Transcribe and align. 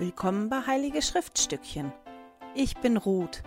Willkommen 0.00 0.48
bei 0.48 0.64
Heilige 0.64 1.02
Schriftstückchen. 1.02 1.92
Ich 2.54 2.76
bin 2.76 2.96
Ruth. 2.96 3.42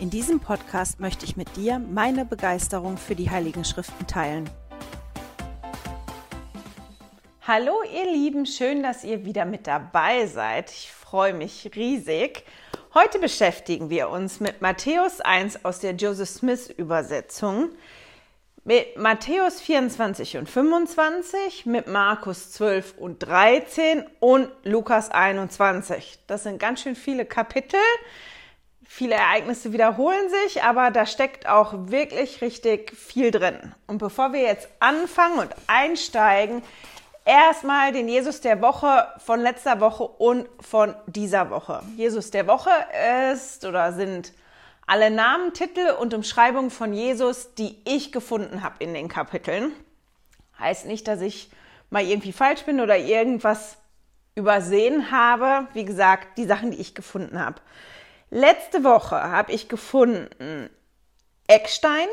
In 0.00 0.10
diesem 0.10 0.40
Podcast 0.40 0.98
möchte 0.98 1.24
ich 1.24 1.36
mit 1.36 1.54
dir 1.54 1.78
meine 1.78 2.24
Begeisterung 2.24 2.96
für 2.96 3.14
die 3.14 3.30
Heiligen 3.30 3.64
Schriften 3.64 4.04
teilen. 4.08 4.50
Hallo 7.46 7.74
ihr 7.94 8.10
Lieben, 8.10 8.44
schön, 8.44 8.82
dass 8.82 9.04
ihr 9.04 9.24
wieder 9.24 9.44
mit 9.44 9.68
dabei 9.68 10.26
seid. 10.26 10.72
Ich 10.72 10.90
freue 10.90 11.32
mich 11.32 11.70
riesig. 11.76 12.44
Heute 12.92 13.20
beschäftigen 13.20 13.88
wir 13.88 14.08
uns 14.08 14.40
mit 14.40 14.62
Matthäus 14.62 15.20
1 15.20 15.64
aus 15.64 15.78
der 15.78 15.94
Joseph 15.94 16.28
Smith 16.28 16.70
Übersetzung 16.70 17.70
mit 18.64 18.96
Matthäus 18.96 19.60
24 19.60 20.38
und 20.38 20.48
25, 20.48 21.66
mit 21.66 21.86
Markus 21.86 22.50
12 22.52 22.96
und 22.96 23.18
13 23.18 24.04
und 24.20 24.48
Lukas 24.62 25.10
21. 25.10 26.18
Das 26.26 26.44
sind 26.44 26.58
ganz 26.58 26.80
schön 26.80 26.96
viele 26.96 27.26
Kapitel. 27.26 27.78
Viele 28.86 29.16
Ereignisse 29.16 29.72
wiederholen 29.72 30.30
sich, 30.44 30.62
aber 30.62 30.90
da 30.90 31.04
steckt 31.04 31.46
auch 31.46 31.74
wirklich 31.88 32.40
richtig 32.40 32.96
viel 32.96 33.30
drin. 33.30 33.74
Und 33.86 33.98
bevor 33.98 34.32
wir 34.32 34.40
jetzt 34.40 34.68
anfangen 34.80 35.40
und 35.40 35.50
einsteigen, 35.66 36.62
erstmal 37.26 37.92
den 37.92 38.08
Jesus 38.08 38.40
der 38.40 38.62
Woche 38.62 39.08
von 39.18 39.40
letzter 39.40 39.80
Woche 39.80 40.04
und 40.04 40.48
von 40.60 40.94
dieser 41.06 41.50
Woche. 41.50 41.82
Jesus 41.96 42.30
der 42.30 42.46
Woche 42.46 42.70
ist 43.32 43.66
oder 43.66 43.92
sind 43.92 44.32
alle 44.86 45.10
Namen, 45.10 45.52
Titel 45.52 45.92
und 45.98 46.14
Umschreibungen 46.14 46.70
von 46.70 46.92
Jesus, 46.92 47.54
die 47.54 47.76
ich 47.84 48.12
gefunden 48.12 48.62
habe 48.62 48.76
in 48.78 48.94
den 48.94 49.08
Kapiteln. 49.08 49.72
Heißt 50.58 50.86
nicht, 50.86 51.08
dass 51.08 51.20
ich 51.20 51.50
mal 51.90 52.04
irgendwie 52.04 52.32
falsch 52.32 52.62
bin 52.62 52.80
oder 52.80 52.96
irgendwas 52.98 53.78
übersehen 54.34 55.10
habe. 55.10 55.68
Wie 55.72 55.84
gesagt, 55.84 56.38
die 56.38 56.44
Sachen, 56.44 56.70
die 56.70 56.80
ich 56.80 56.94
gefunden 56.94 57.38
habe. 57.38 57.60
Letzte 58.30 58.84
Woche 58.84 59.22
habe 59.22 59.52
ich 59.52 59.68
gefunden 59.68 60.68
Eckstein, 61.46 62.08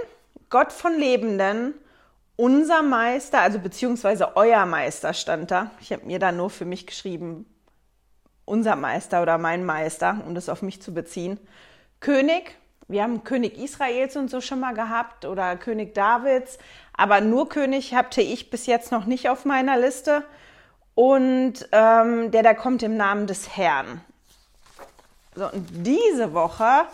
Gott 0.50 0.72
von 0.72 0.98
Lebenden, 0.98 1.74
unser 2.36 2.82
Meister, 2.82 3.40
also 3.40 3.60
beziehungsweise 3.60 4.36
euer 4.36 4.66
Meister 4.66 5.14
stand 5.14 5.52
da. 5.52 5.72
Ich 5.80 5.92
habe 5.92 6.06
mir 6.06 6.20
da 6.20 6.32
nur 6.32 6.50
für 6.50 6.66
mich 6.66 6.88
geschrieben, 6.88 7.46
unser 8.46 8.76
Meister 8.76 9.22
oder 9.22 9.38
mein 9.38 9.66
Meister, 9.66 10.22
um 10.26 10.36
das 10.36 10.50
auf 10.50 10.62
mich 10.62 10.82
zu 10.82 10.94
beziehen. 10.94 11.40
König, 12.00 12.58
wir 12.88 13.04
haben 13.04 13.24
König 13.24 13.58
Israels 13.58 14.16
und 14.18 14.30
so 14.30 14.42
schon 14.42 14.60
mal 14.60 14.74
gehabt 14.74 15.26
oder 15.26 15.56
König 15.56 15.94
Davids, 15.94 16.58
aber 16.94 17.22
nur 17.22 17.50
König 17.50 17.96
hatte 17.96 18.22
ich 18.22 18.50
bis 18.50 18.66
jetzt 18.66 18.92
noch 18.92 19.06
nicht 19.06 19.30
auf 19.30 19.46
meiner 19.46 19.78
Liste. 19.78 20.24
Und 20.94 21.70
ähm, 21.72 22.32
der 22.32 22.44
da 22.44 22.54
kommt 22.54 22.84
im 22.84 22.98
Namen 22.98 23.26
des 23.26 23.56
Herrn. 23.56 24.02
So, 25.36 25.50
und 25.50 25.66
diese 25.86 26.34
Woche 26.34 26.86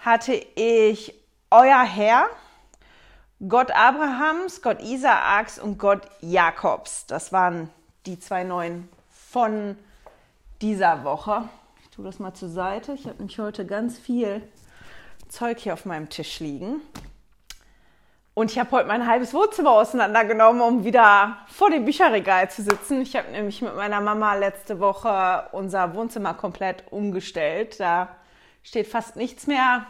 hatte 0.00 0.34
ich 0.34 1.14
euer 1.50 1.82
Herr, 1.82 2.26
Gott 3.48 3.70
Abrahams, 3.70 4.60
Gott 4.60 4.82
Isaaks 4.82 5.58
und 5.58 5.78
Gott 5.78 6.02
Jakobs. 6.20 7.06
Das 7.06 7.32
waren 7.32 7.70
die 8.04 8.18
zwei 8.20 8.44
neuen 8.44 8.88
von 9.08 9.76
dieser 10.60 11.04
Woche. 11.04 11.48
Ich 11.82 11.88
tue 11.88 12.04
das 12.04 12.18
mal 12.18 12.34
zur 12.34 12.50
Seite. 12.50 12.92
Ich 12.92 13.06
habe 13.06 13.16
nämlich 13.16 13.38
heute 13.38 13.64
ganz 13.64 13.98
viel 13.98 14.42
Zeug 15.30 15.58
hier 15.60 15.74
auf 15.74 15.84
meinem 15.84 16.08
Tisch 16.08 16.40
liegen. 16.40 16.82
Und 18.34 18.50
ich 18.50 18.58
habe 18.58 18.70
heute 18.72 18.88
mein 18.88 19.06
halbes 19.06 19.34
Wohnzimmer 19.34 19.72
auseinandergenommen, 19.72 20.62
um 20.62 20.84
wieder 20.84 21.38
vor 21.48 21.70
dem 21.70 21.84
Bücherregal 21.84 22.50
zu 22.50 22.62
sitzen. 22.62 23.02
Ich 23.02 23.16
habe 23.16 23.30
nämlich 23.30 23.60
mit 23.62 23.74
meiner 23.76 24.00
Mama 24.00 24.34
letzte 24.34 24.80
Woche 24.80 25.48
unser 25.52 25.94
Wohnzimmer 25.94 26.34
komplett 26.34 26.84
umgestellt. 26.90 27.78
Da 27.80 28.08
steht 28.62 28.86
fast 28.86 29.16
nichts 29.16 29.46
mehr, 29.46 29.86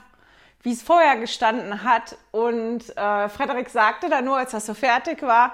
wie 0.63 0.73
es 0.73 0.83
vorher 0.83 1.17
gestanden 1.17 1.85
hat. 1.85 2.17
Und 2.33 2.97
äh, 2.97 3.29
Frederik 3.29 3.69
sagte 3.69 4.09
dann 4.09 4.25
nur, 4.25 4.37
als 4.37 4.53
das 4.53 4.67
so 4.67 4.75
fertig 4.75 5.23
war, 5.23 5.53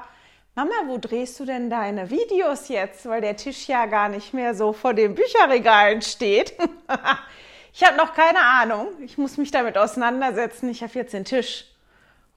Mama, 0.55 0.73
wo 0.87 0.97
drehst 0.97 1.39
du 1.39 1.45
denn 1.45 1.69
deine 1.69 2.09
Videos 2.09 2.69
jetzt? 2.69 3.07
Weil 3.07 3.21
der 3.21 3.37
Tisch 3.37 3.69
ja 3.69 3.85
gar 3.87 4.09
nicht 4.09 4.33
mehr 4.33 4.55
so 4.55 4.73
vor 4.73 4.95
den 4.95 5.15
Bücherregalen 5.15 6.01
steht. 6.01 6.55
Ich 7.79 7.85
habe 7.85 7.99
noch 7.99 8.15
keine 8.15 8.41
Ahnung. 8.41 8.89
Ich 9.03 9.19
muss 9.19 9.37
mich 9.37 9.51
damit 9.51 9.77
auseinandersetzen. 9.77 10.71
Ich 10.71 10.83
habe 10.83 10.95
jetzt 10.95 11.13
den 11.13 11.27
Tisch 11.27 11.67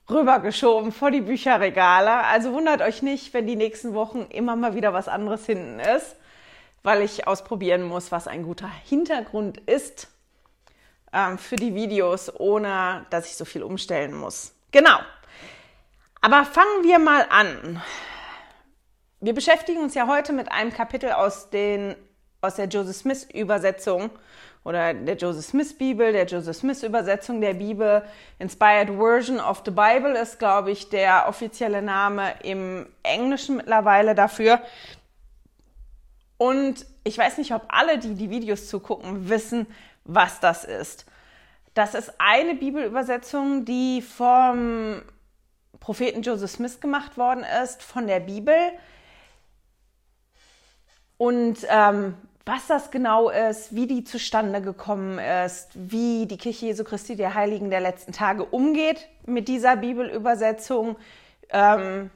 rübergeschoben 0.09 0.91
vor 0.91 1.11
die 1.11 1.21
Bücherregale. 1.21 2.25
Also 2.25 2.51
wundert 2.51 2.81
euch 2.81 3.01
nicht, 3.03 3.33
wenn 3.33 3.47
die 3.47 3.55
nächsten 3.55 3.93
Wochen 3.93 4.27
immer 4.31 4.57
mal 4.57 4.75
wieder 4.75 4.91
was 4.91 5.07
anderes 5.07 5.45
hinten 5.45 5.79
ist, 5.79 6.17
weil 6.83 7.01
ich 7.03 7.25
ausprobieren 7.25 7.83
muss, 7.83 8.11
was 8.11 8.27
ein 8.27 8.43
guter 8.43 8.69
Hintergrund 8.83 9.59
ist 9.59 10.09
ähm, 11.13 11.37
für 11.37 11.55
die 11.55 11.73
Videos, 11.73 12.37
ohne 12.37 13.05
dass 13.09 13.27
ich 13.27 13.37
so 13.37 13.45
viel 13.45 13.63
umstellen 13.63 14.13
muss. 14.13 14.53
Genau. 14.71 14.99
Aber 16.19 16.43
fangen 16.43 16.83
wir 16.83 16.99
mal 16.99 17.25
an. 17.29 17.81
Wir 19.21 19.33
beschäftigen 19.33 19.81
uns 19.81 19.95
ja 19.95 20.05
heute 20.05 20.33
mit 20.33 20.51
einem 20.51 20.73
Kapitel 20.73 21.13
aus, 21.13 21.49
den, 21.49 21.95
aus 22.41 22.55
der 22.55 22.65
Joseph 22.65 22.97
Smith 22.97 23.25
Übersetzung 23.33 24.09
oder 24.69 24.93
der 24.93 25.17
Joseph 25.17 25.47
Smith 25.47 25.75
Bibel, 25.75 26.11
der 26.11 26.27
Joseph 26.27 26.57
Smith 26.57 26.83
Übersetzung 26.83 27.41
der 27.41 27.55
Bibel. 27.55 28.03
Inspired 28.37 28.89
Version 28.89 29.39
of 29.39 29.63
the 29.65 29.71
Bible 29.71 30.15
ist, 30.15 30.37
glaube 30.37 30.69
ich, 30.69 30.89
der 30.89 31.27
offizielle 31.27 31.81
Name 31.81 32.35
im 32.43 32.85
Englischen 33.01 33.57
mittlerweile 33.57 34.13
dafür. 34.13 34.61
Und 36.37 36.85
ich 37.03 37.17
weiß 37.17 37.39
nicht, 37.39 37.51
ob 37.51 37.63
alle, 37.69 37.97
die 37.97 38.13
die 38.13 38.29
Videos 38.29 38.67
zugucken, 38.67 39.27
wissen, 39.27 39.65
was 40.03 40.39
das 40.39 40.65
ist. 40.65 41.07
Das 41.73 41.95
ist 41.95 42.13
eine 42.19 42.53
Bibelübersetzung, 42.53 43.65
die 43.65 44.03
vom 44.03 45.01
Propheten 45.79 46.21
Joseph 46.21 46.51
Smith 46.51 46.79
gemacht 46.79 47.17
worden 47.17 47.43
ist, 47.63 47.81
von 47.81 48.05
der 48.05 48.19
Bibel. 48.19 48.53
Und 51.17 51.57
ähm, 51.69 52.15
was 52.49 52.65
das 52.65 52.89
genau 52.89 53.29
ist, 53.29 53.75
wie 53.75 53.85
die 53.85 54.03
zustande 54.03 54.61
gekommen 54.61 55.19
ist, 55.19 55.69
wie 55.75 56.25
die 56.25 56.37
Kirche 56.37 56.65
Jesu 56.65 56.83
Christi 56.83 57.15
der 57.15 57.35
Heiligen 57.35 57.69
der 57.69 57.79
letzten 57.79 58.11
Tage 58.11 58.43
umgeht 58.43 59.07
mit 59.27 59.47
dieser 59.47 59.75
Bibelübersetzung 59.75 60.95
ähm, 61.51 62.09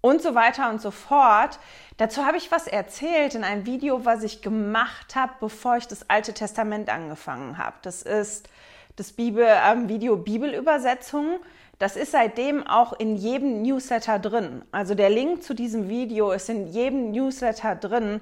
und 0.00 0.22
so 0.22 0.36
weiter 0.36 0.70
und 0.70 0.80
so 0.80 0.92
fort. 0.92 1.58
Dazu 1.96 2.24
habe 2.24 2.36
ich 2.36 2.52
was 2.52 2.68
erzählt 2.68 3.34
in 3.34 3.42
einem 3.42 3.66
Video, 3.66 4.04
was 4.04 4.22
ich 4.22 4.42
gemacht 4.42 5.16
habe, 5.16 5.32
bevor 5.40 5.76
ich 5.76 5.88
das 5.88 6.08
Alte 6.08 6.34
Testament 6.34 6.88
angefangen 6.88 7.58
habe. 7.58 7.74
Das 7.82 8.02
ist 8.02 8.48
das 8.94 9.10
Bibel, 9.10 9.44
ähm, 9.44 9.88
Video 9.88 10.16
Bibelübersetzung. 10.16 11.40
Das 11.80 11.96
ist 11.96 12.12
seitdem 12.12 12.64
auch 12.64 12.92
in 12.92 13.16
jedem 13.16 13.62
Newsletter 13.62 14.20
drin. 14.20 14.62
Also 14.70 14.94
der 14.94 15.10
Link 15.10 15.42
zu 15.42 15.52
diesem 15.52 15.88
Video 15.88 16.30
ist 16.30 16.48
in 16.48 16.68
jedem 16.68 17.10
Newsletter 17.10 17.74
drin. 17.74 18.20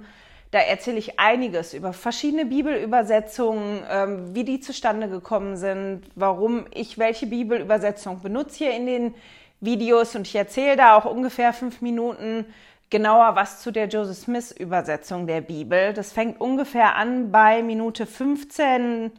Da 0.52 0.58
erzähle 0.58 0.98
ich 0.98 1.18
einiges 1.18 1.72
über 1.72 1.94
verschiedene 1.94 2.44
Bibelübersetzungen, 2.44 3.84
ähm, 3.90 4.34
wie 4.34 4.44
die 4.44 4.60
zustande 4.60 5.08
gekommen 5.08 5.56
sind, 5.56 6.02
warum 6.14 6.66
ich 6.74 6.98
welche 6.98 7.26
Bibelübersetzung 7.26 8.20
benutze 8.20 8.58
hier 8.58 8.76
in 8.76 8.84
den 8.84 9.14
Videos 9.60 10.14
und 10.14 10.26
ich 10.26 10.36
erzähle 10.36 10.76
da 10.76 10.96
auch 10.96 11.06
ungefähr 11.06 11.54
fünf 11.54 11.80
Minuten 11.80 12.44
genauer 12.90 13.34
was 13.34 13.62
zu 13.62 13.70
der 13.70 13.88
Joseph 13.88 14.18
Smith 14.18 14.50
Übersetzung 14.50 15.26
der 15.26 15.40
Bibel. 15.40 15.94
Das 15.94 16.12
fängt 16.12 16.38
ungefähr 16.38 16.96
an 16.96 17.32
bei 17.32 17.62
Minute 17.62 18.04
15 18.04 19.10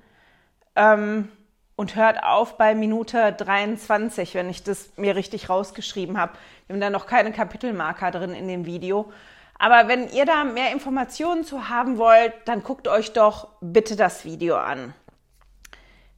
ähm, 0.75 1.29
und 1.75 1.95
hört 1.95 2.23
auf 2.23 2.57
bei 2.59 2.75
Minute 2.75 3.33
23, 3.33 4.35
wenn 4.35 4.51
ich 4.51 4.61
das 4.61 4.91
mir 4.97 5.15
richtig 5.15 5.49
rausgeschrieben 5.49 6.19
habe. 6.19 6.33
Wir 6.67 6.75
haben 6.75 6.81
da 6.81 6.91
noch 6.91 7.07
keine 7.07 7.31
Kapitelmarker 7.31 8.11
drin 8.11 8.35
in 8.35 8.47
dem 8.47 8.67
Video. 8.67 9.11
Aber 9.59 9.87
wenn 9.87 10.09
ihr 10.09 10.25
da 10.25 10.43
mehr 10.43 10.71
Informationen 10.71 11.43
zu 11.43 11.69
haben 11.69 11.97
wollt, 11.97 12.33
dann 12.45 12.63
guckt 12.63 12.87
euch 12.87 13.13
doch 13.13 13.49
bitte 13.61 13.95
das 13.95 14.25
Video 14.25 14.57
an. 14.57 14.93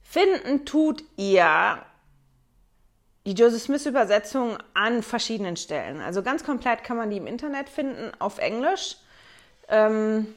Finden 0.02 0.64
tut 0.64 1.04
ihr 1.16 1.78
die 3.26 3.32
Joseph 3.32 3.62
Smith 3.62 3.86
Übersetzung 3.86 4.56
an 4.72 5.02
verschiedenen 5.02 5.56
Stellen. 5.56 6.00
Also 6.00 6.22
ganz 6.22 6.44
komplett 6.44 6.84
kann 6.84 6.96
man 6.96 7.10
die 7.10 7.16
im 7.16 7.26
Internet 7.26 7.68
finden, 7.68 8.12
auf 8.20 8.38
Englisch. 8.38 8.96
Ähm, 9.68 10.28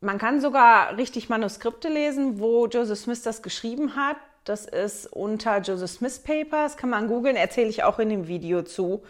man 0.00 0.18
kann 0.18 0.40
sogar 0.40 0.96
richtig 0.96 1.28
Manuskripte 1.28 1.88
lesen, 1.88 2.38
wo 2.38 2.66
Joseph 2.68 3.00
Smith 3.00 3.22
das 3.22 3.42
geschrieben 3.42 3.96
hat. 3.96 4.16
Das 4.44 4.64
ist 4.64 5.06
unter 5.12 5.58
Joseph 5.58 5.90
Smith 5.90 6.20
Papers, 6.20 6.76
kann 6.76 6.90
man 6.90 7.08
googeln, 7.08 7.34
erzähle 7.34 7.68
ich 7.68 7.82
auch 7.82 7.98
in 7.98 8.10
dem 8.10 8.28
Video 8.28 8.62
zu. 8.62 9.02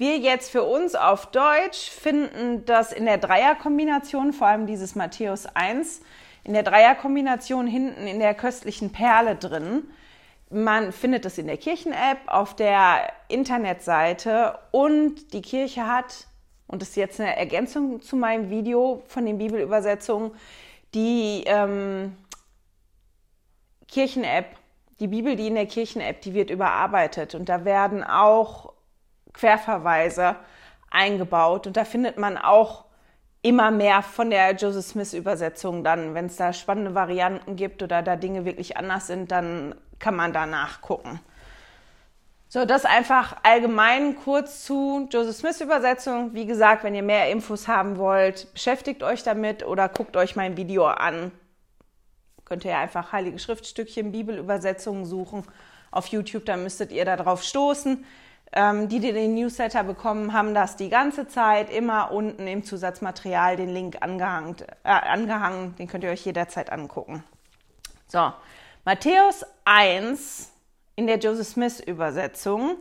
Wir 0.00 0.16
jetzt 0.16 0.50
für 0.50 0.62
uns 0.62 0.94
auf 0.94 1.26
Deutsch 1.26 1.90
finden 1.90 2.64
das 2.64 2.90
in 2.90 3.04
der 3.04 3.18
Dreierkombination, 3.18 4.32
vor 4.32 4.46
allem 4.46 4.66
dieses 4.66 4.94
Matthäus 4.94 5.44
1, 5.44 6.00
in 6.42 6.54
der 6.54 6.62
Dreierkombination 6.62 7.66
hinten 7.66 8.06
in 8.06 8.18
der 8.18 8.32
köstlichen 8.32 8.92
Perle 8.92 9.36
drin. 9.36 9.90
Man 10.48 10.92
findet 10.92 11.26
es 11.26 11.36
in 11.36 11.48
der 11.48 11.58
Kirchen-App, 11.58 12.16
auf 12.28 12.56
der 12.56 13.12
Internetseite 13.28 14.58
und 14.70 15.34
die 15.34 15.42
Kirche 15.42 15.86
hat, 15.86 16.28
und 16.66 16.80
das 16.80 16.88
ist 16.88 16.96
jetzt 16.96 17.20
eine 17.20 17.36
Ergänzung 17.36 18.00
zu 18.00 18.16
meinem 18.16 18.48
Video 18.48 19.02
von 19.06 19.26
den 19.26 19.36
Bibelübersetzungen, 19.36 20.30
Die 20.94 21.44
ähm, 21.44 22.16
Kirchen-App, 23.86 24.46
die 24.98 25.08
Bibel, 25.08 25.36
die 25.36 25.48
in 25.48 25.56
der 25.56 25.66
Kirchen-App, 25.66 26.22
die 26.22 26.32
wird 26.32 26.48
überarbeitet 26.48 27.34
und 27.34 27.50
da 27.50 27.66
werden 27.66 28.02
auch 28.02 28.69
Querverweise 29.40 30.36
eingebaut 30.90 31.66
und 31.66 31.76
da 31.76 31.84
findet 31.84 32.18
man 32.18 32.36
auch 32.36 32.84
immer 33.40 33.70
mehr 33.70 34.02
von 34.02 34.28
der 34.28 34.54
Joseph 34.54 34.84
Smith 34.84 35.14
Übersetzung 35.14 35.82
dann, 35.82 36.14
wenn 36.14 36.26
es 36.26 36.36
da 36.36 36.52
spannende 36.52 36.94
Varianten 36.94 37.56
gibt 37.56 37.82
oder 37.82 38.02
da 38.02 38.16
Dinge 38.16 38.44
wirklich 38.44 38.76
anders 38.76 39.06
sind, 39.06 39.32
dann 39.32 39.74
kann 39.98 40.14
man 40.14 40.34
da 40.34 40.44
nachgucken. 40.44 41.20
So, 42.48 42.66
das 42.66 42.84
einfach 42.84 43.36
allgemein 43.44 44.16
kurz 44.16 44.64
zu 44.64 45.08
Joseph 45.10 45.36
Smith 45.36 45.60
Übersetzung. 45.60 46.34
Wie 46.34 46.46
gesagt, 46.46 46.84
wenn 46.84 46.94
ihr 46.94 47.02
mehr 47.02 47.30
Infos 47.30 47.66
haben 47.66 47.96
wollt, 47.96 48.52
beschäftigt 48.52 49.02
euch 49.02 49.22
damit 49.22 49.64
oder 49.64 49.88
guckt 49.88 50.16
euch 50.16 50.36
mein 50.36 50.56
Video 50.58 50.86
an. 50.86 51.32
Könnt 52.44 52.64
ihr 52.64 52.76
einfach 52.76 53.12
Heilige 53.12 53.38
Schriftstückchen, 53.38 54.12
Bibelübersetzungen 54.12 55.06
suchen 55.06 55.44
auf 55.92 56.08
YouTube, 56.08 56.44
dann 56.44 56.62
müsstet 56.62 56.92
ihr 56.92 57.04
da 57.04 57.16
drauf 57.16 57.42
stoßen. 57.42 58.04
Ähm, 58.52 58.88
die, 58.88 58.98
die 58.98 59.12
den 59.12 59.34
Newsletter 59.34 59.84
bekommen, 59.84 60.32
haben 60.32 60.54
das 60.54 60.76
die 60.76 60.88
ganze 60.88 61.28
Zeit 61.28 61.70
immer 61.70 62.10
unten 62.10 62.48
im 62.48 62.64
Zusatzmaterial 62.64 63.56
den 63.56 63.68
Link 63.68 63.98
angehangen, 64.00 64.56
äh, 64.82 64.88
angehangen. 64.88 65.76
Den 65.76 65.86
könnt 65.86 66.02
ihr 66.02 66.10
euch 66.10 66.24
jederzeit 66.24 66.72
angucken. 66.72 67.22
So, 68.08 68.32
Matthäus 68.84 69.44
1 69.64 70.50
in 70.96 71.06
der 71.06 71.18
Joseph 71.18 71.46
Smith 71.46 71.78
Übersetzung 71.78 72.78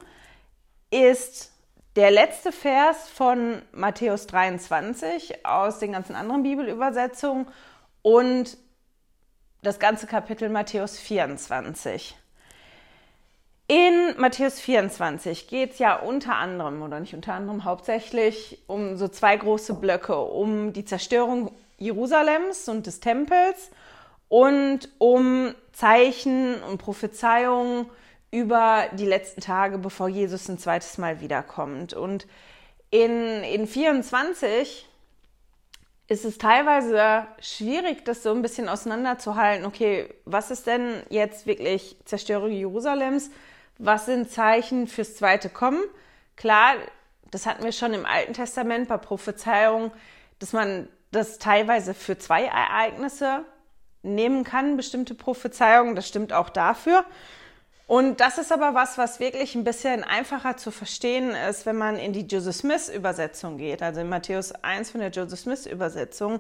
ist 0.90 1.52
der 1.96 2.10
letzte 2.10 2.52
Vers 2.52 3.08
von 3.10 3.62
Matthäus 3.72 4.26
23 4.26 5.46
aus 5.46 5.80
den 5.80 5.92
ganzen 5.92 6.16
anderen 6.16 6.44
Bibelübersetzungen 6.44 7.48
und 8.02 8.58
das 9.62 9.80
ganze 9.80 10.08
Kapitel 10.08 10.50
Matthäus 10.50 10.98
24. 10.98 12.18
In 13.72 14.16
Matthäus 14.18 14.60
24 14.60 15.48
geht 15.48 15.74
es 15.74 15.78
ja 15.78 15.96
unter 15.96 16.38
anderem, 16.38 16.82
oder 16.82 17.00
nicht 17.00 17.14
unter 17.14 17.36
anderem, 17.36 17.66
hauptsächlich 17.66 18.58
um 18.66 18.98
so 18.98 19.08
zwei 19.08 19.38
große 19.38 19.76
Blöcke, 19.76 20.18
um 20.18 20.74
die 20.74 20.86
Zerstörung 20.86 21.52
Jerusalems 21.78 22.68
und 22.68 22.88
des 22.88 23.00
Tempels 23.00 23.70
und 24.28 24.90
um 24.98 25.54
Zeichen 25.72 26.56
und 26.64 26.80
Prophezeiungen 26.80 27.86
über 28.32 28.86
die 28.94 29.06
letzten 29.06 29.42
Tage, 29.42 29.78
bevor 29.78 30.10
Jesus 30.10 30.50
ein 30.50 30.58
zweites 30.58 30.98
Mal 30.98 31.22
wiederkommt. 31.22 31.94
Und 31.94 32.26
in, 32.90 33.44
in 33.44 33.68
24 33.68 34.88
ist 36.08 36.26
es 36.26 36.40
teilweise 36.40 37.28
schwierig, 37.40 38.04
das 38.04 38.24
so 38.24 38.32
ein 38.32 38.42
bisschen 38.42 38.68
auseinanderzuhalten. 38.68 39.68
Okay, 39.68 40.12
was 40.26 40.50
ist 40.50 40.66
denn 40.66 41.04
jetzt 41.12 41.46
wirklich 41.46 41.98
Zerstörung 42.06 42.50
Jerusalems? 42.50 43.30
Was 43.80 44.06
sind 44.06 44.30
Zeichen 44.30 44.88
fürs 44.88 45.16
zweite 45.16 45.50
Kommen? 45.50 45.82
Klar, 46.36 46.76
das 47.32 47.46
hatten 47.46 47.64
wir 47.64 47.72
schon 47.72 47.94
im 47.94 48.06
Alten 48.06 48.34
Testament 48.34 48.88
bei 48.88 48.98
Prophezeiungen, 48.98 49.92
dass 50.40 50.54
man 50.54 50.88
das 51.12 51.40
teilweise 51.40 51.94
für 51.94 52.18
zwei 52.18 52.46
Ereignisse 52.46 53.46
nehmen 54.04 54.44
kann, 54.44 54.78
bestimmte 54.78 55.16
Prophezeiungen. 55.16 55.96
Das 55.96 56.08
stimmt 56.08 56.34
auch 56.34 56.50
dafür. 56.50 57.06
Und 57.88 58.20
das 58.20 58.38
ist 58.38 58.52
aber 58.52 58.76
was, 58.76 59.00
was 59.00 59.20
wirklich 59.20 59.56
ein 59.56 59.64
bisschen 59.64 60.04
einfacher 60.04 60.58
zu 60.58 60.70
verstehen 60.70 61.32
ist, 61.32 61.66
wenn 61.66 61.76
man 61.76 61.96
in 61.98 62.14
die 62.14 62.28
Joseph 62.28 62.58
Smith 62.58 62.88
Übersetzung 62.90 63.58
geht, 63.58 63.82
also 63.82 64.02
in 64.02 64.10
Matthäus 64.10 64.52
1 64.52 64.92
von 64.92 65.00
der 65.00 65.10
Joseph 65.10 65.40
Smith 65.40 65.66
Übersetzung, 65.66 66.40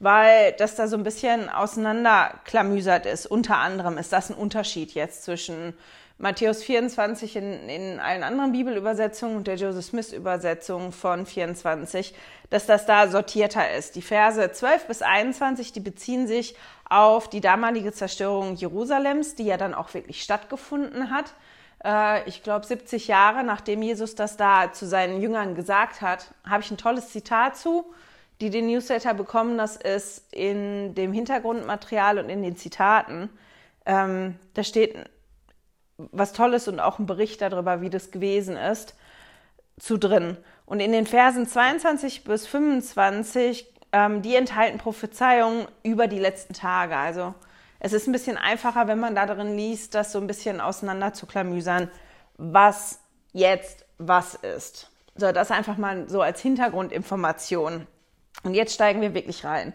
weil 0.00 0.52
das 0.52 0.74
da 0.74 0.88
so 0.88 0.96
ein 0.96 1.04
bisschen 1.04 1.48
auseinanderklamüsert 1.50 3.06
ist. 3.06 3.26
Unter 3.26 3.58
anderem 3.58 3.96
ist 3.96 4.12
das 4.12 4.30
ein 4.30 4.34
Unterschied 4.34 4.92
jetzt 4.92 5.22
zwischen 5.22 5.74
Matthäus 6.18 6.64
24 6.64 7.36
in, 7.36 7.68
in 7.68 8.00
allen 8.00 8.24
anderen 8.24 8.52
Bibelübersetzungen 8.52 9.36
und 9.36 9.46
der 9.46 9.54
Joseph 9.54 9.84
Smith 9.84 10.12
Übersetzung 10.12 10.92
von 10.92 11.26
24, 11.26 12.14
dass 12.50 12.66
das 12.66 12.86
da 12.86 13.08
sortierter 13.08 13.74
ist. 13.76 13.94
Die 13.94 14.02
Verse 14.02 14.50
12 14.50 14.86
bis 14.86 15.02
21, 15.02 15.72
die 15.72 15.80
beziehen 15.80 16.26
sich 16.26 16.56
auf 16.88 17.28
die 17.30 17.40
damalige 17.40 17.92
Zerstörung 17.92 18.56
Jerusalems, 18.56 19.36
die 19.36 19.44
ja 19.44 19.56
dann 19.56 19.74
auch 19.74 19.94
wirklich 19.94 20.22
stattgefunden 20.22 21.10
hat. 21.10 21.34
Äh, 21.84 22.28
ich 22.28 22.42
glaube, 22.42 22.66
70 22.66 23.06
Jahre 23.06 23.44
nachdem 23.44 23.82
Jesus 23.82 24.14
das 24.14 24.36
da 24.36 24.72
zu 24.72 24.86
seinen 24.86 25.22
Jüngern 25.22 25.54
gesagt 25.54 26.02
hat, 26.02 26.34
habe 26.48 26.62
ich 26.62 26.70
ein 26.70 26.78
tolles 26.78 27.10
Zitat 27.10 27.56
zu 27.56 27.84
die 28.40 28.50
den 28.50 28.66
Newsletter 28.66 29.14
bekommen, 29.14 29.58
das 29.58 29.76
ist 29.76 30.32
in 30.32 30.94
dem 30.94 31.12
Hintergrundmaterial 31.12 32.18
und 32.18 32.28
in 32.28 32.42
den 32.42 32.56
Zitaten. 32.56 33.30
Ähm, 33.84 34.36
da 34.54 34.62
steht 34.62 34.94
was 35.98 36.32
Tolles 36.32 36.68
und 36.68 36.80
auch 36.80 36.98
ein 36.98 37.06
Bericht 37.06 37.42
darüber, 37.42 37.80
wie 37.80 37.90
das 37.90 38.10
gewesen 38.10 38.56
ist, 38.56 38.94
zu 39.78 39.98
drin. 39.98 40.36
Und 40.64 40.80
in 40.80 40.92
den 40.92 41.06
Versen 41.06 41.46
22 41.46 42.24
bis 42.24 42.46
25, 42.46 43.66
ähm, 43.92 44.22
die 44.22 44.36
enthalten 44.36 44.78
Prophezeiungen 44.78 45.66
über 45.82 46.06
die 46.06 46.18
letzten 46.18 46.54
Tage. 46.54 46.96
Also 46.96 47.34
es 47.80 47.92
ist 47.92 48.06
ein 48.06 48.12
bisschen 48.12 48.36
einfacher, 48.36 48.86
wenn 48.88 48.98
man 48.98 49.14
da 49.14 49.26
drin 49.26 49.56
liest, 49.56 49.94
das 49.94 50.12
so 50.12 50.20
ein 50.20 50.26
bisschen 50.26 50.60
auseinander 50.60 51.12
zu 51.12 51.26
klamüsern, 51.26 51.90
was 52.36 53.00
jetzt 53.32 53.84
was 53.98 54.34
ist. 54.34 54.90
So, 55.16 55.32
das 55.32 55.50
einfach 55.50 55.76
mal 55.76 56.08
so 56.08 56.22
als 56.22 56.40
Hintergrundinformation. 56.40 57.86
Und 58.44 58.54
jetzt 58.54 58.74
steigen 58.74 59.00
wir 59.00 59.14
wirklich 59.14 59.44
rein 59.44 59.72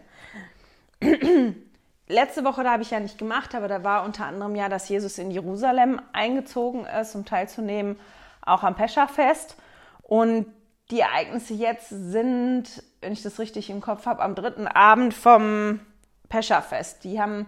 letzte 2.06 2.44
Woche, 2.44 2.62
da 2.62 2.72
habe 2.72 2.82
ich 2.82 2.90
ja 2.90 3.00
nicht 3.00 3.18
gemacht, 3.18 3.54
aber 3.54 3.68
da 3.68 3.84
war 3.84 4.04
unter 4.04 4.26
anderem 4.26 4.54
ja, 4.54 4.68
dass 4.68 4.88
Jesus 4.88 5.18
in 5.18 5.30
Jerusalem 5.30 6.00
eingezogen 6.12 6.86
ist, 6.86 7.14
um 7.14 7.24
teilzunehmen, 7.24 7.98
auch 8.42 8.62
am 8.62 8.74
Peschafest. 8.74 9.56
Und 10.02 10.46
die 10.90 11.00
Ereignisse 11.00 11.54
jetzt 11.54 11.88
sind, 11.88 12.82
wenn 13.00 13.12
ich 13.12 13.22
das 13.22 13.38
richtig 13.38 13.70
im 13.70 13.80
Kopf 13.80 14.06
habe, 14.06 14.22
am 14.22 14.34
dritten 14.34 14.66
Abend 14.66 15.14
vom 15.14 15.80
Peschafest. 16.28 17.04
Die 17.04 17.20
haben, 17.20 17.46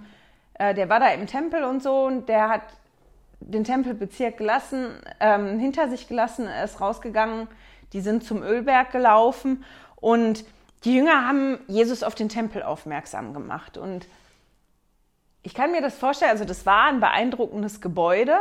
äh, 0.55 0.75
der 0.75 0.89
war 0.89 1.01
da 1.01 1.09
im 1.09 1.27
Tempel 1.27 1.65
und 1.65 1.83
so 1.83 2.05
und 2.05 2.29
der 2.29 2.49
hat 2.49 2.63
den 3.41 3.65
Tempelbezirk 3.65 4.39
gelassen, 4.39 4.89
ähm, 5.21 5.59
hinter 5.59 5.89
sich 5.89 6.09
gelassen, 6.09 6.49
ist 6.65 6.81
rausgegangen. 6.81 7.49
Die 7.93 8.01
sind 8.01 8.25
zum 8.25 8.43
Ölberg 8.43 8.91
gelaufen 8.91 9.65
und 9.97 10.45
die 10.85 10.95
Jünger 10.95 11.27
haben 11.27 11.59
Jesus 11.69 12.03
auf 12.03 12.15
den 12.15 12.29
Tempel 12.29 12.63
aufmerksam 12.63 13.35
gemacht 13.35 13.77
und 13.77 14.07
ich 15.47 15.55
kann 15.55 15.71
mir 15.71 15.81
das 15.81 15.97
vorstellen, 15.97 16.33
also 16.33 16.45
das 16.45 16.67
war 16.67 16.87
ein 16.87 16.99
beeindruckendes 16.99 17.81
Gebäude. 17.81 18.37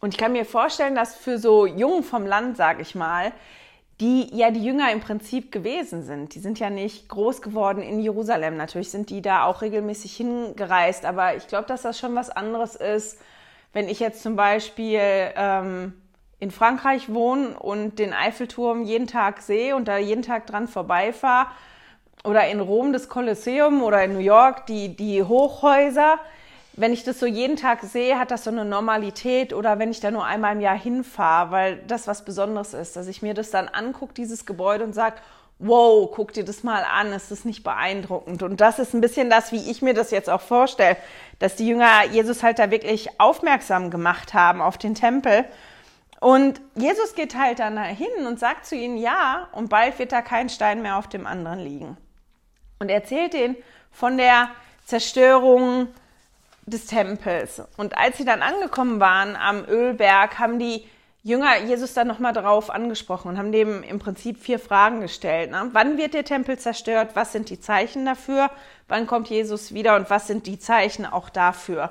Und 0.00 0.14
ich 0.14 0.18
kann 0.18 0.32
mir 0.32 0.46
vorstellen, 0.46 0.94
dass 0.94 1.14
für 1.14 1.36
so 1.36 1.66
Jungen 1.66 2.02
vom 2.02 2.24
Land, 2.24 2.56
sage 2.56 2.80
ich 2.80 2.94
mal, 2.94 3.30
die 4.00 4.34
ja 4.34 4.50
die 4.50 4.64
Jünger 4.64 4.90
im 4.90 5.00
Prinzip 5.00 5.52
gewesen 5.52 6.02
sind. 6.02 6.34
Die 6.34 6.38
sind 6.38 6.58
ja 6.58 6.70
nicht 6.70 7.10
groß 7.10 7.42
geworden 7.42 7.82
in 7.82 8.00
Jerusalem. 8.00 8.56
Natürlich 8.56 8.90
sind 8.90 9.10
die 9.10 9.20
da 9.20 9.44
auch 9.44 9.60
regelmäßig 9.60 10.16
hingereist, 10.16 11.04
aber 11.04 11.36
ich 11.36 11.46
glaube, 11.46 11.68
dass 11.68 11.82
das 11.82 11.98
schon 11.98 12.14
was 12.14 12.30
anderes 12.30 12.74
ist, 12.74 13.20
wenn 13.74 13.90
ich 13.90 14.00
jetzt 14.00 14.22
zum 14.22 14.36
Beispiel 14.36 14.98
ähm, 15.02 15.92
in 16.38 16.50
Frankreich 16.50 17.12
wohne 17.12 17.60
und 17.60 17.98
den 17.98 18.14
Eiffelturm 18.14 18.84
jeden 18.84 19.06
Tag 19.06 19.42
sehe 19.42 19.76
und 19.76 19.88
da 19.88 19.98
jeden 19.98 20.22
Tag 20.22 20.46
dran 20.46 20.68
vorbeifahre 20.68 21.48
oder 22.24 22.48
in 22.48 22.60
Rom 22.60 22.92
das 22.92 23.08
Kolosseum 23.08 23.82
oder 23.82 24.04
in 24.04 24.12
New 24.12 24.20
York 24.20 24.66
die, 24.66 24.94
die 24.94 25.22
Hochhäuser. 25.22 26.18
Wenn 26.74 26.92
ich 26.92 27.02
das 27.02 27.18
so 27.18 27.26
jeden 27.26 27.56
Tag 27.56 27.82
sehe, 27.82 28.18
hat 28.18 28.30
das 28.30 28.44
so 28.44 28.50
eine 28.50 28.64
Normalität 28.64 29.52
oder 29.52 29.78
wenn 29.78 29.90
ich 29.90 30.00
da 30.00 30.10
nur 30.10 30.24
einmal 30.24 30.54
im 30.54 30.60
Jahr 30.60 30.78
hinfahre, 30.78 31.50
weil 31.50 31.76
das 31.86 32.06
was 32.06 32.24
Besonderes 32.24 32.74
ist, 32.74 32.96
dass 32.96 33.06
ich 33.06 33.22
mir 33.22 33.34
das 33.34 33.50
dann 33.50 33.68
angucke, 33.68 34.14
dieses 34.14 34.46
Gebäude 34.46 34.84
und 34.84 34.94
sage, 34.94 35.16
wow, 35.58 36.10
guck 36.14 36.32
dir 36.32 36.44
das 36.44 36.62
mal 36.62 36.84
an, 36.84 37.12
ist 37.12 37.30
das 37.30 37.44
nicht 37.44 37.64
beeindruckend? 37.64 38.42
Und 38.42 38.60
das 38.60 38.78
ist 38.78 38.94
ein 38.94 39.02
bisschen 39.02 39.28
das, 39.28 39.52
wie 39.52 39.70
ich 39.70 39.82
mir 39.82 39.92
das 39.92 40.10
jetzt 40.10 40.30
auch 40.30 40.40
vorstelle, 40.40 40.96
dass 41.38 41.56
die 41.56 41.66
Jünger 41.66 42.06
Jesus 42.12 42.42
halt 42.42 42.58
da 42.58 42.70
wirklich 42.70 43.20
aufmerksam 43.20 43.90
gemacht 43.90 44.32
haben 44.32 44.62
auf 44.62 44.78
den 44.78 44.94
Tempel. 44.94 45.44
Und 46.20 46.60
Jesus 46.76 47.14
geht 47.14 47.36
halt 47.36 47.58
dann 47.58 47.78
hin 47.82 48.26
und 48.26 48.38
sagt 48.38 48.64
zu 48.64 48.74
ihnen, 48.74 48.96
ja, 48.96 49.48
und 49.52 49.68
bald 49.68 49.98
wird 49.98 50.12
da 50.12 50.22
kein 50.22 50.48
Stein 50.48 50.80
mehr 50.80 50.96
auf 50.96 51.08
dem 51.08 51.26
anderen 51.26 51.58
liegen 51.58 51.98
und 52.80 52.88
erzählt 52.88 53.34
ihnen 53.34 53.56
von 53.92 54.16
der 54.16 54.48
Zerstörung 54.86 55.88
des 56.64 56.86
Tempels. 56.86 57.62
Und 57.76 57.96
als 57.96 58.16
sie 58.16 58.24
dann 58.24 58.42
angekommen 58.42 59.00
waren 59.00 59.36
am 59.36 59.66
Ölberg, 59.66 60.38
haben 60.38 60.58
die 60.58 60.86
Jünger 61.22 61.58
Jesus 61.58 61.92
dann 61.92 62.08
nochmal 62.08 62.32
darauf 62.32 62.70
angesprochen 62.70 63.28
und 63.28 63.38
haben 63.38 63.52
dem 63.52 63.82
im 63.82 63.98
Prinzip 63.98 64.38
vier 64.38 64.58
Fragen 64.58 65.02
gestellt. 65.02 65.50
Ne? 65.50 65.68
Wann 65.72 65.98
wird 65.98 66.14
der 66.14 66.24
Tempel 66.24 66.58
zerstört? 66.58 67.10
Was 67.14 67.32
sind 67.32 67.50
die 67.50 67.60
Zeichen 67.60 68.06
dafür? 68.06 68.50
Wann 68.88 69.06
kommt 69.06 69.28
Jesus 69.28 69.74
wieder? 69.74 69.96
Und 69.96 70.08
was 70.08 70.26
sind 70.26 70.46
die 70.46 70.58
Zeichen 70.58 71.04
auch 71.04 71.28
dafür? 71.28 71.90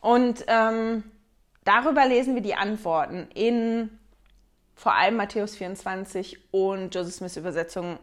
Und 0.00 0.44
ähm, 0.48 1.04
darüber 1.64 2.06
lesen 2.06 2.34
wir 2.34 2.42
die 2.42 2.54
Antworten 2.54 3.28
in 3.34 3.90
vor 4.74 4.94
allem 4.94 5.16
Matthäus 5.16 5.56
24 5.56 6.38
und 6.50 6.94
Joseph 6.94 7.16
Smiths 7.16 7.36
Übersetzung 7.36 7.98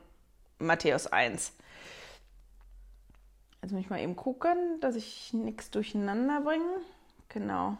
Matthäus 0.59 1.07
1. 1.07 1.53
Jetzt 3.61 3.71
muss 3.71 3.81
ich 3.81 3.89
mal 3.89 3.99
eben 3.99 4.15
gucken, 4.15 4.79
dass 4.79 4.95
ich 4.95 5.33
nichts 5.33 5.69
durcheinander 5.69 6.41
bringe. 6.41 6.81
Genau. 7.29 7.77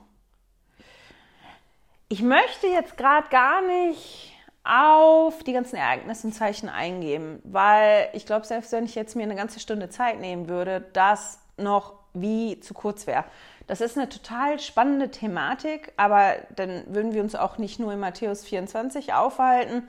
Ich 2.08 2.22
möchte 2.22 2.68
jetzt 2.68 2.98
gerade 2.98 3.30
gar 3.30 3.62
nicht 3.62 4.34
auf 4.64 5.44
die 5.44 5.54
ganzen 5.54 5.78
Ereignisse 5.78 6.28
und 6.28 6.34
Zeichen 6.34 6.70
eingehen, 6.70 7.40
weil 7.44 8.10
ich 8.14 8.26
glaube, 8.26 8.46
selbst 8.46 8.72
wenn 8.72 8.86
ich 8.86 8.96
jetzt 8.96 9.16
mir 9.16 9.24
eine 9.24 9.36
ganze 9.36 9.60
Stunde 9.60 9.90
Zeit 9.90 10.20
nehmen 10.20 10.48
würde, 10.48 10.82
das 10.94 11.40
noch 11.58 11.94
wie 12.14 12.60
zu 12.60 12.74
kurz 12.74 13.08
wäre. 13.08 13.24
Das 13.68 13.82
ist 13.82 13.98
eine 13.98 14.10
total 14.10 14.60
spannende 14.60 15.10
Thematik, 15.10 15.94
aber 15.98 16.36
dann 16.56 16.84
würden 16.88 17.14
wir 17.14 17.24
uns 17.24 17.36
auch 17.36 17.58
nicht 17.58 17.80
nur 17.80 17.94
in 17.94 18.00
Matthäus 18.00 18.44
24 18.44 19.14
aufhalten, 19.14 19.88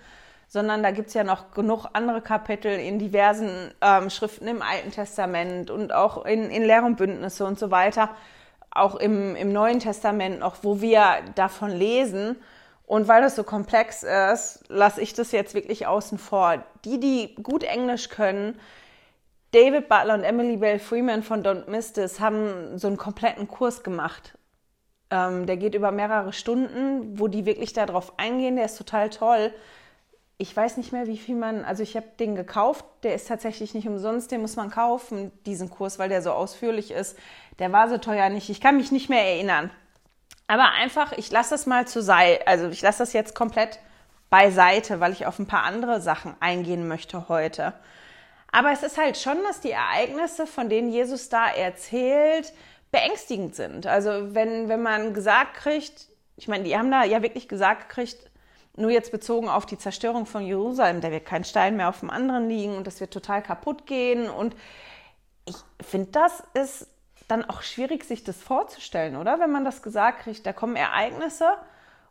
sondern 0.52 0.82
da 0.82 0.90
gibt 0.90 1.08
es 1.08 1.14
ja 1.14 1.24
noch 1.24 1.52
genug 1.52 1.86
andere 1.94 2.20
Kapitel 2.20 2.78
in 2.78 2.98
diversen 2.98 3.72
ähm, 3.80 4.10
Schriften 4.10 4.46
im 4.46 4.60
Alten 4.60 4.90
Testament 4.90 5.70
und 5.70 5.94
auch 5.94 6.26
in, 6.26 6.50
in 6.50 6.62
Lehr 6.62 6.84
und 6.84 7.00
und 7.00 7.58
so 7.58 7.70
weiter, 7.70 8.10
auch 8.70 8.96
im, 8.96 9.34
im 9.34 9.50
Neuen 9.50 9.80
Testament 9.80 10.40
noch, 10.40 10.56
wo 10.60 10.82
wir 10.82 11.22
davon 11.36 11.70
lesen. 11.70 12.36
Und 12.84 13.08
weil 13.08 13.22
das 13.22 13.34
so 13.34 13.44
komplex 13.44 14.02
ist, 14.02 14.62
lasse 14.68 15.00
ich 15.00 15.14
das 15.14 15.32
jetzt 15.32 15.54
wirklich 15.54 15.86
außen 15.86 16.18
vor. 16.18 16.62
Die, 16.84 17.00
die 17.00 17.34
gut 17.36 17.62
Englisch 17.62 18.10
können, 18.10 18.60
David 19.52 19.88
Butler 19.88 20.12
und 20.12 20.22
Emily 20.22 20.58
Bell 20.58 20.78
Freeman 20.78 21.22
von 21.22 21.42
Don't 21.42 21.70
Miss 21.70 21.94
This 21.94 22.20
haben 22.20 22.76
so 22.76 22.88
einen 22.88 22.98
kompletten 22.98 23.48
Kurs 23.48 23.82
gemacht. 23.82 24.36
Ähm, 25.08 25.46
der 25.46 25.56
geht 25.56 25.74
über 25.74 25.92
mehrere 25.92 26.34
Stunden, 26.34 27.18
wo 27.18 27.26
die 27.26 27.46
wirklich 27.46 27.72
darauf 27.72 28.18
eingehen. 28.18 28.56
Der 28.56 28.66
ist 28.66 28.76
total 28.76 29.08
toll. 29.08 29.54
Ich 30.42 30.56
weiß 30.56 30.76
nicht 30.76 30.90
mehr, 30.90 31.06
wie 31.06 31.18
viel 31.18 31.36
man, 31.36 31.64
also 31.64 31.84
ich 31.84 31.94
habe 31.94 32.08
den 32.18 32.34
gekauft, 32.34 32.84
der 33.04 33.14
ist 33.14 33.28
tatsächlich 33.28 33.74
nicht 33.74 33.86
umsonst, 33.86 34.32
den 34.32 34.40
muss 34.40 34.56
man 34.56 34.72
kaufen, 34.72 35.30
diesen 35.46 35.70
Kurs, 35.70 36.00
weil 36.00 36.08
der 36.08 36.20
so 36.20 36.32
ausführlich 36.32 36.90
ist. 36.90 37.16
Der 37.60 37.70
war 37.70 37.88
so 37.88 37.96
teuer 37.96 38.28
nicht, 38.28 38.50
ich 38.50 38.60
kann 38.60 38.76
mich 38.76 38.90
nicht 38.90 39.08
mehr 39.08 39.22
erinnern. 39.22 39.70
Aber 40.48 40.72
einfach, 40.72 41.12
ich 41.12 41.30
lasse 41.30 41.50
das 41.50 41.66
mal 41.66 41.86
zur 41.86 42.02
Seite, 42.02 42.44
also 42.48 42.66
ich 42.70 42.82
lasse 42.82 42.98
das 42.98 43.12
jetzt 43.12 43.36
komplett 43.36 43.78
beiseite, 44.30 44.98
weil 44.98 45.12
ich 45.12 45.26
auf 45.26 45.38
ein 45.38 45.46
paar 45.46 45.62
andere 45.62 46.00
Sachen 46.00 46.34
eingehen 46.40 46.88
möchte 46.88 47.28
heute. 47.28 47.72
Aber 48.50 48.72
es 48.72 48.82
ist 48.82 48.98
halt 48.98 49.18
schon, 49.18 49.40
dass 49.44 49.60
die 49.60 49.70
Ereignisse, 49.70 50.48
von 50.48 50.68
denen 50.68 50.90
Jesus 50.90 51.28
da 51.28 51.52
erzählt, 51.52 52.52
beängstigend 52.90 53.54
sind. 53.54 53.86
Also 53.86 54.34
wenn, 54.34 54.68
wenn 54.68 54.82
man 54.82 55.14
gesagt 55.14 55.54
kriegt, 55.54 56.08
ich 56.34 56.48
meine, 56.48 56.64
die 56.64 56.76
haben 56.76 56.90
da 56.90 57.04
ja 57.04 57.22
wirklich 57.22 57.46
gesagt 57.46 57.88
gekriegt, 57.88 58.31
nur 58.76 58.90
jetzt 58.90 59.12
bezogen 59.12 59.48
auf 59.48 59.66
die 59.66 59.78
Zerstörung 59.78 60.26
von 60.26 60.44
Jerusalem, 60.44 61.00
da 61.00 61.10
wird 61.10 61.26
kein 61.26 61.44
Stein 61.44 61.76
mehr 61.76 61.88
auf 61.88 62.00
dem 62.00 62.10
anderen 62.10 62.48
liegen 62.48 62.76
und 62.76 62.86
das 62.86 63.00
wird 63.00 63.12
total 63.12 63.42
kaputt 63.42 63.86
gehen. 63.86 64.30
Und 64.30 64.56
ich 65.44 65.56
finde, 65.80 66.10
das 66.12 66.42
ist 66.54 66.86
dann 67.28 67.44
auch 67.44 67.62
schwierig, 67.62 68.04
sich 68.04 68.24
das 68.24 68.36
vorzustellen, 68.42 69.16
oder? 69.16 69.40
Wenn 69.40 69.52
man 69.52 69.64
das 69.64 69.82
gesagt 69.82 70.20
kriegt, 70.20 70.46
da 70.46 70.52
kommen 70.52 70.76
Ereignisse 70.76 71.46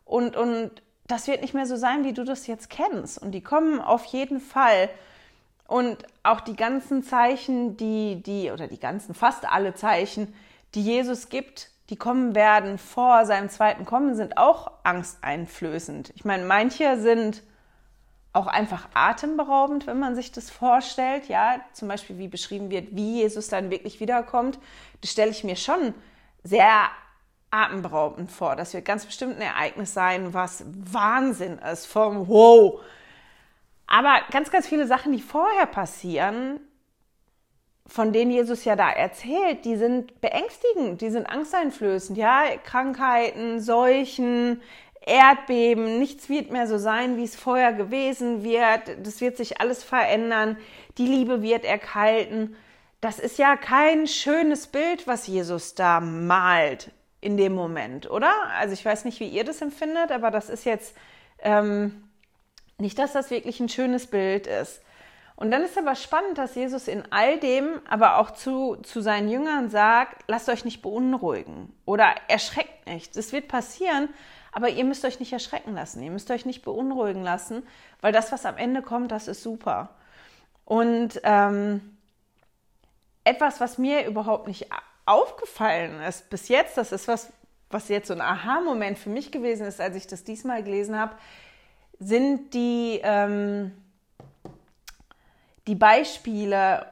und, 0.04 0.36
und 0.36 0.70
das 1.06 1.26
wird 1.26 1.42
nicht 1.42 1.54
mehr 1.54 1.66
so 1.66 1.76
sein, 1.76 2.04
wie 2.04 2.12
du 2.12 2.24
das 2.24 2.46
jetzt 2.46 2.70
kennst. 2.70 3.18
Und 3.18 3.32
die 3.32 3.42
kommen 3.42 3.80
auf 3.80 4.04
jeden 4.06 4.40
Fall. 4.40 4.88
Und 5.66 6.04
auch 6.22 6.40
die 6.40 6.56
ganzen 6.56 7.02
Zeichen, 7.02 7.76
die, 7.76 8.22
die, 8.22 8.50
oder 8.50 8.68
die 8.68 8.78
ganzen, 8.78 9.14
fast 9.14 9.44
alle 9.44 9.74
Zeichen, 9.74 10.34
die 10.74 10.82
Jesus 10.82 11.28
gibt, 11.28 11.71
die 11.92 11.98
kommen 11.98 12.34
werden 12.34 12.78
vor 12.78 13.26
seinem 13.26 13.50
zweiten 13.50 13.84
Kommen, 13.84 14.14
sind 14.14 14.38
auch 14.38 14.70
angsteinflößend. 14.82 16.10
Ich 16.16 16.24
meine, 16.24 16.42
manche 16.42 16.98
sind 16.98 17.42
auch 18.32 18.46
einfach 18.46 18.88
atemberaubend, 18.94 19.86
wenn 19.86 19.98
man 19.98 20.14
sich 20.14 20.32
das 20.32 20.48
vorstellt. 20.48 21.28
Ja, 21.28 21.60
zum 21.74 21.88
Beispiel, 21.88 22.16
wie 22.16 22.28
beschrieben 22.28 22.70
wird, 22.70 22.96
wie 22.96 23.16
Jesus 23.20 23.48
dann 23.48 23.70
wirklich 23.70 24.00
wiederkommt. 24.00 24.58
Das 25.02 25.10
stelle 25.10 25.32
ich 25.32 25.44
mir 25.44 25.54
schon 25.54 25.92
sehr 26.42 26.88
atemberaubend 27.50 28.32
vor. 28.32 28.56
Das 28.56 28.72
wird 28.72 28.86
ganz 28.86 29.04
bestimmt 29.04 29.36
ein 29.36 29.42
Ereignis 29.42 29.92
sein, 29.92 30.32
was 30.32 30.64
Wahnsinn 30.66 31.58
ist, 31.58 31.84
vom 31.84 32.26
Wow. 32.26 32.80
Aber 33.86 34.18
ganz, 34.30 34.50
ganz 34.50 34.66
viele 34.66 34.86
Sachen, 34.86 35.12
die 35.12 35.20
vorher 35.20 35.66
passieren, 35.66 36.58
von 37.92 38.10
denen 38.14 38.30
Jesus 38.30 38.64
ja 38.64 38.74
da 38.74 38.90
erzählt, 38.90 39.66
die 39.66 39.76
sind 39.76 40.22
beängstigend, 40.22 41.02
die 41.02 41.10
sind 41.10 41.26
angsteinflößend, 41.26 42.16
ja, 42.16 42.44
Krankheiten, 42.64 43.60
Seuchen, 43.60 44.62
Erdbeben, 45.04 45.98
nichts 45.98 46.30
wird 46.30 46.50
mehr 46.50 46.66
so 46.66 46.78
sein, 46.78 47.18
wie 47.18 47.24
es 47.24 47.36
vorher 47.36 47.74
gewesen 47.74 48.44
wird, 48.44 49.06
das 49.06 49.20
wird 49.20 49.36
sich 49.36 49.60
alles 49.60 49.84
verändern, 49.84 50.56
die 50.96 51.06
Liebe 51.06 51.42
wird 51.42 51.66
erkalten. 51.66 52.56
Das 53.02 53.18
ist 53.18 53.36
ja 53.36 53.56
kein 53.56 54.06
schönes 54.06 54.68
Bild, 54.68 55.06
was 55.06 55.26
Jesus 55.26 55.74
da 55.74 56.00
malt 56.00 56.90
in 57.20 57.36
dem 57.36 57.52
Moment, 57.54 58.10
oder? 58.10 58.32
Also 58.58 58.72
ich 58.72 58.84
weiß 58.84 59.04
nicht, 59.04 59.20
wie 59.20 59.28
ihr 59.28 59.44
das 59.44 59.60
empfindet, 59.60 60.12
aber 60.12 60.30
das 60.30 60.48
ist 60.48 60.64
jetzt 60.64 60.96
ähm, 61.40 62.08
nicht, 62.78 62.98
dass 62.98 63.12
das 63.12 63.30
wirklich 63.30 63.60
ein 63.60 63.68
schönes 63.68 64.06
Bild 64.06 64.46
ist. 64.46 64.80
Und 65.36 65.50
dann 65.50 65.62
ist 65.62 65.76
aber 65.78 65.94
spannend, 65.94 66.38
dass 66.38 66.54
Jesus 66.54 66.88
in 66.88 67.02
all 67.10 67.38
dem 67.38 67.80
aber 67.88 68.18
auch 68.18 68.30
zu, 68.30 68.76
zu 68.76 69.00
seinen 69.00 69.28
Jüngern 69.28 69.70
sagt, 69.70 70.24
lasst 70.28 70.48
euch 70.48 70.64
nicht 70.64 70.82
beunruhigen 70.82 71.72
oder 71.84 72.14
erschreckt 72.28 72.86
nicht. 72.86 73.16
Das 73.16 73.32
wird 73.32 73.48
passieren, 73.48 74.08
aber 74.52 74.68
ihr 74.68 74.84
müsst 74.84 75.04
euch 75.04 75.18
nicht 75.18 75.32
erschrecken 75.32 75.74
lassen, 75.74 76.02
ihr 76.02 76.10
müsst 76.10 76.30
euch 76.30 76.44
nicht 76.44 76.62
beunruhigen 76.62 77.22
lassen, 77.22 77.62
weil 78.00 78.12
das, 78.12 78.30
was 78.30 78.44
am 78.44 78.58
Ende 78.58 78.82
kommt, 78.82 79.10
das 79.10 79.26
ist 79.26 79.42
super. 79.42 79.88
Und 80.64 81.20
ähm, 81.24 81.96
etwas, 83.24 83.60
was 83.60 83.78
mir 83.78 84.06
überhaupt 84.06 84.46
nicht 84.46 84.68
aufgefallen 85.06 86.00
ist 86.02 86.30
bis 86.30 86.48
jetzt, 86.48 86.76
das 86.76 86.92
ist 86.92 87.08
was, 87.08 87.32
was 87.70 87.88
jetzt 87.88 88.08
so 88.08 88.14
ein 88.14 88.20
Aha-Moment 88.20 88.98
für 88.98 89.10
mich 89.10 89.32
gewesen 89.32 89.66
ist, 89.66 89.80
als 89.80 89.96
ich 89.96 90.06
das 90.06 90.24
diesmal 90.24 90.62
gelesen 90.62 90.98
habe, 90.98 91.14
sind 91.98 92.52
die, 92.54 93.00
ähm, 93.02 93.72
die 95.66 95.74
Beispiele 95.74 96.86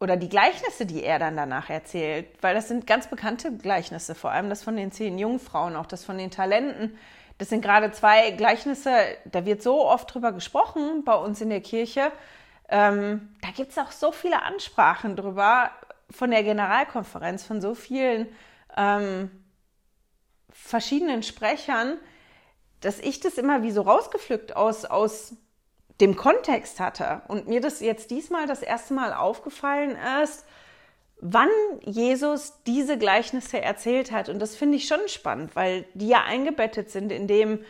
oder 0.00 0.16
die 0.16 0.28
Gleichnisse, 0.28 0.86
die 0.86 1.02
er 1.02 1.18
dann 1.18 1.36
danach 1.36 1.68
erzählt, 1.68 2.26
weil 2.40 2.54
das 2.54 2.68
sind 2.68 2.86
ganz 2.86 3.08
bekannte 3.08 3.54
Gleichnisse, 3.54 4.14
vor 4.14 4.30
allem 4.30 4.48
das 4.48 4.62
von 4.62 4.76
den 4.76 4.92
zehn 4.92 5.18
Jungfrauen, 5.18 5.76
auch 5.76 5.86
das 5.86 6.04
von 6.04 6.16
den 6.16 6.30
Talenten. 6.30 6.96
Das 7.36 7.50
sind 7.50 7.62
gerade 7.62 7.90
zwei 7.92 8.30
Gleichnisse, 8.32 8.92
da 9.26 9.44
wird 9.44 9.62
so 9.62 9.86
oft 9.86 10.12
drüber 10.12 10.32
gesprochen 10.32 11.04
bei 11.04 11.14
uns 11.14 11.40
in 11.40 11.50
der 11.50 11.60
Kirche. 11.60 12.12
Ähm, 12.68 13.34
da 13.42 13.50
gibt 13.50 13.72
es 13.72 13.78
auch 13.78 13.92
so 13.92 14.12
viele 14.12 14.42
Ansprachen 14.42 15.16
drüber 15.16 15.70
von 16.10 16.30
der 16.30 16.42
Generalkonferenz, 16.42 17.44
von 17.44 17.60
so 17.60 17.74
vielen 17.74 18.26
ähm, 18.76 19.30
verschiedenen 20.50 21.22
Sprechern, 21.22 21.98
dass 22.80 22.98
ich 22.98 23.20
das 23.20 23.38
immer 23.38 23.62
wie 23.62 23.70
so 23.70 23.82
rausgepflückt 23.82 24.56
aus, 24.56 24.84
aus 24.84 25.34
dem 26.00 26.16
Kontext 26.16 26.80
hatte 26.80 27.22
und 27.28 27.48
mir 27.48 27.60
das 27.60 27.80
jetzt 27.80 28.10
diesmal 28.10 28.46
das 28.46 28.62
erste 28.62 28.94
Mal 28.94 29.12
aufgefallen 29.12 29.96
ist, 30.22 30.44
wann 31.20 31.50
Jesus 31.82 32.54
diese 32.66 32.96
Gleichnisse 32.96 33.60
erzählt 33.60 34.10
hat. 34.10 34.28
Und 34.28 34.38
das 34.38 34.56
finde 34.56 34.76
ich 34.76 34.86
schon 34.86 35.06
spannend, 35.06 35.54
weil 35.54 35.84
die 35.94 36.08
ja 36.08 36.24
eingebettet 36.24 36.90
sind 36.90 37.12
in 37.12 37.26
dem, 37.26 37.60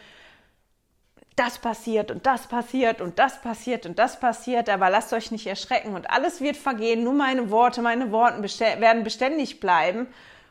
das 1.37 1.59
passiert 1.59 2.11
und 2.11 2.27
das 2.27 2.47
passiert 2.49 3.01
und 3.01 3.19
das 3.19 3.41
passiert 3.41 3.87
und 3.87 3.99
das 3.99 4.21
passiert, 4.21 4.69
aber 4.69 4.91
lasst 4.91 5.13
euch 5.13 5.31
nicht 5.31 5.47
erschrecken 5.47 5.95
und 5.95 6.11
alles 6.11 6.41
wird 6.41 6.57
vergehen, 6.57 7.03
nur 7.03 7.15
meine 7.15 7.51
Worte, 7.51 7.83
meine 7.83 8.13
Worte 8.13 8.43
werden 8.81 9.05
beständig 9.05 9.59
bleiben. 9.59 10.07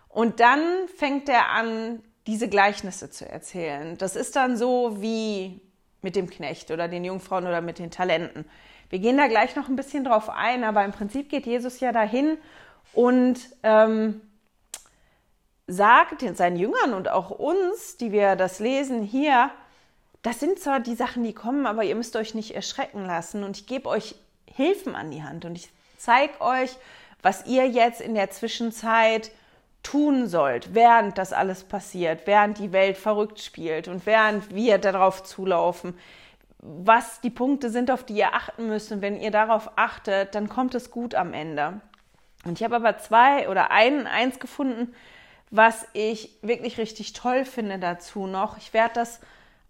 Und 0.07 0.39
dann 0.39 0.87
fängt 0.97 1.29
er 1.29 1.49
an, 1.49 2.01
diese 2.27 2.49
Gleichnisse 2.49 3.09
zu 3.09 3.29
erzählen. 3.29 3.97
Das 3.97 4.15
ist 4.15 4.35
dann 4.35 4.57
so 4.57 5.01
wie 5.01 5.61
mit 6.01 6.15
dem 6.15 6.29
Knecht 6.29 6.71
oder 6.71 6.87
den 6.87 7.03
Jungfrauen 7.03 7.45
oder 7.45 7.61
mit 7.61 7.79
den 7.79 7.91
Talenten. 7.91 8.45
Wir 8.89 8.99
gehen 8.99 9.17
da 9.17 9.27
gleich 9.27 9.55
noch 9.55 9.69
ein 9.69 9.75
bisschen 9.75 10.03
drauf 10.03 10.29
ein, 10.29 10.63
aber 10.63 10.83
im 10.83 10.91
Prinzip 10.91 11.29
geht 11.29 11.45
Jesus 11.45 11.79
ja 11.79 11.91
dahin 11.91 12.37
und 12.93 13.39
ähm, 13.63 14.21
sagt 15.67 16.23
seinen 16.35 16.57
Jüngern 16.57 16.93
und 16.93 17.09
auch 17.09 17.29
uns, 17.29 17.97
die 17.97 18.11
wir 18.11 18.35
das 18.35 18.59
lesen 18.59 19.03
hier, 19.03 19.51
das 20.21 20.39
sind 20.39 20.59
zwar 20.59 20.79
die 20.79 20.95
Sachen, 20.95 21.23
die 21.23 21.33
kommen, 21.33 21.65
aber 21.65 21.83
ihr 21.83 21.95
müsst 21.95 22.15
euch 22.15 22.33
nicht 22.33 22.55
erschrecken 22.55 23.05
lassen 23.05 23.43
und 23.43 23.57
ich 23.57 23.67
gebe 23.67 23.87
euch 23.87 24.15
Hilfen 24.45 24.95
an 24.95 25.11
die 25.11 25.23
Hand 25.23 25.45
und 25.45 25.55
ich 25.55 25.69
zeige 25.97 26.41
euch, 26.41 26.75
was 27.21 27.45
ihr 27.45 27.67
jetzt 27.67 28.01
in 28.01 28.15
der 28.15 28.29
Zwischenzeit 28.31 29.31
tun 29.83 30.27
sollt, 30.27 30.73
während 30.73 31.17
das 31.17 31.33
alles 31.33 31.63
passiert, 31.63 32.25
während 32.25 32.57
die 32.57 32.71
Welt 32.71 32.97
verrückt 32.97 33.41
spielt 33.41 33.87
und 33.87 34.05
während 34.05 34.53
wir 34.53 34.77
darauf 34.77 35.23
zulaufen, 35.23 35.97
was 36.59 37.21
die 37.21 37.29
Punkte 37.29 37.69
sind, 37.69 37.89
auf 37.89 38.03
die 38.03 38.15
ihr 38.15 38.33
achten 38.33 38.67
müsst. 38.67 38.91
Und 38.91 39.01
wenn 39.01 39.19
ihr 39.19 39.31
darauf 39.31 39.71
achtet, 39.77 40.35
dann 40.35 40.49
kommt 40.49 40.75
es 40.75 40.91
gut 40.91 41.15
am 41.15 41.33
Ende. 41.33 41.79
Und 42.45 42.59
ich 42.59 42.63
habe 42.63 42.75
aber 42.75 42.97
zwei 42.97 43.49
oder 43.49 43.71
ein, 43.71 44.07
eins 44.07 44.39
gefunden, 44.39 44.93
was 45.51 45.87
ich 45.93 46.37
wirklich 46.41 46.77
richtig 46.77 47.13
toll 47.13 47.45
finde 47.45 47.79
dazu 47.79 48.27
noch. 48.27 48.57
Ich 48.57 48.73
werde 48.73 48.95
das 48.95 49.19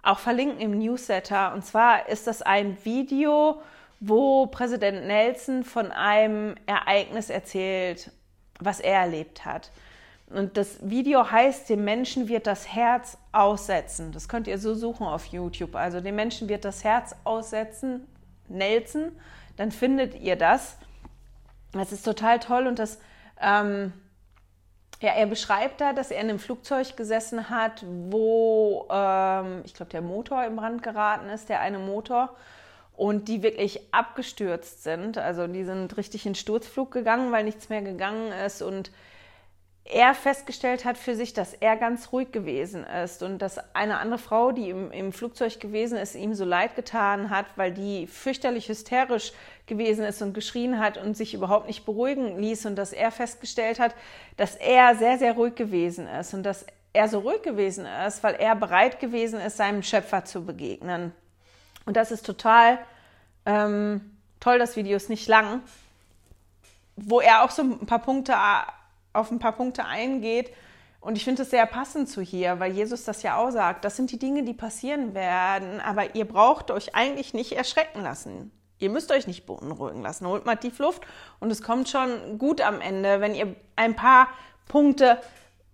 auch 0.01 0.19
verlinken 0.19 0.59
im 0.59 0.79
Newsletter. 0.79 1.53
Und 1.53 1.65
zwar 1.65 2.09
ist 2.09 2.27
das 2.27 2.41
ein 2.41 2.77
Video, 2.83 3.61
wo 3.99 4.47
Präsident 4.47 5.07
Nelson 5.07 5.63
von 5.63 5.91
einem 5.91 6.55
Ereignis 6.65 7.29
erzählt, 7.29 8.11
was 8.59 8.79
er 8.79 9.01
erlebt 9.01 9.45
hat. 9.45 9.71
Und 10.29 10.57
das 10.57 10.77
Video 10.81 11.31
heißt, 11.31 11.69
dem 11.69 11.83
Menschen 11.83 12.27
wird 12.27 12.45
das 12.45 12.67
Herz 12.73 13.17
aussetzen. 13.31 14.11
Das 14.11 14.29
könnt 14.29 14.47
ihr 14.47 14.59
so 14.59 14.75
suchen 14.75 15.07
auf 15.07 15.25
YouTube. 15.25 15.75
Also 15.75 16.01
dem 16.01 16.15
Menschen 16.15 16.49
wird 16.49 16.65
das 16.65 16.83
Herz 16.83 17.15
aussetzen, 17.23 18.07
Nelson, 18.47 19.11
dann 19.57 19.71
findet 19.71 20.15
ihr 20.15 20.35
das. 20.35 20.77
Das 21.71 21.91
ist 21.91 22.03
total 22.03 22.39
toll 22.39 22.67
und 22.67 22.79
das, 22.79 22.99
ähm, 23.41 23.93
ja, 25.01 25.11
er 25.11 25.27
beschreibt 25.27 25.81
da, 25.81 25.93
dass 25.93 26.11
er 26.11 26.21
in 26.21 26.29
einem 26.29 26.39
Flugzeug 26.39 26.97
gesessen 26.97 27.49
hat, 27.49 27.85
wo, 27.87 28.87
ähm, 28.91 29.61
ich 29.65 29.73
glaube, 29.73 29.91
der 29.91 30.01
Motor 30.01 30.45
im 30.45 30.55
Brand 30.55 30.83
geraten 30.83 31.29
ist, 31.29 31.49
der 31.49 31.61
eine 31.61 31.79
Motor 31.79 32.35
und 32.97 33.27
die 33.27 33.43
wirklich 33.43 33.93
abgestürzt 33.93 34.83
sind. 34.83 35.17
Also 35.17 35.47
die 35.47 35.63
sind 35.63 35.95
richtig 35.95 36.25
in 36.25 36.35
Sturzflug 36.35 36.91
gegangen, 36.91 37.31
weil 37.31 37.43
nichts 37.43 37.69
mehr 37.69 37.81
gegangen 37.81 38.31
ist 38.45 38.61
und 38.61 38.91
er 39.89 40.13
festgestellt 40.13 40.85
hat 40.85 40.97
für 40.97 41.15
sich, 41.15 41.33
dass 41.33 41.53
er 41.53 41.75
ganz 41.75 42.11
ruhig 42.11 42.31
gewesen 42.31 42.85
ist 42.85 43.23
und 43.23 43.39
dass 43.39 43.57
eine 43.73 43.97
andere 43.97 44.19
Frau, 44.19 44.51
die 44.51 44.69
im, 44.69 44.91
im, 44.91 45.11
Flugzeug 45.11 45.59
gewesen 45.59 45.97
ist, 45.97 46.13
ihm 46.13 46.35
so 46.35 46.45
leid 46.45 46.75
getan 46.75 47.31
hat, 47.31 47.47
weil 47.55 47.73
die 47.73 48.05
fürchterlich 48.05 48.69
hysterisch 48.69 49.33
gewesen 49.65 50.05
ist 50.05 50.21
und 50.21 50.33
geschrien 50.33 50.79
hat 50.79 50.99
und 50.99 51.17
sich 51.17 51.33
überhaupt 51.33 51.67
nicht 51.67 51.85
beruhigen 51.85 52.39
ließ 52.39 52.67
und 52.67 52.75
dass 52.75 52.93
er 52.93 53.11
festgestellt 53.11 53.79
hat, 53.79 53.95
dass 54.37 54.55
er 54.55 54.95
sehr, 54.95 55.17
sehr 55.17 55.33
ruhig 55.33 55.55
gewesen 55.55 56.07
ist 56.07 56.35
und 56.35 56.43
dass 56.43 56.67
er 56.93 57.07
so 57.07 57.19
ruhig 57.19 57.41
gewesen 57.41 57.87
ist, 58.07 58.23
weil 58.23 58.35
er 58.35 58.55
bereit 58.55 58.99
gewesen 58.99 59.39
ist, 59.39 59.57
seinem 59.57 59.81
Schöpfer 59.81 60.23
zu 60.23 60.45
begegnen. 60.45 61.13
Und 61.85 61.97
das 61.97 62.11
ist 62.11 62.25
total 62.25 62.77
ähm, 63.47 64.17
toll, 64.39 64.59
das 64.59 64.75
Video 64.75 64.97
ist 64.97 65.09
nicht 65.09 65.27
lang, 65.27 65.61
wo 66.95 67.21
er 67.21 67.43
auch 67.43 67.49
so 67.49 67.63
ein 67.63 67.85
paar 67.87 67.99
Punkte 67.99 68.35
auf 69.19 69.31
ein 69.31 69.39
paar 69.39 69.53
Punkte 69.53 69.85
eingeht. 69.85 70.51
Und 71.01 71.15
ich 71.15 71.23
finde 71.23 71.43
es 71.43 71.49
sehr 71.49 71.65
passend 71.65 72.09
zu 72.09 72.21
hier, 72.21 72.59
weil 72.59 72.73
Jesus 72.73 73.05
das 73.05 73.23
ja 73.23 73.37
auch 73.37 73.51
sagt. 73.51 73.85
Das 73.85 73.95
sind 73.95 74.11
die 74.11 74.19
Dinge, 74.19 74.43
die 74.43 74.53
passieren 74.53 75.13
werden, 75.13 75.79
aber 75.79 76.15
ihr 76.15 76.25
braucht 76.25 76.71
euch 76.71 76.93
eigentlich 76.93 77.33
nicht 77.33 77.53
erschrecken 77.53 78.01
lassen. 78.01 78.51
Ihr 78.79 78.89
müsst 78.89 79.11
euch 79.11 79.27
nicht 79.27 79.45
beunruhigen 79.45 80.01
lassen. 80.01 80.27
Holt 80.27 80.45
mal 80.45 80.55
tief 80.55 80.79
Luft 80.79 81.03
und 81.39 81.51
es 81.51 81.61
kommt 81.61 81.89
schon 81.89 82.37
gut 82.37 82.61
am 82.61 82.81
Ende, 82.81 83.21
wenn 83.21 83.35
ihr 83.35 83.55
ein 83.75 83.95
paar 83.95 84.29
Punkte 84.67 85.19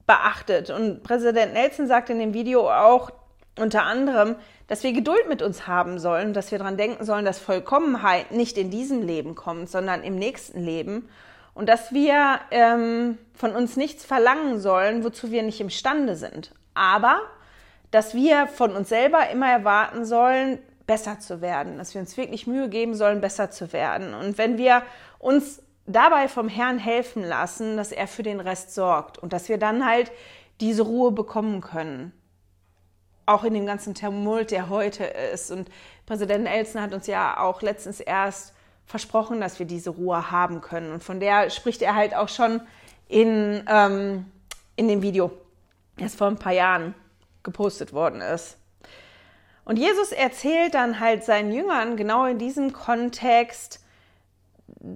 beachtet. 0.08 0.70
Und 0.70 1.04
Präsident 1.04 1.54
Nelson 1.54 1.88
sagt 1.88 2.10
in 2.10 2.20
dem 2.20 2.34
Video 2.34 2.70
auch 2.70 3.12
unter 3.58 3.84
anderem, 3.84 4.36
dass 4.68 4.84
wir 4.84 4.94
Geduld 4.94 5.30
mit 5.30 5.42
uns 5.42 5.68
haben 5.68 6.00
sollen, 6.00 6.34
dass 6.34 6.52
wir 6.52 6.58
daran 6.58 6.78
denken 6.78 7.06
sollen, 7.06 7.26
dass 7.26 7.40
Vollkommenheit 7.40 8.32
nicht 8.32 8.58
in 8.58 8.70
diesem 8.70 9.02
Leben 9.04 9.36
kommt, 9.36 9.70
sondern 9.70 10.04
im 10.04 10.16
nächsten 10.16 10.64
Leben 10.64 11.08
und 11.56 11.68
dass 11.68 11.92
wir 11.94 12.40
ähm, 12.52 13.18
von 13.34 13.56
uns 13.56 13.78
nichts 13.78 14.06
verlangen 14.06 14.60
sollen, 14.60 15.04
wozu 15.04 15.32
wir 15.32 15.42
nicht 15.42 15.60
imstande 15.60 16.16
sind. 16.16 16.52
Aber 16.76 17.22
dass 17.90 18.14
wir 18.14 18.48
von 18.48 18.76
uns 18.76 18.90
selber 18.90 19.30
immer 19.30 19.50
erwarten 19.50 20.06
sollen, 20.06 20.60
besser 20.86 21.20
zu 21.20 21.42
werden, 21.42 21.78
dass 21.78 21.94
wir 21.96 22.02
uns 22.02 22.16
wirklich 22.18 22.46
Mühe 22.46 22.70
geben 22.70 22.94
sollen, 22.94 23.22
besser 23.22 23.50
zu 23.50 23.74
werden. 23.74 24.14
Und 24.14 24.38
wenn 24.38 24.58
wir 24.58 24.84
uns 25.18 25.64
dabei 25.88 26.28
vom 26.28 26.50
Herrn 26.50 26.78
helfen 26.78 27.24
lassen, 27.24 27.78
dass 27.78 27.92
er 27.92 28.08
für 28.08 28.24
den 28.24 28.40
Rest 28.40 28.74
sorgt 28.74 29.18
und 29.18 29.34
dass 29.34 29.50
wir 29.50 29.58
dann 29.58 29.86
halt 29.86 30.12
diese 30.60 30.84
Ruhe 30.84 31.12
bekommen 31.12 31.62
können. 31.62 32.12
Auch 33.26 33.44
in 33.44 33.54
dem 33.54 33.66
ganzen 33.66 33.96
Tumult, 33.96 34.52
der 34.52 34.70
heute 34.70 35.04
ist. 35.06 35.52
Und 35.52 35.70
Präsident 36.06 36.44
Nelson 36.44 36.82
hat 36.82 36.94
uns 36.94 37.08
ja 37.08 37.40
auch 37.40 37.62
letztens 37.62 38.00
erst 38.00 38.55
versprochen, 38.86 39.42
dass 39.42 39.60
wir 39.60 39.66
diese 39.66 39.90
Ruhe 39.90 40.32
haben 40.32 40.62
können. 40.62 40.92
Und 40.92 41.04
von 41.04 41.20
der 41.20 41.50
spricht 41.50 41.82
er 41.82 41.96
halt 41.96 42.16
auch 42.16 42.30
schon 42.30 42.62
in, 43.08 43.64
ähm, 43.68 44.26
in 44.76 44.88
dem 44.88 45.02
Video, 45.02 45.32
das 45.98 46.16
vor 46.16 46.28
ein 46.28 46.38
paar 46.38 46.54
Jahren 46.54 46.96
gepostet 47.44 47.94
worden 47.94 48.22
ist. 48.22 48.58
Und 49.64 49.78
Jesus 49.78 50.12
erzählt 50.12 50.76
dann 50.76 51.00
halt 51.00 51.24
seinen 51.24 51.52
Jüngern 51.52 51.98
genau 51.98 52.26
in 52.26 52.38
diesem 52.38 52.72
Kontext 52.72 53.84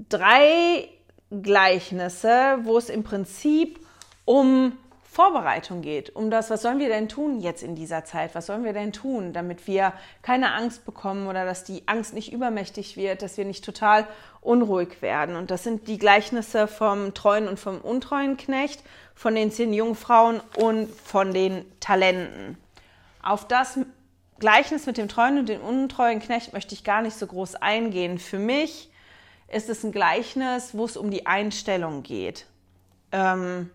drei 0.09 0.89
Gleichnisse, 1.31 2.59
wo 2.63 2.77
es 2.77 2.89
im 2.89 3.03
Prinzip 3.03 3.79
um 4.25 4.77
Vorbereitung 5.19 5.81
geht, 5.81 6.15
um 6.15 6.31
das, 6.31 6.49
was 6.49 6.61
sollen 6.61 6.79
wir 6.79 6.87
denn 6.87 7.09
tun 7.09 7.41
jetzt 7.41 7.61
in 7.61 7.75
dieser 7.75 8.05
Zeit? 8.05 8.35
Was 8.35 8.45
sollen 8.45 8.63
wir 8.63 8.71
denn 8.71 8.93
tun, 8.93 9.33
damit 9.33 9.67
wir 9.67 9.91
keine 10.21 10.53
Angst 10.53 10.85
bekommen 10.85 11.27
oder 11.27 11.43
dass 11.43 11.65
die 11.65 11.85
Angst 11.87 12.13
nicht 12.13 12.31
übermächtig 12.31 12.95
wird, 12.95 13.21
dass 13.21 13.35
wir 13.35 13.43
nicht 13.43 13.65
total 13.65 14.07
unruhig 14.39 15.01
werden? 15.01 15.35
Und 15.35 15.51
das 15.51 15.65
sind 15.65 15.89
die 15.89 15.97
Gleichnisse 15.97 16.67
vom 16.69 17.13
treuen 17.13 17.49
und 17.49 17.59
vom 17.59 17.81
untreuen 17.81 18.37
Knecht, 18.37 18.81
von 19.13 19.35
den 19.35 19.51
zehn 19.51 19.73
Jungfrauen 19.73 20.39
und 20.55 20.89
von 20.89 21.33
den 21.33 21.65
Talenten. 21.81 22.57
Auf 23.21 23.45
das 23.45 23.77
Gleichnis 24.39 24.85
mit 24.85 24.97
dem 24.97 25.09
treuen 25.09 25.37
und 25.37 25.49
dem 25.49 25.59
untreuen 25.59 26.21
Knecht 26.21 26.53
möchte 26.53 26.73
ich 26.73 26.85
gar 26.85 27.01
nicht 27.01 27.17
so 27.17 27.27
groß 27.27 27.55
eingehen. 27.55 28.19
Für 28.19 28.39
mich 28.39 28.89
ist 29.49 29.67
es 29.67 29.83
ein 29.83 29.91
Gleichnis, 29.91 30.69
wo 30.75 30.85
es 30.85 30.95
um 30.95 31.11
die 31.11 31.25
Einstellung 31.25 32.03
geht. 32.03 32.45
Ähm, 33.11 33.69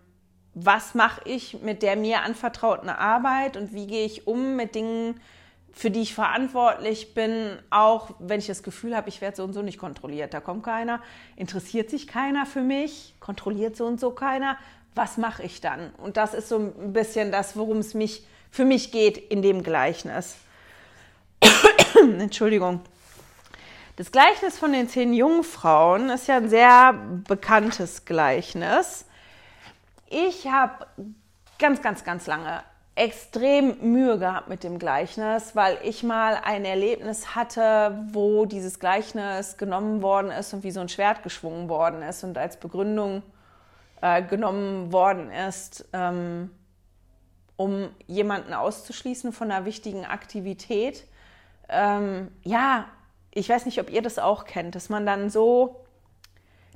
was 0.55 0.95
mache 0.95 1.21
ich 1.25 1.61
mit 1.61 1.83
der 1.83 1.97
mir 1.97 2.23
anvertrauten 2.23 2.89
Arbeit 2.89 3.57
und 3.57 3.73
wie 3.73 3.87
gehe 3.87 4.05
ich 4.05 4.25
um 4.25 4.55
mit 4.55 4.73
Dingen, 4.73 5.19
für 5.73 5.91
die 5.91 6.01
ich 6.01 6.15
verantwortlich 6.15 7.13
bin, 7.13 7.59
auch 7.69 8.11
wenn 8.19 8.39
ich 8.39 8.47
das 8.47 8.63
Gefühl 8.63 8.95
habe, 8.95 9.09
ich 9.09 9.19
werde 9.19 9.35
so 9.35 9.43
und 9.43 9.51
so 9.51 9.61
nicht 9.61 9.77
kontrolliert. 9.77 10.33
Da 10.33 10.39
kommt 10.39 10.63
keiner, 10.63 11.01
interessiert 11.35 11.89
sich 11.89 12.07
keiner 12.07 12.45
für 12.45 12.61
mich, 12.61 13.13
kontrolliert 13.19 13.75
so 13.75 13.85
und 13.85 13.99
so 13.99 14.11
keiner. 14.11 14.57
Was 14.95 15.17
mache 15.17 15.43
ich 15.43 15.59
dann? 15.59 15.93
Und 15.97 16.15
das 16.15 16.33
ist 16.33 16.47
so 16.47 16.57
ein 16.57 16.93
bisschen 16.93 17.33
das, 17.33 17.57
worum 17.57 17.79
es 17.79 17.93
mich 17.93 18.25
für 18.49 18.63
mich 18.63 18.93
geht 18.93 19.17
in 19.17 19.41
dem 19.41 19.61
Gleichnis. 19.61 20.37
Entschuldigung. 21.95 22.79
Das 23.97 24.13
Gleichnis 24.13 24.57
von 24.57 24.71
den 24.71 24.87
zehn 24.87 25.13
Jungfrauen 25.13 26.09
ist 26.09 26.27
ja 26.27 26.37
ein 26.37 26.49
sehr 26.49 26.93
bekanntes 27.27 28.05
Gleichnis 28.05 29.04
ich 30.07 30.47
habe 30.47 30.87
ganz, 31.59 31.81
ganz, 31.81 32.03
ganz 32.03 32.27
lange 32.27 32.63
extrem 32.95 33.91
Mühe 33.91 34.17
gehabt 34.17 34.47
mit 34.47 34.63
dem 34.63 34.79
Gleichnis, 34.79 35.55
weil 35.55 35.77
ich 35.83 36.01
mal 36.01 36.39
ein 36.43 36.63
Erlebnis 36.63 37.35
hatte, 37.35 38.05
wo 38.13 38.45
dieses 38.45 38.79
Gleichnis 38.79 39.57
genommen 39.57 40.01
worden 40.01 40.31
ist 40.31 40.53
und 40.53 40.63
wie 40.63 40.71
so 40.71 40.79
ein 40.79 40.87
Schwert 40.87 41.21
geschwungen 41.21 41.67
worden 41.67 42.01
ist 42.01 42.23
und 42.23 42.37
als 42.37 42.57
Begründung 42.57 43.21
äh, 44.01 44.23
genommen 44.23 44.93
worden 44.93 45.29
ist, 45.29 45.89
ähm, 45.91 46.51
um 47.57 47.89
jemanden 48.07 48.53
auszuschließen 48.53 49.33
von 49.33 49.51
einer 49.51 49.65
wichtigen 49.65 50.05
Aktivität. 50.05 51.05
Ähm, 51.67 52.31
ja, 52.43 52.85
ich 53.31 53.49
weiß 53.49 53.65
nicht, 53.65 53.81
ob 53.81 53.89
ihr 53.89 54.01
das 54.01 54.19
auch 54.19 54.45
kennt, 54.45 54.75
dass 54.75 54.87
man 54.87 55.05
dann 55.05 55.29
so 55.29 55.84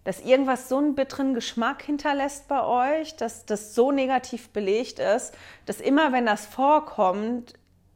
dass 0.04 0.22
irgendwas 0.22 0.70
so 0.70 0.78
einen 0.78 0.96
bitteren 0.96 1.34
Geschmack 1.34 1.84
hinterlässt 1.84 2.48
bei 2.48 2.64
euch, 2.64 3.16
dass 3.16 3.46
das 3.46 3.76
so 3.76 3.92
negativ 3.92 4.50
belegt 4.50 5.00
ist, 5.00 5.34
dass 5.66 5.82
immer, 5.82 6.12
wenn 6.12 6.26
das 6.26 6.46
vorkommt, 6.46 7.54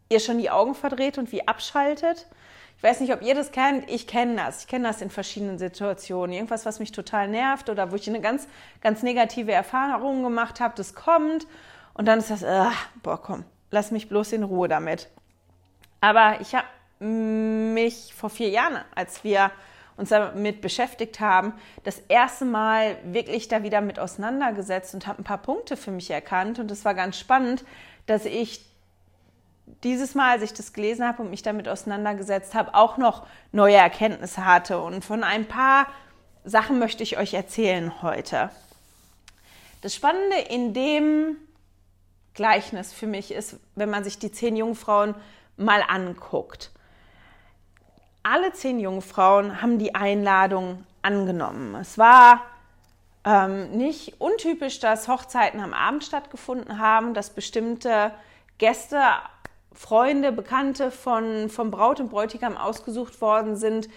ihr 0.09 0.19
schon 0.19 0.37
die 0.37 0.49
Augen 0.49 0.75
verdreht 0.75 1.17
und 1.17 1.31
wie 1.31 1.47
abschaltet. 1.47 2.27
Ich 2.77 2.83
weiß 2.83 2.99
nicht, 2.99 3.13
ob 3.13 3.21
ihr 3.21 3.33
das 3.33 3.51
kennt. 3.51 3.89
Ich 3.89 4.07
kenne 4.07 4.35
das. 4.35 4.61
Ich 4.61 4.67
kenne 4.67 4.87
das 4.87 5.01
in 5.01 5.09
verschiedenen 5.09 5.57
Situationen. 5.57 6.35
Irgendwas, 6.35 6.65
was 6.65 6.79
mich 6.79 6.91
total 6.91 7.29
nervt 7.29 7.69
oder 7.69 7.91
wo 7.91 7.95
ich 7.95 8.07
eine 8.09 8.19
ganz, 8.19 8.47
ganz 8.81 9.03
negative 9.03 9.53
Erfahrung 9.53 10.21
gemacht 10.23 10.59
habe, 10.59 10.73
das 10.75 10.93
kommt 10.93 11.47
und 11.93 12.07
dann 12.07 12.19
ist 12.19 12.29
das, 12.29 12.43
äh, 12.43 12.65
boah, 13.01 13.21
komm, 13.21 13.45
lass 13.71 13.91
mich 13.91 14.09
bloß 14.09 14.33
in 14.33 14.43
Ruhe 14.43 14.67
damit. 14.67 15.09
Aber 16.01 16.41
ich 16.41 16.55
habe 16.55 16.67
mich 16.99 18.13
vor 18.13 18.29
vier 18.29 18.49
Jahren, 18.49 18.83
als 18.95 19.23
wir 19.23 19.51
uns 19.97 20.09
damit 20.09 20.61
beschäftigt 20.61 21.19
haben, 21.19 21.53
das 21.83 21.99
erste 22.07 22.45
Mal 22.45 22.97
wirklich 23.03 23.47
da 23.47 23.63
wieder 23.63 23.81
mit 23.81 23.99
auseinandergesetzt 23.99 24.93
und 24.93 25.07
habe 25.07 25.21
ein 25.21 25.23
paar 25.23 25.37
Punkte 25.37 25.77
für 25.77 25.91
mich 25.91 26.09
erkannt. 26.09 26.59
Und 26.59 26.71
es 26.71 26.83
war 26.85 26.93
ganz 26.93 27.17
spannend, 27.17 27.63
dass 28.05 28.25
ich 28.25 28.65
dieses 29.83 30.15
Mal, 30.15 30.31
als 30.31 30.43
ich 30.43 30.53
das 30.53 30.73
gelesen 30.73 31.07
habe 31.07 31.21
und 31.21 31.29
mich 31.29 31.41
damit 31.41 31.67
auseinandergesetzt 31.67 32.53
habe, 32.53 32.73
auch 32.73 32.97
noch 32.97 33.25
neue 33.51 33.75
Erkenntnisse 33.75 34.45
hatte. 34.45 34.81
Und 34.81 35.05
von 35.05 35.23
ein 35.23 35.47
paar 35.47 35.87
Sachen 36.43 36.79
möchte 36.79 37.03
ich 37.03 37.17
euch 37.17 37.33
erzählen 37.33 38.01
heute. 38.01 38.49
Das 39.81 39.93
Spannende 39.93 40.37
in 40.49 40.73
dem 40.73 41.37
Gleichnis 42.33 42.93
für 42.93 43.07
mich 43.07 43.31
ist, 43.31 43.57
wenn 43.75 43.89
man 43.89 44.03
sich 44.03 44.17
die 44.17 44.31
zehn 44.31 44.55
Jungfrauen 44.55 45.13
mal 45.55 45.83
anguckt 45.87 46.71
alle 48.23 48.53
zehn 48.53 48.79
Jungfrauen 48.79 49.61
haben 49.61 49.79
die 49.79 49.95
Einladung 49.95 50.85
angenommen. 51.01 51.75
Es 51.75 51.97
war 51.97 52.41
ähm, 53.25 53.71
nicht 53.71 54.19
untypisch, 54.19 54.79
dass 54.79 55.07
Hochzeiten 55.07 55.59
am 55.59 55.73
Abend 55.73 56.03
stattgefunden 56.03 56.79
haben, 56.79 57.13
dass 57.13 57.29
bestimmte 57.29 58.11
Gäste, 58.57 59.01
Freunde, 59.73 60.31
Bekannte 60.31 60.91
von, 60.91 61.49
vom 61.49 61.71
Braut 61.71 61.99
und 61.99 62.09
Bräutigam 62.09 62.57
ausgesucht 62.57 63.21
worden 63.21 63.55
sind, 63.55 63.89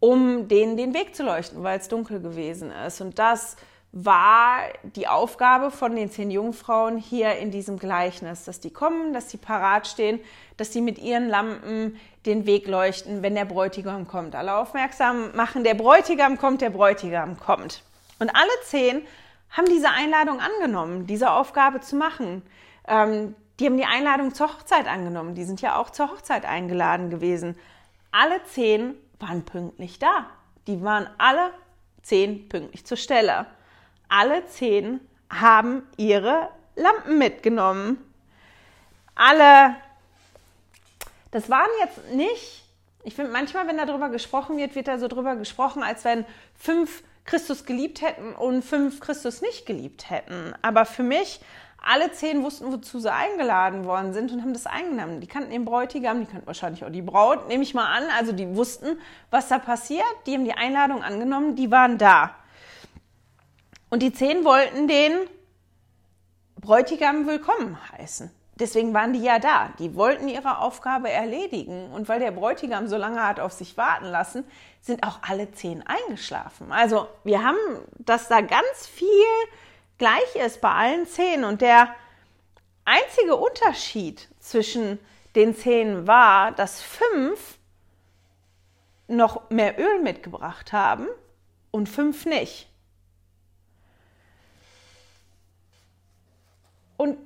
um 0.00 0.48
denen 0.48 0.76
den 0.76 0.94
Weg 0.94 1.14
zu 1.14 1.24
leuchten, 1.24 1.62
weil 1.62 1.78
es 1.78 1.88
dunkel 1.88 2.20
gewesen 2.20 2.70
ist. 2.70 3.00
Und 3.00 3.18
das 3.18 3.56
war 3.92 4.58
die 4.82 5.08
Aufgabe 5.08 5.70
von 5.70 5.96
den 5.96 6.10
zehn 6.10 6.30
Jungfrauen 6.30 6.98
hier 6.98 7.36
in 7.36 7.50
diesem 7.50 7.78
Gleichnis, 7.78 8.44
dass 8.44 8.60
die 8.60 8.70
kommen, 8.70 9.14
dass 9.14 9.30
sie 9.30 9.38
parat 9.38 9.86
stehen, 9.86 10.20
dass 10.56 10.72
sie 10.72 10.80
mit 10.80 10.98
ihren 10.98 11.28
Lampen 11.28 11.98
den 12.24 12.46
Weg 12.46 12.66
leuchten, 12.66 13.22
wenn 13.22 13.34
der 13.34 13.44
Bräutigam 13.44 14.06
kommt. 14.06 14.34
Alle 14.34 14.56
aufmerksam 14.56 15.34
machen, 15.34 15.64
der 15.64 15.74
Bräutigam 15.74 16.38
kommt, 16.38 16.60
der 16.60 16.70
Bräutigam 16.70 17.38
kommt. 17.38 17.82
Und 18.18 18.30
alle 18.30 18.50
zehn 18.64 19.02
haben 19.50 19.66
diese 19.66 19.90
Einladung 19.90 20.40
angenommen, 20.40 21.06
diese 21.06 21.30
Aufgabe 21.30 21.80
zu 21.80 21.96
machen. 21.96 22.42
Ähm, 22.88 23.34
die 23.60 23.66
haben 23.66 23.76
die 23.76 23.84
Einladung 23.84 24.34
zur 24.34 24.48
Hochzeit 24.48 24.86
angenommen. 24.86 25.34
Die 25.34 25.44
sind 25.44 25.60
ja 25.60 25.76
auch 25.76 25.90
zur 25.90 26.10
Hochzeit 26.10 26.44
eingeladen 26.44 27.10
gewesen. 27.10 27.56
Alle 28.10 28.42
zehn 28.44 28.94
waren 29.18 29.44
pünktlich 29.44 29.98
da. 29.98 30.26
Die 30.66 30.82
waren 30.82 31.08
alle 31.18 31.50
zehn 32.02 32.48
pünktlich 32.48 32.84
zur 32.84 32.96
Stelle 32.96 33.46
alle 34.08 34.46
zehn 34.46 35.00
haben 35.30 35.82
ihre 35.96 36.48
Lampen 36.76 37.18
mitgenommen. 37.18 37.98
Alle, 39.14 39.76
das 41.36 41.50
waren 41.50 41.68
jetzt 41.80 42.14
nicht, 42.14 42.64
ich 43.04 43.14
finde 43.14 43.30
manchmal, 43.30 43.66
wenn 43.66 43.76
darüber 43.76 44.08
gesprochen 44.08 44.56
wird, 44.56 44.74
wird 44.74 44.88
da 44.88 44.98
so 44.98 45.06
drüber 45.06 45.36
gesprochen, 45.36 45.82
als 45.82 46.02
wenn 46.06 46.24
fünf 46.54 47.02
Christus 47.26 47.66
geliebt 47.66 48.00
hätten 48.00 48.32
und 48.32 48.64
fünf 48.64 49.00
Christus 49.00 49.42
nicht 49.42 49.66
geliebt 49.66 50.08
hätten. 50.08 50.54
Aber 50.62 50.86
für 50.86 51.02
mich, 51.02 51.40
alle 51.76 52.10
zehn 52.10 52.42
wussten, 52.42 52.72
wozu 52.72 53.00
sie 53.00 53.12
eingeladen 53.12 53.84
worden 53.84 54.14
sind 54.14 54.32
und 54.32 54.40
haben 54.40 54.54
das 54.54 54.64
eingenommen. 54.64 55.20
Die 55.20 55.26
kannten 55.26 55.50
den 55.50 55.66
Bräutigam, 55.66 56.20
die 56.20 56.26
kannten 56.26 56.46
wahrscheinlich 56.46 56.86
auch 56.86 56.90
die 56.90 57.02
Braut, 57.02 57.48
nehme 57.48 57.64
ich 57.64 57.74
mal 57.74 57.84
an. 57.84 58.04
Also 58.16 58.32
die 58.32 58.56
wussten, 58.56 58.98
was 59.30 59.48
da 59.48 59.58
passiert. 59.58 60.06
Die 60.24 60.32
haben 60.32 60.46
die 60.46 60.54
Einladung 60.54 61.02
angenommen, 61.02 61.54
die 61.54 61.70
waren 61.70 61.98
da. 61.98 62.34
Und 63.90 64.02
die 64.02 64.14
zehn 64.14 64.42
wollten 64.42 64.88
den 64.88 65.12
Bräutigam 66.58 67.26
willkommen 67.26 67.76
heißen. 67.92 68.30
Deswegen 68.58 68.94
waren 68.94 69.12
die 69.12 69.22
ja 69.22 69.38
da. 69.38 69.70
Die 69.78 69.94
wollten 69.94 70.28
ihre 70.28 70.58
Aufgabe 70.58 71.10
erledigen. 71.10 71.92
Und 71.92 72.08
weil 72.08 72.20
der 72.20 72.30
Bräutigam 72.30 72.88
so 72.88 72.96
lange 72.96 73.22
hat 73.22 73.38
auf 73.38 73.52
sich 73.52 73.76
warten 73.76 74.06
lassen, 74.06 74.44
sind 74.80 75.02
auch 75.02 75.18
alle 75.22 75.52
zehn 75.52 75.84
eingeschlafen. 75.86 76.72
Also 76.72 77.06
wir 77.22 77.44
haben, 77.44 77.58
dass 77.98 78.28
da 78.28 78.40
ganz 78.40 78.86
viel 78.90 79.08
gleich 79.98 80.36
ist 80.36 80.62
bei 80.62 80.70
allen 80.70 81.06
zehn. 81.06 81.44
Und 81.44 81.60
der 81.60 81.94
einzige 82.86 83.36
Unterschied 83.36 84.26
zwischen 84.40 84.98
den 85.34 85.54
zehn 85.54 86.06
war, 86.06 86.52
dass 86.52 86.80
fünf 86.80 87.58
noch 89.06 89.50
mehr 89.50 89.78
Öl 89.78 90.00
mitgebracht 90.00 90.72
haben 90.72 91.06
und 91.70 91.90
fünf 91.90 92.24
nicht. 92.24 92.70
Und 96.96 97.18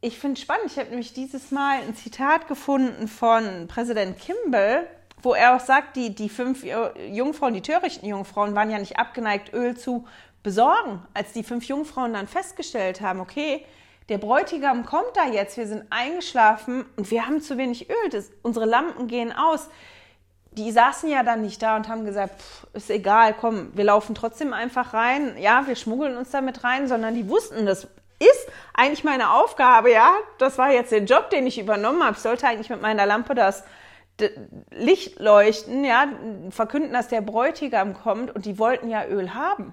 ich 0.00 0.18
finde 0.18 0.34
es 0.34 0.42
spannend, 0.42 0.66
ich 0.66 0.78
habe 0.78 0.90
nämlich 0.90 1.12
dieses 1.12 1.50
Mal 1.50 1.80
ein 1.82 1.94
Zitat 1.94 2.46
gefunden 2.46 3.08
von 3.08 3.66
Präsident 3.66 4.18
Kimball, 4.18 4.86
wo 5.22 5.34
er 5.34 5.56
auch 5.56 5.60
sagt, 5.60 5.96
die, 5.96 6.14
die 6.14 6.28
fünf 6.28 6.64
Jungfrauen, 7.10 7.54
die 7.54 7.62
törichten 7.62 8.08
Jungfrauen, 8.08 8.54
waren 8.54 8.70
ja 8.70 8.78
nicht 8.78 8.98
abgeneigt, 8.98 9.52
Öl 9.52 9.76
zu 9.76 10.06
besorgen. 10.44 11.02
Als 11.14 11.32
die 11.32 11.42
fünf 11.42 11.64
Jungfrauen 11.64 12.12
dann 12.12 12.28
festgestellt 12.28 13.00
haben, 13.00 13.18
okay, 13.18 13.64
der 14.08 14.18
Bräutigam 14.18 14.86
kommt 14.86 15.10
da 15.16 15.26
jetzt, 15.26 15.56
wir 15.56 15.66
sind 15.66 15.84
eingeschlafen 15.90 16.86
und 16.96 17.10
wir 17.10 17.26
haben 17.26 17.40
zu 17.42 17.58
wenig 17.58 17.90
Öl, 17.90 18.10
das, 18.10 18.30
unsere 18.42 18.66
Lampen 18.66 19.08
gehen 19.08 19.32
aus. 19.32 19.68
Die 20.52 20.70
saßen 20.70 21.10
ja 21.10 21.24
dann 21.24 21.42
nicht 21.42 21.60
da 21.60 21.76
und 21.76 21.88
haben 21.88 22.04
gesagt, 22.04 22.40
pff, 22.40 22.66
ist 22.72 22.90
egal, 22.90 23.34
komm, 23.38 23.76
wir 23.76 23.84
laufen 23.84 24.14
trotzdem 24.14 24.52
einfach 24.52 24.94
rein. 24.94 25.36
Ja, 25.38 25.66
wir 25.66 25.76
schmuggeln 25.76 26.16
uns 26.16 26.30
damit 26.30 26.62
rein, 26.62 26.88
sondern 26.88 27.14
die 27.14 27.28
wussten, 27.28 27.66
das 27.66 27.88
ist 28.18 28.48
eigentlich 28.74 29.04
meine 29.04 29.32
Aufgabe, 29.32 29.92
ja. 29.92 30.14
Das 30.38 30.58
war 30.58 30.70
jetzt 30.70 30.92
der 30.92 31.04
Job, 31.04 31.30
den 31.30 31.46
ich 31.46 31.58
übernommen 31.58 32.02
habe. 32.02 32.16
Ich 32.16 32.22
sollte 32.22 32.46
eigentlich 32.46 32.70
mit 32.70 32.82
meiner 32.82 33.06
Lampe 33.06 33.34
das 33.34 33.64
Licht 34.70 35.20
leuchten, 35.20 35.84
ja, 35.84 36.08
verkünden, 36.50 36.92
dass 36.92 37.08
der 37.08 37.20
Bräutigam 37.20 37.94
kommt 37.94 38.34
und 38.34 38.46
die 38.46 38.58
wollten 38.58 38.88
ja 38.88 39.06
Öl 39.06 39.34
haben. 39.34 39.72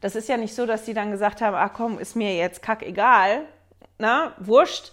Das 0.00 0.14
ist 0.14 0.28
ja 0.28 0.36
nicht 0.36 0.54
so, 0.54 0.64
dass 0.64 0.84
die 0.84 0.94
dann 0.94 1.10
gesagt 1.10 1.40
haben, 1.40 1.56
ach 1.56 1.72
komm, 1.74 1.98
ist 1.98 2.16
mir 2.16 2.36
jetzt 2.36 2.62
kack 2.62 2.82
egal, 2.82 3.42
na, 3.98 4.32
wurscht. 4.38 4.92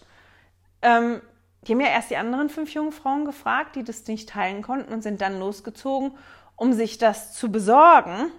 Ähm, 0.81 1.21
die 1.61 1.73
haben 1.73 1.81
ja 1.81 1.87
erst 1.87 2.09
die 2.09 2.17
anderen 2.17 2.49
fünf 2.49 2.73
jungen 2.73 2.91
Frauen 2.91 3.25
gefragt, 3.25 3.75
die 3.75 3.83
das 3.83 4.05
nicht 4.07 4.29
teilen 4.29 4.61
konnten 4.61 4.93
und 4.93 5.01
sind 5.01 5.21
dann 5.21 5.39
losgezogen, 5.39 6.17
um 6.55 6.73
sich 6.73 6.97
das 6.97 7.33
zu 7.33 7.51
besorgen. 7.51 8.31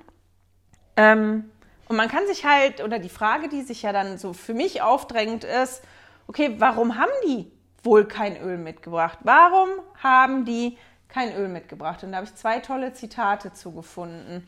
Ähm, 0.96 1.50
und 1.88 1.96
man 1.96 2.08
kann 2.08 2.26
sich 2.26 2.44
halt, 2.44 2.82
oder 2.82 2.98
die 2.98 3.08
Frage, 3.08 3.48
die 3.48 3.62
sich 3.62 3.82
ja 3.82 3.92
dann 3.92 4.18
so 4.18 4.32
für 4.32 4.54
mich 4.54 4.82
aufdrängt, 4.82 5.44
ist, 5.44 5.82
okay, 6.26 6.56
warum 6.58 6.96
haben 6.96 7.10
die 7.26 7.50
wohl 7.82 8.06
kein 8.06 8.36
Öl 8.40 8.58
mitgebracht? 8.58 9.18
Warum 9.22 9.68
haben 10.02 10.44
die 10.44 10.76
kein 11.08 11.34
Öl 11.34 11.48
mitgebracht? 11.48 12.04
Und 12.04 12.12
da 12.12 12.18
habe 12.18 12.26
ich 12.26 12.34
zwei 12.34 12.60
tolle 12.60 12.92
Zitate 12.92 13.52
zugefunden. 13.52 14.46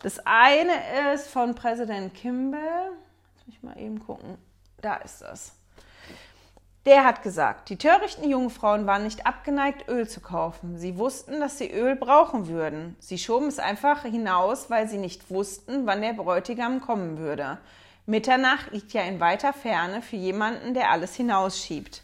Das 0.00 0.20
eine 0.24 0.72
ist 1.12 1.28
von 1.28 1.56
Präsident 1.56 2.14
Kimball. 2.14 2.90
Lass 3.36 3.46
mich 3.46 3.62
mal 3.62 3.76
eben 3.76 3.98
gucken. 3.98 4.38
Da 4.80 4.96
ist 4.96 5.22
es. 5.22 5.52
Der 6.86 7.04
hat 7.04 7.22
gesagt, 7.22 7.68
die 7.68 7.76
törichten 7.76 8.28
Jungfrauen 8.28 8.86
waren 8.86 9.04
nicht 9.04 9.26
abgeneigt, 9.26 9.88
Öl 9.88 10.08
zu 10.08 10.20
kaufen. 10.20 10.78
Sie 10.78 10.96
wussten, 10.96 11.40
dass 11.40 11.58
sie 11.58 11.70
Öl 11.70 11.96
brauchen 11.96 12.48
würden. 12.48 12.96
Sie 12.98 13.18
schoben 13.18 13.48
es 13.48 13.58
einfach 13.58 14.02
hinaus, 14.02 14.70
weil 14.70 14.88
sie 14.88 14.98
nicht 14.98 15.30
wussten, 15.30 15.86
wann 15.86 16.00
der 16.00 16.14
Bräutigam 16.14 16.80
kommen 16.80 17.18
würde. 17.18 17.58
Mitternacht 18.06 18.70
liegt 18.70 18.94
ja 18.94 19.02
in 19.02 19.20
weiter 19.20 19.52
Ferne 19.52 20.00
für 20.00 20.16
jemanden, 20.16 20.72
der 20.72 20.90
alles 20.90 21.14
hinausschiebt. 21.14 22.02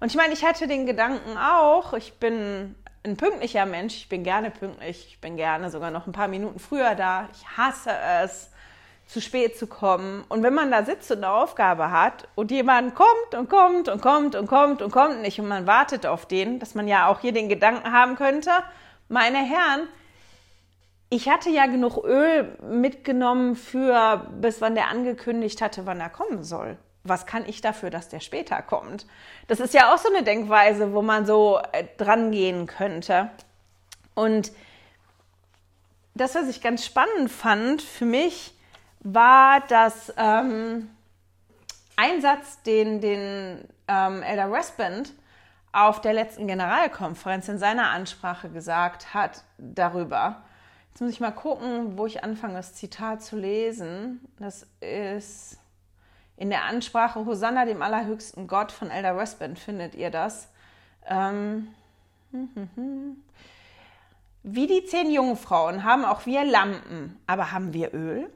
Und 0.00 0.10
ich 0.10 0.16
meine, 0.16 0.34
ich 0.34 0.44
hatte 0.44 0.66
den 0.66 0.84
Gedanken 0.84 1.38
auch, 1.38 1.94
ich 1.94 2.18
bin 2.18 2.74
ein 3.06 3.16
pünktlicher 3.16 3.64
Mensch, 3.64 3.94
ich 3.96 4.08
bin 4.10 4.22
gerne 4.22 4.50
pünktlich, 4.50 5.06
ich 5.08 5.20
bin 5.20 5.36
gerne 5.36 5.70
sogar 5.70 5.90
noch 5.90 6.06
ein 6.06 6.12
paar 6.12 6.28
Minuten 6.28 6.58
früher 6.58 6.94
da. 6.94 7.28
Ich 7.32 7.46
hasse 7.56 7.90
es, 8.22 8.50
zu 9.06 9.20
spät 9.20 9.58
zu 9.58 9.66
kommen. 9.66 10.24
Und 10.28 10.42
wenn 10.42 10.54
man 10.54 10.70
da 10.70 10.84
sitzt 10.84 11.10
und 11.10 11.18
eine 11.18 11.30
Aufgabe 11.30 11.90
hat 11.90 12.26
und 12.34 12.50
jemand 12.50 12.94
kommt 12.94 13.34
und 13.36 13.48
kommt 13.48 13.88
und 13.88 14.00
kommt 14.00 14.34
und 14.34 14.46
kommt 14.48 14.82
und 14.82 14.90
kommt 14.90 15.22
nicht 15.22 15.38
und 15.40 15.48
man 15.48 15.66
wartet 15.66 16.06
auf 16.06 16.26
den, 16.26 16.58
dass 16.58 16.74
man 16.74 16.88
ja 16.88 17.08
auch 17.08 17.20
hier 17.20 17.32
den 17.32 17.48
Gedanken 17.48 17.92
haben 17.92 18.16
könnte, 18.16 18.50
meine 19.08 19.38
Herren, 19.38 19.88
ich 21.10 21.28
hatte 21.28 21.50
ja 21.50 21.66
genug 21.66 22.02
Öl 22.04 22.56
mitgenommen 22.62 23.56
für, 23.56 24.26
bis 24.40 24.60
wann 24.60 24.74
der 24.74 24.88
angekündigt 24.88 25.60
hatte, 25.62 25.86
wann 25.86 26.00
er 26.00 26.08
kommen 26.10 26.42
soll. 26.42 26.76
Was 27.04 27.26
kann 27.26 27.44
ich 27.46 27.60
dafür, 27.60 27.90
dass 27.90 28.08
der 28.08 28.20
später 28.20 28.62
kommt? 28.62 29.06
Das 29.46 29.60
ist 29.60 29.74
ja 29.74 29.92
auch 29.92 29.98
so 29.98 30.08
eine 30.08 30.24
Denkweise, 30.24 30.94
wo 30.94 31.02
man 31.02 31.26
so 31.26 31.60
äh, 31.72 31.84
dran 31.98 32.32
gehen 32.32 32.66
könnte. 32.66 33.30
Und 34.14 34.52
das, 36.14 36.34
was 36.34 36.48
ich 36.48 36.62
ganz 36.62 36.84
spannend 36.84 37.30
fand 37.30 37.82
für 37.82 38.06
mich, 38.06 38.53
war 39.04 39.60
das 39.68 40.12
ähm, 40.16 40.90
ein 41.96 42.20
Satz, 42.20 42.62
den, 42.62 43.00
den 43.00 43.68
ähm, 43.86 44.22
Elder 44.22 44.50
Westband 44.50 45.12
auf 45.72 46.00
der 46.00 46.14
letzten 46.14 46.46
Generalkonferenz 46.46 47.48
in 47.48 47.58
seiner 47.58 47.90
Ansprache 47.90 48.48
gesagt 48.48 49.12
hat 49.14 49.44
darüber. 49.58 50.42
Jetzt 50.90 51.00
muss 51.00 51.10
ich 51.10 51.20
mal 51.20 51.32
gucken, 51.32 51.98
wo 51.98 52.06
ich 52.06 52.24
anfange, 52.24 52.54
das 52.54 52.74
Zitat 52.74 53.22
zu 53.22 53.36
lesen. 53.36 54.20
Das 54.38 54.66
ist 54.80 55.58
in 56.36 56.50
der 56.50 56.64
Ansprache 56.64 57.26
Hosanna 57.26 57.64
dem 57.64 57.82
allerhöchsten 57.82 58.46
Gott 58.46 58.72
von 58.72 58.90
Elder 58.90 59.16
Westband, 59.16 59.58
findet 59.58 59.94
ihr 59.94 60.10
das. 60.10 60.48
Ähm, 61.06 61.68
hm, 62.30 62.48
hm, 62.54 62.68
hm. 62.74 63.16
Wie 64.44 64.66
die 64.66 64.84
zehn 64.84 65.10
Jungfrauen 65.10 65.84
haben 65.84 66.04
auch 66.04 66.26
wir 66.26 66.44
Lampen, 66.44 67.18
aber 67.26 67.52
haben 67.52 67.72
wir 67.72 67.92
Öl? 67.92 68.30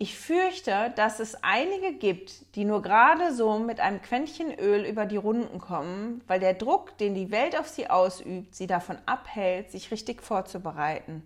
Ich 0.00 0.16
fürchte, 0.16 0.92
dass 0.94 1.18
es 1.18 1.42
einige 1.42 1.92
gibt, 1.92 2.54
die 2.54 2.64
nur 2.64 2.82
gerade 2.82 3.34
so 3.34 3.58
mit 3.58 3.80
einem 3.80 4.00
Quäntchen 4.00 4.56
Öl 4.56 4.84
über 4.84 5.06
die 5.06 5.16
Runden 5.16 5.58
kommen, 5.58 6.22
weil 6.28 6.38
der 6.38 6.54
Druck, 6.54 6.96
den 6.98 7.16
die 7.16 7.32
Welt 7.32 7.58
auf 7.58 7.66
sie 7.66 7.90
ausübt, 7.90 8.54
sie 8.54 8.68
davon 8.68 8.96
abhält, 9.06 9.72
sich 9.72 9.90
richtig 9.90 10.22
vorzubereiten. 10.22 11.24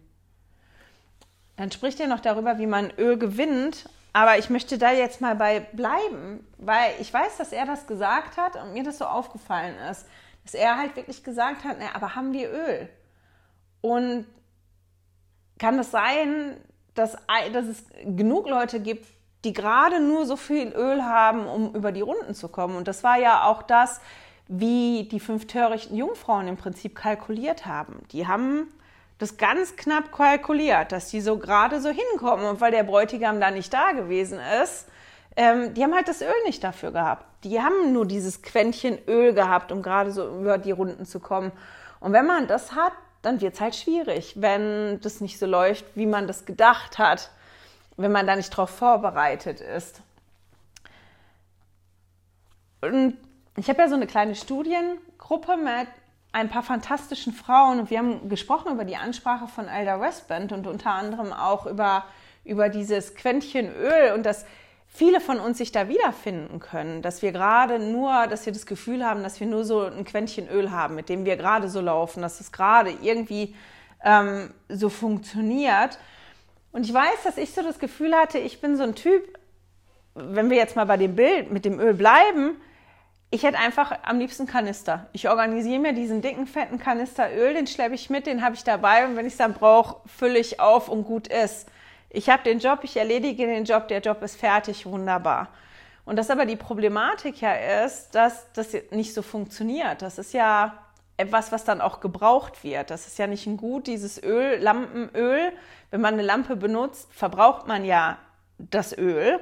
Dann 1.59 1.71
spricht 1.71 2.01
er 2.01 2.07
noch 2.07 2.21
darüber, 2.21 2.59
wie 2.59 2.67
man 2.67 2.91
Öl 2.97 3.19
gewinnt, 3.19 3.91
aber 4.15 4.39
ich 4.39 4.49
möchte 4.49 4.79
da 4.79 4.91
jetzt 4.91 5.21
mal 5.21 5.35
bei 5.35 5.61
bleiben, 5.61 6.47
weil 6.57 6.95
ich 6.99 7.13
weiß, 7.13 7.37
dass 7.37 7.53
er 7.53 7.67
das 7.67 7.87
gesagt 7.87 8.39
hat 8.39 8.57
und 8.57 8.73
mir 8.73 8.85
das 8.85 8.97
so 8.97 9.05
aufgefallen 9.05 9.77
ist, 9.91 10.07
dass 10.45 10.55
er 10.55 10.79
halt 10.79 10.97
wirklich 10.97 11.23
gesagt 11.23 11.65
hat, 11.65 11.77
na, 11.79 11.95
aber 11.95 12.15
haben 12.15 12.33
wir 12.33 12.51
Öl? 12.51 12.89
Und 13.83 14.25
kann 15.59 15.79
es 15.79 15.91
sein, 15.91 16.57
dass, 16.95 17.17
dass 17.53 17.67
es 17.67 17.85
genug 18.05 18.49
Leute 18.49 18.81
gibt, 18.81 19.07
die 19.45 19.53
gerade 19.53 20.01
nur 20.01 20.27
so 20.27 20.37
viel 20.37 20.69
Öl 20.69 21.03
haben, 21.03 21.47
um 21.47 21.75
über 21.75 21.93
die 21.93 22.01
Runden 22.01 22.35
zu 22.35 22.49
kommen. 22.49 22.77
Und 22.77 22.87
das 22.89 23.03
war 23.03 23.19
ja 23.19 23.45
auch 23.45 23.63
das, 23.63 24.01
wie 24.49 25.09
die 25.11 25.21
fünf 25.21 25.47
törichten 25.47 25.97
Jungfrauen 25.97 26.47
im 26.49 26.57
Prinzip 26.57 26.95
kalkuliert 26.95 27.67
haben. 27.67 28.03
Die 28.13 28.27
haben 28.27 28.69
das 29.19 29.37
ganz 29.37 29.77
knapp 29.77 30.13
kalkuliert, 30.13 30.93
dass 30.93 31.09
die 31.09 31.21
so 31.21 31.39
gerade 31.39 31.81
so 31.81 31.91
hinkommen. 31.91 32.45
Und 32.47 32.61
weil 32.61 32.73
der 32.73 32.83
Bräutigam 32.83 33.41
da 33.41 33.51
nicht 33.51 33.73
da 33.73 33.93
gewesen 33.93 34.39
ist, 34.63 34.87
ähm, 35.37 35.75
die 35.75 35.83
haben 35.83 35.95
halt 35.95 36.09
das 36.09 36.21
Öl 36.21 36.35
nicht 36.45 36.63
dafür 36.63 36.93
gehabt. 36.93 37.25
Die 37.45 37.61
haben 37.61 37.93
nur 37.93 38.07
dieses 38.07 38.43
Quäntchen 38.43 38.99
Öl 39.09 39.33
gehabt, 39.33 39.73
um 39.73 39.83
gerade 39.83 40.13
so 40.13 40.27
über 40.41 40.59
die 40.59 40.73
Runden 40.73 41.07
zu 41.07 41.21
kommen. 41.21 41.53
Und 42.01 42.13
wenn 42.13 42.27
man 42.27 42.47
das 42.47 42.75
hat, 42.75 42.93
dann 43.23 43.41
wird 43.41 43.55
es 43.55 43.61
halt 43.61 43.77
schwierig, 43.77 44.35
wenn 44.37 45.01
das 45.01 45.21
nicht 45.21 45.39
so 45.39 45.47
läuft, 45.47 45.85
wie 45.95 46.07
man 46.07 46.27
das 46.27 46.45
gedacht 46.45 46.99
hat, 46.99 47.31
wenn 47.97 48.13
man 48.13 48.27
da 48.27 48.37
nicht 48.37 48.53
darauf 48.53 48.71
vorbereitet 48.71 49.61
ist. 49.61 50.03
Und 52.81 53.17
ich 53.57 53.69
habe 53.69 53.81
ja 53.81 53.89
so 53.89 53.95
eine 53.95 54.07
kleine 54.07 54.35
Studiengruppe 54.35 55.57
mit 55.57 55.87
ein 56.33 56.49
paar 56.49 56.63
fantastischen 56.63 57.33
Frauen 57.33 57.79
und 57.79 57.91
wir 57.91 57.99
haben 57.99 58.29
gesprochen 58.29 58.73
über 58.73 58.85
die 58.85 58.97
Ansprache 58.97 59.47
von 59.47 59.69
Alda 59.69 60.01
Westband 60.01 60.53
und 60.53 60.67
unter 60.67 60.91
anderem 60.93 61.33
auch 61.33 61.67
über, 61.67 62.05
über 62.45 62.71
dieses 62.71 63.15
Quäntchen 63.15 63.71
Öl 63.73 64.13
und 64.15 64.25
dass 64.25 64.47
viele 64.93 65.21
von 65.21 65.41
uns 65.41 65.59
sich 65.59 65.73
da 65.73 65.89
wiederfinden 65.89 66.61
können, 66.61 67.03
dass 67.03 67.23
wir 67.23 67.33
gerade 67.33 67.79
nur, 67.79 68.27
dass 68.27 68.45
wir 68.45 68.53
das 68.53 68.67
Gefühl 68.67 69.05
haben, 69.05 69.23
dass 69.23 69.41
wir 69.41 69.47
nur 69.47 69.65
so 69.65 69.81
ein 69.81 70.05
Quäntchen 70.05 70.49
Öl 70.49 70.71
haben, 70.71 70.95
mit 70.95 71.09
dem 71.09 71.25
wir 71.25 71.37
gerade 71.37 71.69
so 71.69 71.81
laufen, 71.81 72.21
dass 72.21 72.41
es 72.41 72.53
gerade 72.53 72.95
irgendwie 73.03 73.55
ähm, 74.05 74.53
so 74.69 74.91
funktioniert. 74.91 75.99
Und 76.73 76.85
ich 76.85 76.93
weiß, 76.93 77.23
dass 77.25 77.39
ich 77.39 77.53
so 77.53 77.63
das 77.63 77.79
Gefühl 77.79 78.15
hatte, 78.15 78.39
ich 78.39 78.61
bin 78.61 78.77
so 78.77 78.83
ein 78.83 78.95
Typ, 78.95 79.39
wenn 80.15 80.51
wir 80.51 80.59
jetzt 80.59 80.77
mal 80.77 80.85
bei 80.85 80.99
dem 80.99 81.17
Bild 81.17 81.51
mit 81.51 81.65
dem 81.65 81.81
Öl 81.81 81.95
bleiben, 81.95 82.57
ich 83.31 83.45
hätte 83.45 83.59
einfach 83.59 83.99
am 84.03 84.19
liebsten 84.19 84.47
Kanister. 84.47 85.09
Ich 85.15 85.31
organisiere 85.31 85.81
mir 85.81 85.95
diesen 85.95 86.21
dicken, 86.21 86.47
fetten 86.47 86.79
Kanister 86.79 87.35
Öl, 87.35 87.55
den 87.55 87.67
schleppe 87.67 87.95
ich 87.95 88.11
mit, 88.11 88.27
den 88.27 88.45
habe 88.45 88.55
ich 88.55 88.63
dabei 88.63 89.07
und 89.07 89.17
wenn 89.17 89.25
ich 89.25 89.33
es 89.33 89.39
dann 89.39 89.55
brauche, 89.55 90.07
fülle 90.07 90.39
ich 90.39 90.61
auf 90.61 90.91
und 90.91 91.05
gut 91.05 91.29
ist. 91.29 91.67
Ich 92.15 92.29
habe 92.29 92.43
den 92.43 92.59
Job, 92.59 92.81
ich 92.83 92.97
erledige 92.97 93.47
den 93.47 93.65
Job, 93.65 93.89
der 93.89 94.01
Job 94.01 94.23
ist 94.23 94.39
fertig, 94.39 94.85
wunderbar. 94.85 95.49
Und 96.05 96.17
das 96.17 96.31
aber 96.31 96.45
die 96.45 96.57
Problematik 96.57 97.41
ja 97.41 97.85
ist, 97.85 98.11
dass 98.15 98.53
das 98.53 98.77
nicht 98.91 99.15
so 99.15 99.23
funktioniert. 99.23 100.03
Das 100.03 100.19
ist 100.19 100.35
ja 100.35 100.77
etwas, 101.17 101.53
was 101.53 101.65
dann 101.65 101.81
auch 101.81 102.01
gebraucht 102.01 102.65
wird. 102.65 102.91
Das 102.91 103.07
ist 103.07 103.19
ja 103.19 103.27
nicht 103.27 103.47
ein 103.47 103.57
Gut, 103.57 103.87
dieses 103.87 104.23
Öl, 104.23 104.59
Lampenöl. 104.59 105.53
Wenn 105.91 106.01
man 106.03 106.15
eine 106.15 106.23
Lampe 106.23 106.57
benutzt, 106.57 107.09
verbraucht 107.13 107.67
man 107.67 107.85
ja 107.85 108.19
das 108.59 108.97
Öl. 108.97 109.41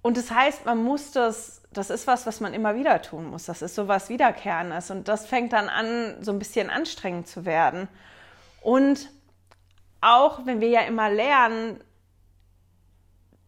Und 0.00 0.16
das 0.16 0.30
heißt, 0.30 0.64
man 0.64 0.82
muss 0.82 1.12
das, 1.12 1.62
das 1.72 1.90
ist 1.90 2.06
was, 2.06 2.26
was 2.26 2.40
man 2.40 2.54
immer 2.54 2.74
wieder 2.74 3.02
tun 3.02 3.26
muss. 3.26 3.44
Das 3.44 3.60
ist 3.60 3.74
so 3.74 3.88
was 3.88 4.08
Wiederkehrendes. 4.08 4.90
Und 4.90 5.08
das 5.08 5.26
fängt 5.26 5.52
dann 5.52 5.68
an, 5.68 6.16
so 6.22 6.32
ein 6.32 6.38
bisschen 6.38 6.70
anstrengend 6.70 7.28
zu 7.28 7.44
werden. 7.44 7.88
Und 8.62 9.10
auch 10.02 10.44
wenn 10.44 10.60
wir 10.60 10.68
ja 10.68 10.82
immer 10.82 11.08
lernen, 11.08 11.80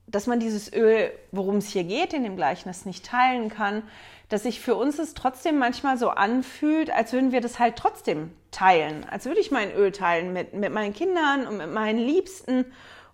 dass 0.07 0.27
man 0.27 0.41
dieses 0.41 0.73
Öl, 0.73 1.11
worum 1.33 1.57
es 1.57 1.69
hier 1.69 1.85
geht, 1.85 2.13
in 2.13 2.23
dem 2.23 2.37
Gleichnis 2.37 2.87
nicht 2.87 3.05
teilen 3.05 3.49
kann, 3.51 3.83
dass 4.29 4.45
sich 4.45 4.61
für 4.61 4.77
uns 4.77 4.99
es 4.99 5.15
trotzdem 5.15 5.59
manchmal 5.59 5.99
so 5.99 6.09
anfühlt, 6.11 6.91
als 6.91 7.13
würden 7.13 7.33
wir 7.33 7.41
das 7.41 7.59
halt 7.59 7.77
trotzdem 7.77 8.33
teilen. 8.51 9.05
Als 9.11 9.27
würde 9.27 9.41
ich 9.41 9.51
mein 9.51 9.75
Öl 9.75 9.93
teilen 9.93 10.33
mit, 10.33 10.55
mit 10.55 10.73
meinen 10.73 10.95
Kindern 10.95 11.47
und 11.47 11.57
mit 11.57 11.71
meinen 11.71 11.99
Liebsten. 11.99 12.65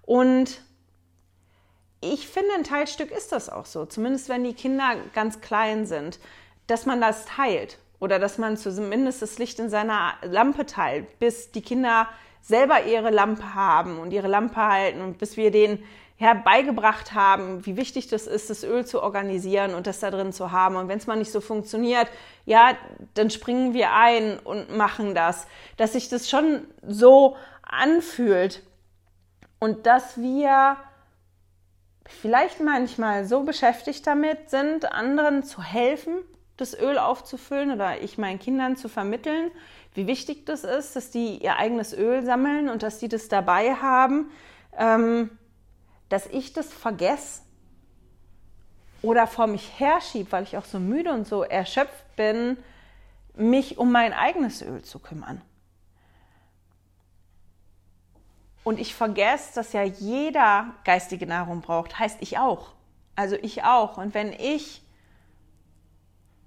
Und 0.03 0.61
ich 2.03 2.29
finde, 2.29 2.51
ein 2.55 2.65
Teilstück 2.65 3.11
ist 3.11 3.33
das 3.33 3.49
auch 3.49 3.67
so, 3.67 3.87
zumindest 3.87 4.29
wenn 4.29 4.45
die 4.45 4.55
Kinder 4.55 4.97
ganz 5.15 5.41
klein 5.41 5.87
sind, 5.87 6.19
dass 6.67 6.87
man 6.87 7.01
das 7.01 7.25
teilt 7.25 7.79
oder 7.99 8.19
dass 8.19 8.39
man 8.39 8.57
zumindest 8.57 9.23
das 9.23 9.39
Licht 9.39 9.59
in 9.59 9.71
seiner 9.71 10.15
Lampe 10.23 10.67
teilt, 10.67 11.19
bis 11.19 11.51
die 11.51 11.63
Kinder 11.63 12.09
selber 12.41 12.85
ihre 12.85 13.11
Lampe 13.11 13.55
haben 13.55 13.99
und 13.99 14.13
ihre 14.13 14.29
Lampe 14.29 14.57
halten 14.57 15.01
und 15.03 15.19
bis 15.19 15.37
wir 15.37 15.51
denen 15.51 15.83
herbeigebracht 16.21 17.15
haben, 17.15 17.65
wie 17.65 17.79
wichtig 17.79 18.09
das 18.09 18.27
ist, 18.27 18.51
das 18.51 18.63
Öl 18.63 18.85
zu 18.85 19.03
organisieren 19.03 19.73
und 19.73 19.87
das 19.87 20.01
da 20.01 20.11
drin 20.11 20.35
zu 20.35 20.53
haben. 20.53 20.77
Und 20.77 20.89
wenn 20.89 20.99
es 20.99 21.07
mal 21.07 21.17
nicht 21.17 21.33
so 21.33 21.41
funktioniert, 21.41 22.09
ja, 22.45 22.77
dann 23.15 23.31
springen 23.31 23.73
wir 23.73 23.95
ein 23.95 24.39
und 24.39 24.77
machen 24.77 25.15
das. 25.15 25.47
Dass 25.79 25.95
sich 25.95 26.11
das 26.11 26.29
schon 26.29 26.67
so 26.87 27.37
anfühlt 27.63 28.63
und 29.61 29.87
dass 29.87 30.21
wir 30.21 30.77
vielleicht 32.07 32.61
manchmal 32.61 33.25
so 33.25 33.45
beschäftigt 33.45 34.07
damit 34.07 34.51
sind, 34.51 34.93
anderen 34.93 35.43
zu 35.43 35.63
helfen, 35.63 36.19
das 36.59 36.79
Öl 36.79 36.99
aufzufüllen 36.99 37.73
oder 37.73 38.03
ich 38.03 38.19
meinen 38.19 38.39
Kindern 38.39 38.77
zu 38.77 38.89
vermitteln, 38.89 39.51
wie 39.95 40.07
wichtig 40.07 40.47
das 40.47 40.65
ist, 40.65 40.95
dass 40.97 41.11
die 41.11 41.43
ihr 41.43 41.57
eigenes 41.57 41.93
Öl 41.93 42.25
sammeln 42.25 42.69
und 42.69 42.83
dass 42.83 42.99
die 42.99 43.09
das 43.09 43.29
dabei 43.29 43.75
haben, 43.75 44.31
ähm, 44.77 45.31
dass 46.09 46.27
ich 46.27 46.53
das 46.53 46.73
vergesse 46.73 47.43
oder 49.03 49.27
vor 49.27 49.47
mich 49.47 49.79
herschiebe, 49.79 50.31
weil 50.33 50.45
ich 50.45 50.57
auch 50.57 50.65
so 50.65 50.79
müde 50.79 51.13
und 51.13 51.27
so 51.27 51.43
erschöpft 51.43 52.17
bin, 52.17 52.57
mich 53.35 53.79
um 53.79 53.91
mein 53.91 54.13
eigenes 54.13 54.63
Öl 54.63 54.83
zu 54.83 54.99
kümmern. 54.99 55.41
Und 58.63 58.79
ich 58.79 58.95
vergesse, 58.95 59.55
dass 59.55 59.73
ja 59.73 59.83
jeder 59.83 60.75
geistige 60.85 61.27
Nahrung 61.27 61.63
braucht, 61.63 61.99
heißt 61.99 62.19
ich 62.21 62.39
auch. 62.39 62.75
Also 63.17 63.37
ich 63.37 63.65
auch. 63.65 63.97
Und 63.97 64.15
wenn 64.15 64.33
ich 64.33 64.83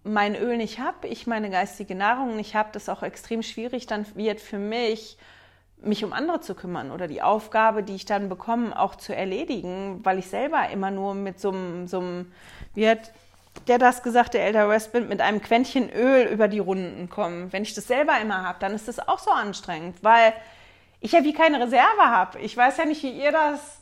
mein 0.03 0.35
Öl 0.35 0.57
nicht 0.57 0.79
habe, 0.79 1.07
ich 1.07 1.27
meine 1.27 1.49
geistige 1.49 1.95
Nahrung 1.95 2.35
nicht 2.35 2.55
habe, 2.55 2.69
das 2.71 2.89
auch 2.89 3.03
extrem 3.03 3.41
schwierig 3.41 3.87
dann 3.87 4.05
wird 4.15 4.41
für 4.41 4.57
mich, 4.57 5.17
mich 5.77 6.03
um 6.03 6.13
andere 6.13 6.41
zu 6.41 6.55
kümmern 6.55 6.91
oder 6.91 7.07
die 7.07 7.21
Aufgabe, 7.21 7.83
die 7.83 7.95
ich 7.95 8.05
dann 8.05 8.29
bekomme, 8.29 8.77
auch 8.77 8.95
zu 8.95 9.15
erledigen, 9.15 9.99
weil 10.03 10.19
ich 10.19 10.27
selber 10.27 10.69
immer 10.69 10.91
nur 10.91 11.13
mit 11.13 11.39
so 11.39 11.51
einem, 11.51 12.31
wie 12.73 12.89
hat 12.89 13.11
der 13.67 13.77
das 13.77 14.01
gesagt, 14.03 14.33
der 14.33 14.45
Elder 14.45 14.67
Westbind, 14.67 15.09
mit 15.09 15.21
einem 15.21 15.41
Quäntchen 15.41 15.89
Öl 15.91 16.27
über 16.27 16.47
die 16.47 16.59
Runden 16.59 17.09
kommen. 17.09 17.53
Wenn 17.53 17.63
ich 17.63 17.73
das 17.73 17.87
selber 17.87 18.19
immer 18.19 18.43
habe, 18.43 18.59
dann 18.59 18.73
ist 18.73 18.87
das 18.87 18.99
auch 18.99 19.19
so 19.19 19.31
anstrengend, 19.31 20.03
weil 20.03 20.33
ich 20.99 21.11
ja 21.11 21.23
wie 21.23 21.33
keine 21.33 21.61
Reserve 21.61 22.01
habe. 22.01 22.39
Ich 22.39 22.57
weiß 22.57 22.77
ja 22.77 22.85
nicht, 22.85 23.03
wie 23.03 23.11
ihr 23.11 23.31
das 23.31 23.79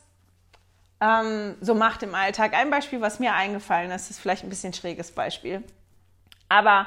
ähm, 1.00 1.56
so 1.60 1.74
macht 1.74 2.02
im 2.02 2.14
Alltag. 2.14 2.54
Ein 2.54 2.70
Beispiel, 2.70 3.00
was 3.00 3.18
mir 3.18 3.34
eingefallen 3.34 3.90
ist, 3.90 4.10
ist 4.10 4.20
vielleicht 4.20 4.44
ein 4.44 4.50
bisschen 4.50 4.72
schräges 4.72 5.12
Beispiel. 5.12 5.64
Aber 6.52 6.86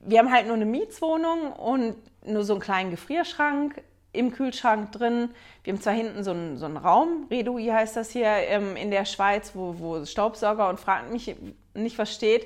wir 0.00 0.18
haben 0.18 0.32
halt 0.32 0.46
nur 0.46 0.56
eine 0.56 0.66
Mietswohnung 0.66 1.52
und 1.52 1.94
nur 2.26 2.42
so 2.42 2.54
einen 2.54 2.60
kleinen 2.60 2.90
Gefrierschrank 2.90 3.80
im 4.12 4.32
Kühlschrank 4.32 4.90
drin. 4.90 5.30
Wir 5.62 5.72
haben 5.72 5.80
zwar 5.80 5.92
hinten 5.92 6.24
so 6.24 6.32
einen, 6.32 6.56
so 6.56 6.66
einen 6.66 6.76
Raum, 6.76 7.28
Redui 7.30 7.66
heißt 7.66 7.94
das 7.94 8.10
hier, 8.10 8.26
ähm, 8.26 8.74
in 8.74 8.90
der 8.90 9.04
Schweiz, 9.04 9.52
wo, 9.54 9.78
wo 9.78 10.04
Staubsauger 10.04 10.68
und 10.68 10.80
fragt 10.80 11.12
mich 11.12 11.36
nicht, 11.74 11.96
was 11.96 12.12
steht. 12.12 12.44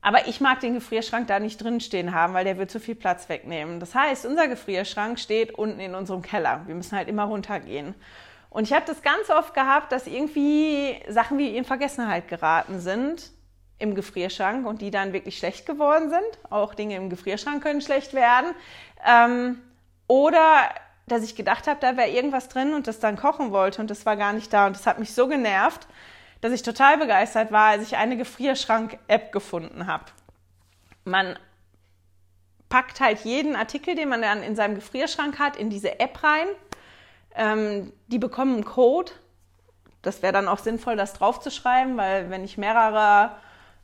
Aber 0.00 0.28
ich 0.28 0.40
mag 0.40 0.60
den 0.60 0.74
Gefrierschrank 0.74 1.26
da 1.26 1.40
nicht 1.40 1.60
drinstehen 1.60 2.14
haben, 2.14 2.32
weil 2.32 2.44
der 2.44 2.56
wird 2.56 2.70
zu 2.70 2.78
viel 2.78 2.94
Platz 2.94 3.28
wegnehmen. 3.28 3.80
Das 3.80 3.96
heißt, 3.96 4.26
unser 4.26 4.46
Gefrierschrank 4.46 5.18
steht 5.18 5.52
unten 5.58 5.80
in 5.80 5.96
unserem 5.96 6.22
Keller. 6.22 6.62
Wir 6.66 6.76
müssen 6.76 6.96
halt 6.96 7.08
immer 7.08 7.24
runtergehen. 7.24 7.96
Und 8.48 8.62
ich 8.62 8.72
habe 8.72 8.86
das 8.86 9.02
ganz 9.02 9.28
oft 9.28 9.54
gehabt, 9.54 9.90
dass 9.90 10.06
irgendwie 10.06 11.00
Sachen 11.08 11.36
wie 11.38 11.56
in 11.56 11.64
Vergessenheit 11.64 12.28
geraten 12.28 12.78
sind 12.78 13.32
im 13.78 13.94
Gefrierschrank 13.94 14.66
und 14.66 14.80
die 14.80 14.90
dann 14.90 15.12
wirklich 15.12 15.38
schlecht 15.38 15.66
geworden 15.66 16.10
sind. 16.10 16.50
Auch 16.50 16.74
Dinge 16.74 16.96
im 16.96 17.10
Gefrierschrank 17.10 17.62
können 17.62 17.80
schlecht 17.80 18.14
werden. 18.14 18.54
Ähm, 19.06 19.60
oder 20.06 20.70
dass 21.06 21.22
ich 21.22 21.36
gedacht 21.36 21.66
habe, 21.66 21.78
da 21.80 21.96
wäre 21.96 22.08
irgendwas 22.08 22.48
drin 22.48 22.74
und 22.74 22.86
das 22.86 22.98
dann 22.98 23.16
kochen 23.16 23.52
wollte 23.52 23.80
und 23.80 23.90
das 23.90 24.06
war 24.06 24.16
gar 24.16 24.32
nicht 24.32 24.52
da. 24.52 24.66
Und 24.66 24.76
das 24.76 24.86
hat 24.86 24.98
mich 24.98 25.14
so 25.14 25.28
genervt, 25.28 25.86
dass 26.40 26.52
ich 26.52 26.62
total 26.62 26.98
begeistert 26.98 27.52
war, 27.52 27.70
als 27.70 27.82
ich 27.82 27.96
eine 27.96 28.16
Gefrierschrank-App 28.16 29.32
gefunden 29.32 29.86
habe. 29.86 30.04
Man 31.04 31.38
packt 32.68 33.00
halt 33.00 33.20
jeden 33.20 33.54
Artikel, 33.54 33.94
den 33.94 34.08
man 34.08 34.22
dann 34.22 34.42
in 34.42 34.56
seinem 34.56 34.74
Gefrierschrank 34.74 35.38
hat, 35.38 35.56
in 35.56 35.70
diese 35.70 36.00
App 36.00 36.22
rein. 36.22 36.48
Ähm, 37.34 37.92
die 38.08 38.18
bekommen 38.18 38.54
einen 38.54 38.64
Code. 38.64 39.12
Das 40.02 40.22
wäre 40.22 40.32
dann 40.32 40.48
auch 40.48 40.58
sinnvoll, 40.58 40.96
das 40.96 41.12
draufzuschreiben, 41.14 41.96
weil 41.96 42.30
wenn 42.30 42.44
ich 42.44 42.58
mehrere 42.58 43.36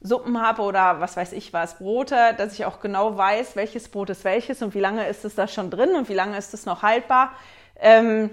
Suppen 0.02 0.40
habe 0.40 0.62
oder 0.62 1.00
was 1.00 1.16
weiß 1.16 1.32
ich 1.32 1.52
was, 1.52 1.78
Brote, 1.78 2.34
dass 2.36 2.54
ich 2.54 2.64
auch 2.64 2.80
genau 2.80 3.16
weiß, 3.16 3.56
welches 3.56 3.88
Brot 3.88 4.10
ist 4.10 4.24
welches 4.24 4.60
und 4.62 4.74
wie 4.74 4.80
lange 4.80 5.06
ist 5.08 5.24
es 5.24 5.34
da 5.34 5.46
schon 5.46 5.70
drin 5.70 5.94
und 5.94 6.08
wie 6.08 6.14
lange 6.14 6.36
ist 6.36 6.54
es 6.54 6.66
noch 6.66 6.82
haltbar. 6.82 7.32
Ähm 7.76 8.30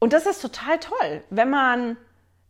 und 0.00 0.12
das 0.12 0.26
ist 0.26 0.40
total 0.40 0.78
toll, 0.80 1.22
wenn 1.30 1.50
man 1.50 1.96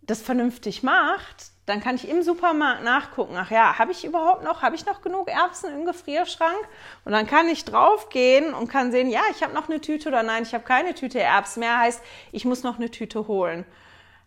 das 0.02 0.22
vernünftig 0.22 0.82
macht, 0.82 1.52
dann 1.66 1.80
kann 1.80 1.94
ich 1.94 2.08
im 2.08 2.22
Supermarkt 2.22 2.82
nachgucken, 2.82 3.36
ach 3.36 3.50
ja, 3.50 3.78
habe 3.78 3.92
ich 3.92 4.04
überhaupt 4.04 4.42
noch, 4.42 4.62
habe 4.62 4.74
ich 4.74 4.84
noch 4.84 5.00
genug 5.00 5.28
Erbsen 5.28 5.72
im 5.72 5.84
Gefrierschrank? 5.84 6.58
Und 7.04 7.12
dann 7.12 7.26
kann 7.26 7.48
ich 7.48 7.64
draufgehen 7.64 8.52
und 8.52 8.68
kann 8.68 8.90
sehen, 8.90 9.08
ja, 9.08 9.20
ich 9.30 9.44
habe 9.44 9.54
noch 9.54 9.68
eine 9.68 9.80
Tüte 9.80 10.08
oder 10.08 10.24
nein, 10.24 10.42
ich 10.42 10.54
habe 10.54 10.64
keine 10.64 10.94
Tüte 10.94 11.20
Erbsen 11.20 11.60
mehr, 11.60 11.78
heißt, 11.78 12.02
ich 12.32 12.44
muss 12.44 12.64
noch 12.64 12.78
eine 12.78 12.90
Tüte 12.90 13.28
holen. 13.28 13.64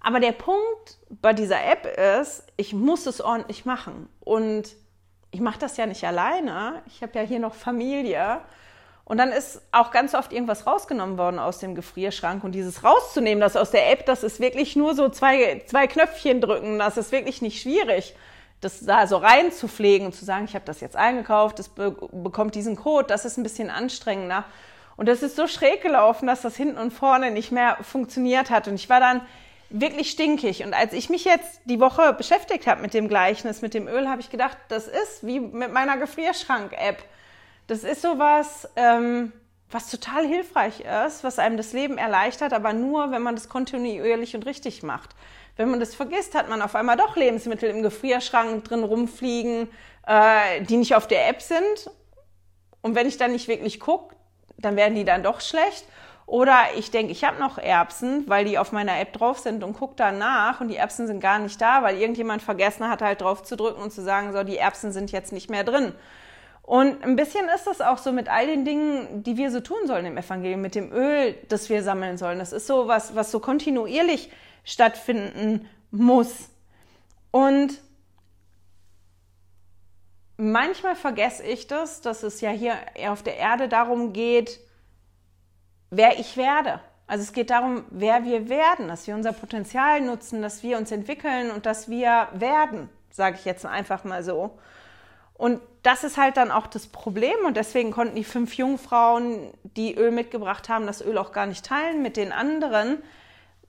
Aber 0.05 0.19
der 0.19 0.33
Punkt 0.33 0.99
bei 1.09 1.33
dieser 1.33 1.65
App 1.65 1.87
ist, 2.21 2.43
ich 2.57 2.73
muss 2.75 3.07
es 3.07 3.21
ordentlich 3.21 3.65
machen. 3.65 4.07
Und 4.19 4.65
ich 5.31 5.39
mache 5.39 5.57
das 5.57 5.77
ja 5.77 5.87
nicht 5.87 6.03
alleine. 6.03 6.83
Ich 6.85 7.01
habe 7.01 7.17
ja 7.17 7.25
hier 7.25 7.39
noch 7.39 7.55
Familie. 7.55 8.39
Und 9.03 9.17
dann 9.17 9.31
ist 9.31 9.63
auch 9.71 9.89
ganz 9.89 10.13
oft 10.13 10.31
irgendwas 10.31 10.67
rausgenommen 10.67 11.17
worden 11.17 11.39
aus 11.39 11.57
dem 11.57 11.73
Gefrierschrank. 11.73 12.43
Und 12.43 12.51
dieses 12.51 12.83
rauszunehmen, 12.83 13.41
das 13.41 13.55
aus 13.55 13.71
der 13.71 13.91
App, 13.91 14.05
das 14.05 14.21
ist 14.21 14.39
wirklich 14.39 14.75
nur 14.75 14.93
so 14.93 15.09
zwei, 15.09 15.63
zwei 15.65 15.87
Knöpfchen 15.87 16.39
drücken. 16.39 16.77
Das 16.77 16.97
ist 16.97 17.11
wirklich 17.11 17.41
nicht 17.41 17.59
schwierig, 17.59 18.15
das 18.61 18.85
da 18.85 19.07
so 19.07 19.17
reinzupflegen 19.17 20.05
und 20.05 20.13
zu 20.13 20.23
sagen, 20.23 20.45
ich 20.45 20.53
habe 20.53 20.65
das 20.65 20.81
jetzt 20.81 20.95
eingekauft, 20.95 21.57
das 21.57 21.69
be 21.69 21.95
bekommt 22.11 22.53
diesen 22.53 22.75
Code. 22.75 23.07
Das 23.07 23.25
ist 23.25 23.37
ein 23.37 23.43
bisschen 23.43 23.71
anstrengender. 23.71 24.45
Und 24.97 25.09
das 25.09 25.23
ist 25.23 25.35
so 25.35 25.47
schräg 25.47 25.81
gelaufen, 25.81 26.27
dass 26.27 26.43
das 26.43 26.55
hinten 26.55 26.77
und 26.77 26.93
vorne 26.93 27.31
nicht 27.31 27.51
mehr 27.51 27.77
funktioniert 27.81 28.51
hat. 28.51 28.67
Und 28.67 28.75
ich 28.75 28.87
war 28.87 28.99
dann 28.99 29.21
wirklich 29.69 30.11
stinkig. 30.11 30.63
Und 30.63 30.73
als 30.73 30.93
ich 30.93 31.09
mich 31.09 31.25
jetzt 31.25 31.61
die 31.65 31.79
Woche 31.79 32.13
beschäftigt 32.13 32.67
habe 32.67 32.81
mit 32.81 32.93
dem 32.93 33.07
Gleichnis, 33.07 33.61
mit 33.61 33.73
dem 33.73 33.87
Öl, 33.87 34.07
habe 34.07 34.21
ich 34.21 34.29
gedacht, 34.29 34.57
das 34.69 34.87
ist 34.87 35.25
wie 35.25 35.39
mit 35.39 35.73
meiner 35.73 35.97
Gefrierschrank-App 35.97 37.03
das 37.67 37.83
ist 37.83 38.01
sowas, 38.01 38.69
ähm, 38.75 39.31
was 39.71 39.89
total 39.89 40.25
hilfreich 40.25 40.81
ist, 40.81 41.23
was 41.23 41.39
einem 41.39 41.57
das 41.57 41.73
Leben 41.73 41.97
erleichtert, 41.97 42.53
aber 42.53 42.73
nur, 42.73 43.11
wenn 43.11 43.23
man 43.23 43.35
das 43.35 43.49
kontinuierlich 43.49 44.35
und 44.35 44.45
richtig 44.45 44.83
macht. 44.83 45.09
Wenn 45.57 45.69
man 45.69 45.79
das 45.79 45.95
vergisst, 45.95 46.35
hat 46.35 46.49
man 46.49 46.61
auf 46.61 46.75
einmal 46.75 46.97
doch 46.97 47.15
Lebensmittel 47.15 47.69
im 47.69 47.81
Gefrierschrank 47.81 48.63
drin 48.65 48.83
rumfliegen, 48.83 49.69
äh, 50.05 50.61
die 50.61 50.77
nicht 50.77 50.95
auf 50.95 51.07
der 51.07 51.27
App 51.27 51.41
sind. 51.41 51.89
Und 52.81 52.93
wenn 52.93 53.07
ich 53.07 53.17
dann 53.17 53.31
nicht 53.31 53.47
wirklich 53.47 53.79
gucke, 53.79 54.15
dann 54.57 54.75
werden 54.75 54.95
die 54.95 55.05
dann 55.05 55.23
doch 55.23 55.41
schlecht. 55.41 55.85
Oder 56.27 56.57
ich 56.75 56.89
denke, 56.89 57.11
ich 57.11 57.23
habe 57.23 57.39
noch 57.39 57.59
Erbsen, 57.59 58.27
weil 58.27 58.45
die 58.45 58.57
auf 58.57 58.71
meiner 58.71 58.99
App 58.99 59.13
drauf 59.13 59.37
sind 59.39 59.63
und 59.63 59.73
gucke 59.73 59.95
dann 59.95 60.17
nach 60.17 60.59
und 60.59 60.69
die 60.69 60.75
Erbsen 60.75 61.05
sind 61.05 61.19
gar 61.19 61.37
nicht 61.37 61.61
da, 61.61 61.83
weil 61.83 61.97
irgendjemand 61.97 62.41
vergessen 62.41 62.89
hat, 62.89 63.01
halt 63.03 63.21
drauf 63.21 63.43
zu 63.43 63.55
drücken 63.55 63.81
und 63.81 63.91
zu 63.91 64.01
sagen, 64.01 64.33
so, 64.33 64.43
die 64.43 64.57
Erbsen 64.57 64.91
sind 64.91 65.11
jetzt 65.11 65.31
nicht 65.31 65.51
mehr 65.51 65.63
drin. 65.63 65.93
Und 66.63 67.03
ein 67.03 67.15
bisschen 67.15 67.47
ist 67.53 67.67
das 67.67 67.79
auch 67.79 67.99
so 67.99 68.11
mit 68.11 68.27
all 68.27 68.47
den 68.47 68.65
Dingen, 68.65 69.21
die 69.21 69.37
wir 69.37 69.51
so 69.51 69.59
tun 69.59 69.85
sollen 69.85 70.07
im 70.07 70.17
Evangelium, 70.17 70.61
mit 70.61 70.73
dem 70.73 70.91
Öl, 70.91 71.35
das 71.47 71.69
wir 71.69 71.83
sammeln 71.83 72.17
sollen. 72.17 72.39
Das 72.39 72.53
ist 72.53 72.65
so 72.65 72.87
was, 72.87 73.15
was 73.15 73.29
so 73.29 73.39
kontinuierlich 73.39 74.31
stattfinden 74.63 75.69
muss. 75.91 76.49
Und 77.29 77.79
manchmal 80.37 80.95
vergesse 80.95 81.43
ich 81.43 81.67
das, 81.67 82.01
dass 82.01 82.23
es 82.23 82.41
ja 82.41 82.49
hier 82.49 82.73
auf 83.09 83.21
der 83.21 83.37
Erde 83.37 83.69
darum 83.69 84.11
geht, 84.11 84.59
wer 85.95 86.19
ich 86.19 86.37
werde. 86.37 86.79
Also 87.07 87.23
es 87.23 87.33
geht 87.33 87.49
darum, 87.49 87.85
wer 87.89 88.23
wir 88.23 88.49
werden, 88.49 88.87
dass 88.87 89.07
wir 89.07 89.15
unser 89.15 89.33
Potenzial 89.33 90.01
nutzen, 90.01 90.41
dass 90.41 90.63
wir 90.63 90.77
uns 90.77 90.91
entwickeln 90.91 91.51
und 91.51 91.65
dass 91.65 91.89
wir 91.89 92.27
werden, 92.33 92.89
sage 93.11 93.37
ich 93.39 93.45
jetzt 93.45 93.65
einfach 93.65 94.03
mal 94.03 94.23
so. 94.23 94.57
Und 95.35 95.61
das 95.83 96.03
ist 96.03 96.17
halt 96.17 96.37
dann 96.37 96.49
auch 96.49 96.65
das 96.65 96.87
Problem 96.87 97.35
und 97.45 97.57
deswegen 97.57 97.91
konnten 97.91 98.15
die 98.15 98.23
fünf 98.23 98.55
Jungfrauen, 98.55 99.51
die 99.63 99.95
Öl 99.95 100.11
mitgebracht 100.11 100.69
haben, 100.69 100.87
das 100.87 101.01
Öl 101.01 101.17
auch 101.17 101.31
gar 101.31 101.45
nicht 101.45 101.65
teilen 101.65 102.01
mit 102.01 102.17
den 102.17 102.31
anderen, 102.31 103.03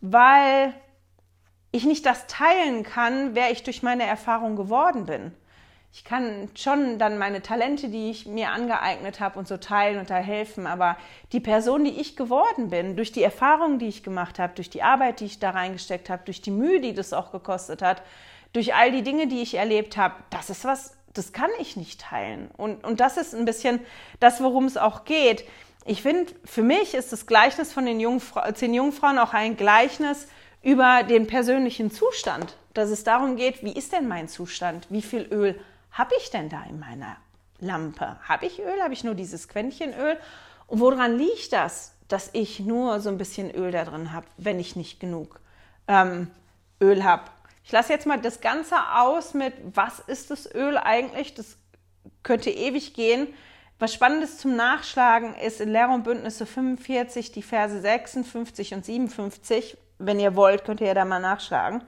weil 0.01 0.73
ich 1.73 1.85
nicht 1.85 2.07
das 2.07 2.27
teilen 2.27 2.85
kann, 2.85 3.35
wer 3.35 3.51
ich 3.51 3.65
durch 3.65 3.83
meine 3.83 4.07
Erfahrung 4.07 4.57
geworden 4.57 5.05
bin. 5.05 5.33
Ich 5.97 6.05
kann 6.05 6.51
schon 6.55 6.99
dann 6.99 7.17
meine 7.17 7.41
Talente, 7.41 7.89
die 7.89 8.11
ich 8.11 8.27
mir 8.27 8.51
angeeignet 8.51 9.19
habe 9.19 9.39
und 9.39 9.49
so 9.49 9.57
teilen 9.57 9.99
und 9.99 10.11
da 10.11 10.17
helfen, 10.17 10.67
aber 10.67 10.99
die 11.33 11.41
Person, 11.41 11.85
die 11.85 11.99
ich 11.99 12.17
geworden 12.17 12.69
bin, 12.69 12.97
durch 12.97 13.13
die 13.13 13.23
Erfahrungen, 13.23 13.79
die 13.79 13.89
ich 13.89 14.03
gemacht 14.03 14.39
habe, 14.39 14.53
durch 14.55 14.69
die 14.69 14.83
Arbeit, 14.83 15.21
die 15.21 15.25
ich 15.25 15.39
da 15.39 15.51
reingesteckt 15.51 16.11
habe, 16.11 16.23
durch 16.27 16.43
die 16.43 16.51
Mühe, 16.51 16.83
die 16.83 16.93
das 16.93 17.15
auch 17.15 17.33
gekostet 17.33 17.81
hat, 17.81 18.03
durch 18.53 18.75
all 18.75 18.93
die 18.93 19.01
Dinge, 19.01 19.27
die 19.27 19.41
ich 19.41 19.55
erlebt 19.55 19.97
habe, 19.97 20.17
das 20.29 20.51
ist 20.51 20.67
was 20.67 20.99
das 21.15 21.33
kann 21.33 21.49
ich 21.61 21.79
nicht 21.79 22.03
teilen. 22.03 22.51
Und, 22.59 22.85
und 22.85 23.01
das 23.01 23.17
ist 23.17 23.35
ein 23.35 23.47
bisschen 23.47 23.81
das, 24.21 24.43
worum 24.43 24.67
es 24.67 24.77
auch 24.77 25.07
geht. 25.07 25.47
Ich 25.87 26.03
finde, 26.03 26.31
für 26.45 26.63
mich 26.63 26.93
ist 26.93 27.11
das 27.11 27.27
Gleichnis 27.27 27.73
von 27.73 27.87
den 27.87 28.01
Jungfra 28.01 28.55
zehn 28.55 28.75
Jungfrauen 28.75 29.19
auch 29.19 29.33
ein 29.33 29.57
Gleichnis 29.57 30.29
über 30.63 31.05
den 31.05 31.27
persönlichen 31.27 31.91
Zustand. 31.91 32.59
Dass 32.75 32.91
es 32.91 33.03
darum 33.03 33.37
geht, 33.37 33.65
wie 33.65 33.73
ist 33.73 33.95
denn 33.95 34.07
mein 34.07 34.29
Zustand? 34.29 34.89
Wie 34.91 35.01
viel 35.01 35.27
Öl 35.33 35.59
habe 35.97 36.15
ich 36.19 36.31
denn 36.31 36.49
da 36.49 36.63
in 36.65 36.79
meiner 36.79 37.17
Lampe? 37.59 38.19
Habe 38.29 38.47
ich 38.47 38.61
Öl? 38.61 38.83
Habe 38.83 38.93
ich 38.93 39.03
nur 39.03 39.15
dieses 39.15 39.49
Quäntchen 39.49 39.95
Öl? 39.95 40.19
Und 40.67 40.81
woran 40.81 41.17
liegt 41.17 41.53
das, 41.53 41.95
dass 42.09 42.31
ich 42.33 42.61
nur 42.61 43.01
so 43.01 43.09
ein 43.09 43.19
bisschen 43.19 43.51
Öl 43.51 43.71
da 43.71 43.85
drin 43.85 44.13
habe, 44.13 44.27
wenn 44.37 44.61
ich 44.61 44.77
nicht 44.77 45.01
genug 45.01 45.41
ähm, 45.89 46.31
Öl 46.81 47.03
habe? 47.03 47.25
Ich 47.65 47.73
lasse 47.73 47.93
jetzt 47.93 48.07
mal 48.07 48.21
das 48.21 48.41
Ganze 48.41 48.77
aus 48.95 49.35
mit, 49.35 49.55
was 49.75 49.99
ist 49.99 50.31
das 50.31 50.53
Öl 50.55 50.77
eigentlich? 50.77 51.35
Das 51.35 51.57
könnte 52.23 52.51
ewig 52.51 52.95
gehen. 52.95 53.29
Was 53.79 53.93
Spannendes 53.93 54.39
zum 54.39 54.55
Nachschlagen 54.55 55.35
ist 55.35 55.61
in 55.61 55.71
Lehre 55.71 55.93
und 55.93 56.05
Bündnisse 56.05 56.47
45 56.47 57.33
die 57.33 57.43
Verse 57.43 57.81
56 57.81 58.75
und 58.75 58.85
57. 58.85 59.77
Wenn 59.99 60.21
ihr 60.21 60.37
wollt, 60.37 60.65
könnt 60.65 60.81
ihr 60.81 60.89
ja 60.89 60.95
da 60.95 61.05
mal 61.05 61.21
nachschlagen. 61.21 61.83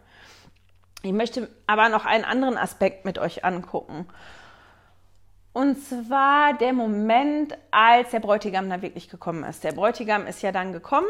Ich 1.03 1.13
möchte 1.13 1.49
aber 1.67 1.89
noch 1.89 2.05
einen 2.05 2.25
anderen 2.25 2.57
Aspekt 2.57 3.05
mit 3.05 3.19
euch 3.19 3.45
angucken. 3.45 4.07
Und 5.53 5.83
zwar 5.83 6.55
der 6.55 6.73
Moment, 6.73 7.57
als 7.71 8.11
der 8.11 8.21
Bräutigam 8.21 8.69
da 8.69 8.83
wirklich 8.83 9.09
gekommen 9.09 9.45
ist. 9.45 9.65
Der 9.65 9.73
Bräutigam 9.73 10.27
ist 10.27 10.43
ja 10.43 10.53
dann 10.53 10.73
gekommen 10.73 11.09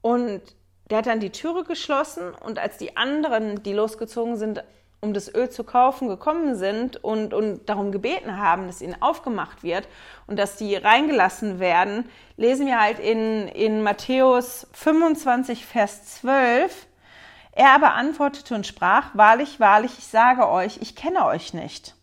und 0.00 0.42
der 0.90 0.98
hat 0.98 1.06
dann 1.06 1.20
die 1.20 1.30
Türe 1.30 1.64
geschlossen 1.64 2.32
und 2.32 2.58
als 2.58 2.78
die 2.78 2.96
anderen, 2.96 3.62
die 3.62 3.72
losgezogen 3.72 4.36
sind, 4.36 4.62
um 5.00 5.12
das 5.12 5.32
Öl 5.34 5.50
zu 5.50 5.64
kaufen, 5.64 6.08
gekommen 6.08 6.56
sind 6.56 7.02
und, 7.02 7.34
und 7.34 7.68
darum 7.68 7.92
gebeten 7.92 8.38
haben, 8.38 8.66
dass 8.66 8.80
ihnen 8.80 9.00
aufgemacht 9.00 9.62
wird 9.62 9.88
und 10.26 10.38
dass 10.38 10.56
die 10.56 10.74
reingelassen 10.76 11.58
werden, 11.58 12.08
lesen 12.36 12.66
wir 12.66 12.80
halt 12.80 12.98
in, 12.98 13.48
in 13.48 13.82
Matthäus 13.82 14.66
25, 14.72 15.66
Vers 15.66 16.20
12. 16.20 16.85
Er 17.56 17.70
aber 17.70 17.94
antwortete 17.94 18.54
und 18.54 18.66
sprach, 18.66 19.14
wahrlich, 19.14 19.58
wahrlich, 19.58 19.96
ich 19.96 20.06
sage 20.06 20.46
euch, 20.46 20.76
ich 20.82 20.94
kenne 20.94 21.24
euch 21.24 21.54
nicht. 21.54 21.94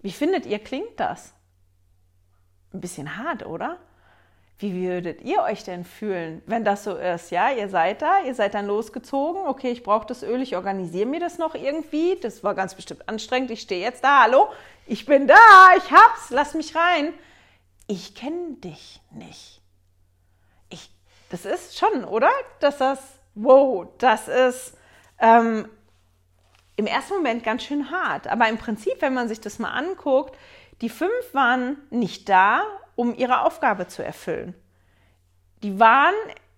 Wie 0.00 0.12
findet 0.12 0.46
ihr, 0.46 0.60
klingt 0.60 1.00
das? 1.00 1.32
Ein 2.72 2.80
bisschen 2.80 3.16
hart, 3.16 3.44
oder? 3.44 3.78
Wie 4.58 4.74
würdet 4.74 5.22
ihr 5.22 5.42
euch 5.42 5.64
denn 5.64 5.84
fühlen, 5.84 6.40
wenn 6.46 6.64
das 6.64 6.84
so 6.84 6.94
ist? 6.94 7.32
Ja, 7.32 7.50
ihr 7.50 7.68
seid 7.68 8.00
da, 8.00 8.20
ihr 8.20 8.36
seid 8.36 8.54
dann 8.54 8.68
losgezogen. 8.68 9.44
Okay, 9.48 9.72
ich 9.72 9.82
brauche 9.82 10.06
das 10.06 10.22
Öl, 10.22 10.40
ich 10.40 10.54
organisiere 10.54 11.06
mir 11.06 11.18
das 11.18 11.36
noch 11.36 11.56
irgendwie. 11.56 12.16
Das 12.22 12.44
war 12.44 12.54
ganz 12.54 12.76
bestimmt 12.76 13.08
anstrengend. 13.08 13.50
Ich 13.50 13.62
stehe 13.62 13.82
jetzt 13.82 14.04
da. 14.04 14.22
Hallo, 14.22 14.52
ich 14.86 15.04
bin 15.04 15.26
da, 15.26 15.34
ich 15.78 15.90
hab's, 15.90 16.30
lass 16.30 16.54
mich 16.54 16.76
rein. 16.76 17.12
Ich 17.88 18.14
kenne 18.14 18.52
dich 18.58 19.00
nicht. 19.10 19.61
Das 21.32 21.46
ist 21.46 21.78
schon, 21.78 22.04
oder? 22.04 22.30
Dass 22.60 22.76
das, 22.76 23.00
wow, 23.34 23.86
das 23.96 24.28
ist 24.28 24.76
ähm, 25.18 25.66
im 26.76 26.86
ersten 26.86 27.14
Moment 27.14 27.42
ganz 27.42 27.62
schön 27.64 27.90
hart. 27.90 28.28
Aber 28.28 28.48
im 28.50 28.58
Prinzip, 28.58 29.00
wenn 29.00 29.14
man 29.14 29.28
sich 29.28 29.40
das 29.40 29.58
mal 29.58 29.70
anguckt, 29.70 30.38
die 30.82 30.90
fünf 30.90 31.32
waren 31.32 31.78
nicht 31.90 32.28
da 32.28 32.62
um 32.96 33.14
ihre 33.14 33.46
Aufgabe 33.46 33.86
zu 33.86 34.04
erfüllen. 34.04 34.54
Die 35.62 35.80
waren 35.80 36.14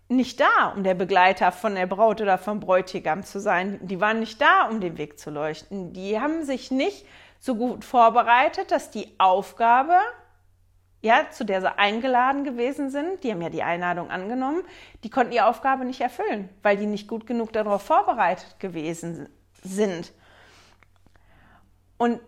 nicht 0.09 0.41
da, 0.41 0.73
um 0.75 0.83
der 0.83 0.95
Begleiter 0.95 1.53
von 1.53 1.77
der 1.77 1.87
Braut 1.87 2.21
oder 2.21 2.37
vom 2.37 2.59
Bräutigam 2.59 3.23
zu 3.23 3.39
sein. 3.39 3.79
Die 3.81 4.01
waren 4.01 4.19
nicht 4.19 4.41
da, 4.41 4.67
um 4.69 4.81
den 4.81 4.99
Weg 4.99 5.21
zu 5.21 5.31
leuchten. 5.31 5.93
Die 5.93 6.21
haben 6.21 6.45
sich 6.45 6.73
nicht 6.73 7.07
so 7.39 7.55
gut 7.55 7.85
vorbereitet, 7.85 8.73
dass 8.73 8.91
die 8.91 9.15
Aufgabe, 9.19 9.97
ja, 11.05 11.27
zu 11.31 11.45
der 11.45 11.61
sie 11.61 11.79
eingeladen 11.79 12.45
gewesen 12.45 12.89
sind, 12.89 13.23
die 13.23 13.31
haben 13.31 13.43
ja 13.43 13.51
die 13.51 13.63
Einladung 13.63 14.11
angenommen, 14.11 14.63
die 15.05 15.11
konnten 15.11 15.33
die 15.33 15.43
Aufgabe 15.43 15.85
nicht 15.85 16.01
erfüllen, 16.01 16.49
weil 16.63 16.79
die 16.79 16.87
nicht 16.87 17.09
gut 17.09 17.27
genug 17.27 17.53
darauf 17.53 17.83
vorbereitet 17.83 18.59
gewesen 18.59 19.29
sind. 19.63 20.13
Und 21.99 22.21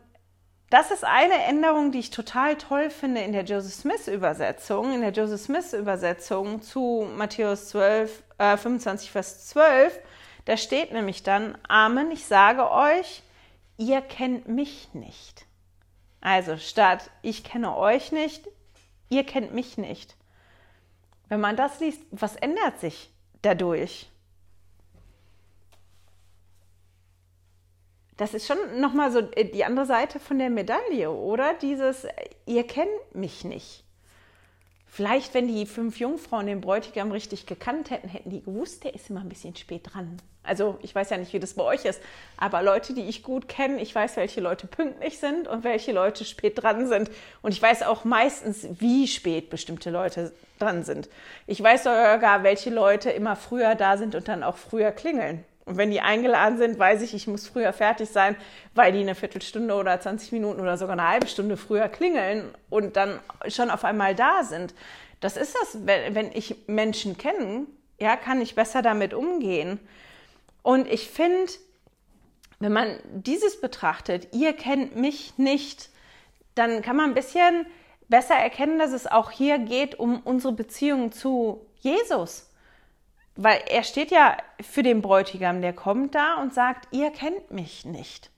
das 0.68 0.90
ist 0.90 1.05
eine 1.05 1.42
Änderung, 1.44 1.90
die 1.90 2.00
ich 2.00 2.11
total 2.11 2.57
toll 2.57 2.90
finde 2.90 3.22
in 3.22 3.32
der 3.32 3.44
Joseph 3.44 3.72
Smith 3.72 4.09
Übersetzung. 4.09 4.92
In 4.92 5.00
der 5.00 5.12
Joseph 5.12 5.40
Smith 5.40 5.72
Übersetzung 5.72 6.61
zu 6.61 7.09
Matthäus 7.16 7.70
12, 7.70 8.24
äh, 8.36 8.59
25, 8.59 9.11
Vers 9.11 9.46
12. 9.46 9.98
Da 10.44 10.59
steht 10.59 10.92
nämlich 10.92 11.22
dann, 11.22 11.57
Amen, 11.66 12.11
ich 12.11 12.26
sage 12.26 12.70
euch, 12.70 13.22
ihr 13.78 14.03
kennt 14.03 14.48
mich 14.48 14.92
nicht. 14.92 15.46
Also 16.20 16.59
statt 16.59 17.11
ich 17.22 17.42
kenne 17.42 17.74
euch 17.74 18.12
nicht, 18.12 18.46
ihr 19.09 19.24
kennt 19.24 19.54
mich 19.54 19.78
nicht. 19.78 20.16
Wenn 21.28 21.40
man 21.40 21.57
das 21.57 21.80
liest, 21.80 22.02
was 22.11 22.36
ändert 22.36 22.80
sich 22.80 23.11
dadurch? 23.42 24.11
das 28.16 28.32
ist 28.32 28.46
schon 28.46 28.80
nochmal 28.80 29.12
so 29.12 29.18
äh, 29.18 29.44
die 29.44 29.64
andere 29.64 29.86
Seite 29.86 30.18
von 30.20 30.38
der 30.38 30.50
Medaille, 30.50 31.11
oder? 31.11 31.54
Dieses, 31.54 32.07
ihr 32.46 32.66
kennt 32.66 33.14
mich 33.14 33.44
nicht. 33.44 33.84
Vielleicht, 34.97 35.34
wenn 35.34 35.47
die 35.47 35.66
fünf 35.66 36.01
Jungfrauen 36.01 36.47
den 36.47 36.62
Bräutigam 36.62 37.12
richtig 37.12 37.44
gekannt 37.44 37.90
hätten, 37.90 38.09
hätten 38.09 38.30
die 38.30 38.42
gewusst, 38.42 38.82
der 38.82 38.94
ist 38.94 39.11
immer 39.11 39.20
ein 39.20 39.28
bisschen 39.28 39.55
spät 39.55 39.82
dran. 39.92 40.16
Also 40.42 40.78
ich 40.80 40.94
weiß 40.94 41.11
ja 41.11 41.18
nicht, 41.18 41.34
wie 41.34 41.38
das 41.38 41.53
bei 41.53 41.64
euch 41.64 41.84
ist, 41.84 42.01
aber 42.38 42.62
Leute, 42.62 42.94
die 42.94 43.03
ich 43.03 43.22
gut 43.22 43.47
kenne, 43.47 43.82
ich 43.82 43.94
weiß, 43.94 44.16
welche 44.16 44.40
Leute 44.40 44.66
pünktlich 44.66 45.18
sind 45.18 45.49
und 45.49 45.64
welche 45.64 45.92
Leute 45.92 46.24
spät 46.24 46.62
dran 46.62 46.88
sind. 46.88 47.11
Und 47.42 47.53
ich 47.53 47.61
weiß 47.61 47.82
auch 47.82 48.07
meistens, 48.07 48.66
wie 48.78 49.07
spät 49.07 49.51
bestimmte 49.51 49.90
Leute 49.90 50.32
dran 50.59 50.82
sind. 50.82 51.11
Ich 51.47 51.62
weiß 51.62 51.84
sogar, 51.84 52.42
welche 52.42 52.70
Leute 52.70 53.11
immer 53.11 53.36
früher 53.36 53.74
da 53.74 53.99
sind 53.99 54.14
und 54.14 54.28
dann 54.28 54.42
auch 54.42 54.57
früher 54.57 54.92
klingeln. 54.92 55.44
Und 55.66 55.76
wenn 55.76 55.90
die 55.90 56.00
eingeladen 56.00 56.58
sind, 56.58 56.78
weiß 56.78 57.02
ich, 57.02 57.12
ich 57.12 57.26
muss 57.26 57.48
früher 57.48 57.72
fertig 57.72 58.08
sein, 58.08 58.36
weil 58.74 58.92
die 58.92 59.00
eine 59.00 59.16
Viertelstunde 59.16 59.74
oder 59.74 60.00
20 60.00 60.30
Minuten 60.30 60.60
oder 60.60 60.78
sogar 60.78 60.92
eine 60.92 61.08
halbe 61.08 61.26
Stunde 61.26 61.56
früher 61.56 61.88
klingeln 61.88 62.54
und 62.70 62.96
dann 62.96 63.18
schon 63.48 63.70
auf 63.70 63.84
einmal 63.84 64.14
da 64.14 64.44
sind. 64.44 64.74
Das 65.20 65.36
ist 65.36 65.56
das, 65.60 65.84
wenn 65.84 66.30
ich 66.32 66.68
Menschen 66.68 67.18
kenne, 67.18 67.66
ja, 67.98 68.16
kann 68.16 68.40
ich 68.40 68.54
besser 68.54 68.80
damit 68.80 69.12
umgehen. 69.12 69.80
Und 70.62 70.86
ich 70.86 71.10
finde, 71.10 71.52
wenn 72.60 72.72
man 72.72 73.00
dieses 73.10 73.60
betrachtet, 73.60 74.34
ihr 74.34 74.52
kennt 74.52 74.94
mich 74.94 75.36
nicht, 75.36 75.90
dann 76.54 76.80
kann 76.80 76.94
man 76.94 77.10
ein 77.10 77.14
bisschen 77.14 77.66
besser 78.08 78.36
erkennen, 78.36 78.78
dass 78.78 78.92
es 78.92 79.08
auch 79.08 79.32
hier 79.32 79.58
geht 79.58 79.98
um 79.98 80.20
unsere 80.20 80.52
Beziehung 80.52 81.10
zu 81.10 81.66
Jesus 81.80 82.50
weil 83.37 83.61
er 83.68 83.82
steht 83.82 84.11
ja 84.11 84.37
für 84.61 84.82
den 84.82 85.03
Bräutigam, 85.03 85.61
der 85.61 85.72
kommt 85.72 86.14
da 86.14 86.37
und 86.41 86.55
sagt, 86.55 86.89
ihr 86.95 87.11
kennt 87.11 87.51
mich 87.51 87.84
nicht. 87.84 88.30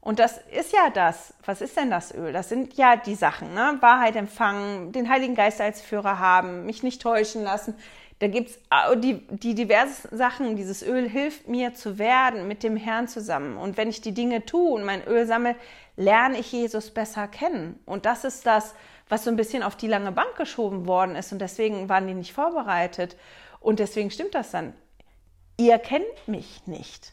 Und 0.00 0.18
das 0.18 0.40
ist 0.50 0.72
ja 0.72 0.90
das. 0.92 1.32
Was 1.44 1.60
ist 1.60 1.76
denn 1.76 1.90
das 1.90 2.12
Öl? 2.12 2.32
Das 2.32 2.48
sind 2.48 2.74
ja 2.74 2.96
die 2.96 3.14
Sachen, 3.14 3.54
ne? 3.54 3.76
Wahrheit 3.80 4.16
empfangen, 4.16 4.90
den 4.90 5.08
Heiligen 5.08 5.36
Geist 5.36 5.60
als 5.60 5.80
Führer 5.80 6.18
haben, 6.18 6.66
mich 6.66 6.82
nicht 6.82 7.00
täuschen 7.00 7.44
lassen. 7.44 7.74
Da 8.18 8.26
gibt's 8.26 8.58
die, 8.96 9.26
die 9.30 9.54
diversen 9.54 10.16
Sachen. 10.16 10.56
Dieses 10.56 10.82
Öl 10.82 11.08
hilft 11.08 11.46
mir 11.46 11.74
zu 11.74 11.98
werden 11.98 12.48
mit 12.48 12.64
dem 12.64 12.76
Herrn 12.76 13.06
zusammen. 13.06 13.56
Und 13.56 13.76
wenn 13.76 13.88
ich 13.88 14.00
die 14.00 14.12
Dinge 14.12 14.44
tue 14.44 14.72
und 14.72 14.84
mein 14.84 15.06
Öl 15.06 15.26
sammle, 15.26 15.54
lerne 15.96 16.38
ich 16.38 16.50
Jesus 16.50 16.90
besser 16.90 17.28
kennen. 17.28 17.78
Und 17.84 18.04
das 18.04 18.24
ist 18.24 18.44
das, 18.44 18.74
was 19.08 19.24
so 19.24 19.30
ein 19.30 19.36
bisschen 19.36 19.62
auf 19.62 19.76
die 19.76 19.88
lange 19.88 20.10
Bank 20.10 20.36
geschoben 20.36 20.86
worden 20.86 21.14
ist. 21.14 21.32
Und 21.32 21.40
deswegen 21.40 21.88
waren 21.88 22.08
die 22.08 22.14
nicht 22.14 22.32
vorbereitet. 22.32 23.16
Und 23.62 23.78
deswegen 23.78 24.10
stimmt 24.10 24.34
das 24.34 24.50
dann. 24.50 24.74
Ihr 25.56 25.78
kennt 25.78 26.26
mich 26.26 26.66
nicht. 26.66 27.12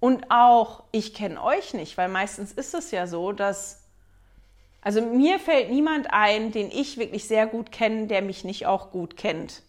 Und 0.00 0.30
auch 0.30 0.84
ich 0.92 1.14
kenne 1.14 1.42
euch 1.42 1.74
nicht, 1.74 1.96
weil 1.96 2.08
meistens 2.08 2.52
ist 2.52 2.74
es 2.74 2.90
ja 2.90 3.06
so, 3.06 3.32
dass, 3.32 3.84
also 4.80 5.02
mir 5.02 5.38
fällt 5.38 5.70
niemand 5.70 6.08
ein, 6.12 6.52
den 6.52 6.70
ich 6.70 6.98
wirklich 6.98 7.26
sehr 7.26 7.46
gut 7.46 7.72
kenne, 7.72 8.06
der 8.06 8.22
mich 8.22 8.44
nicht 8.44 8.66
auch 8.66 8.90
gut 8.90 9.16
kennt. 9.16 9.62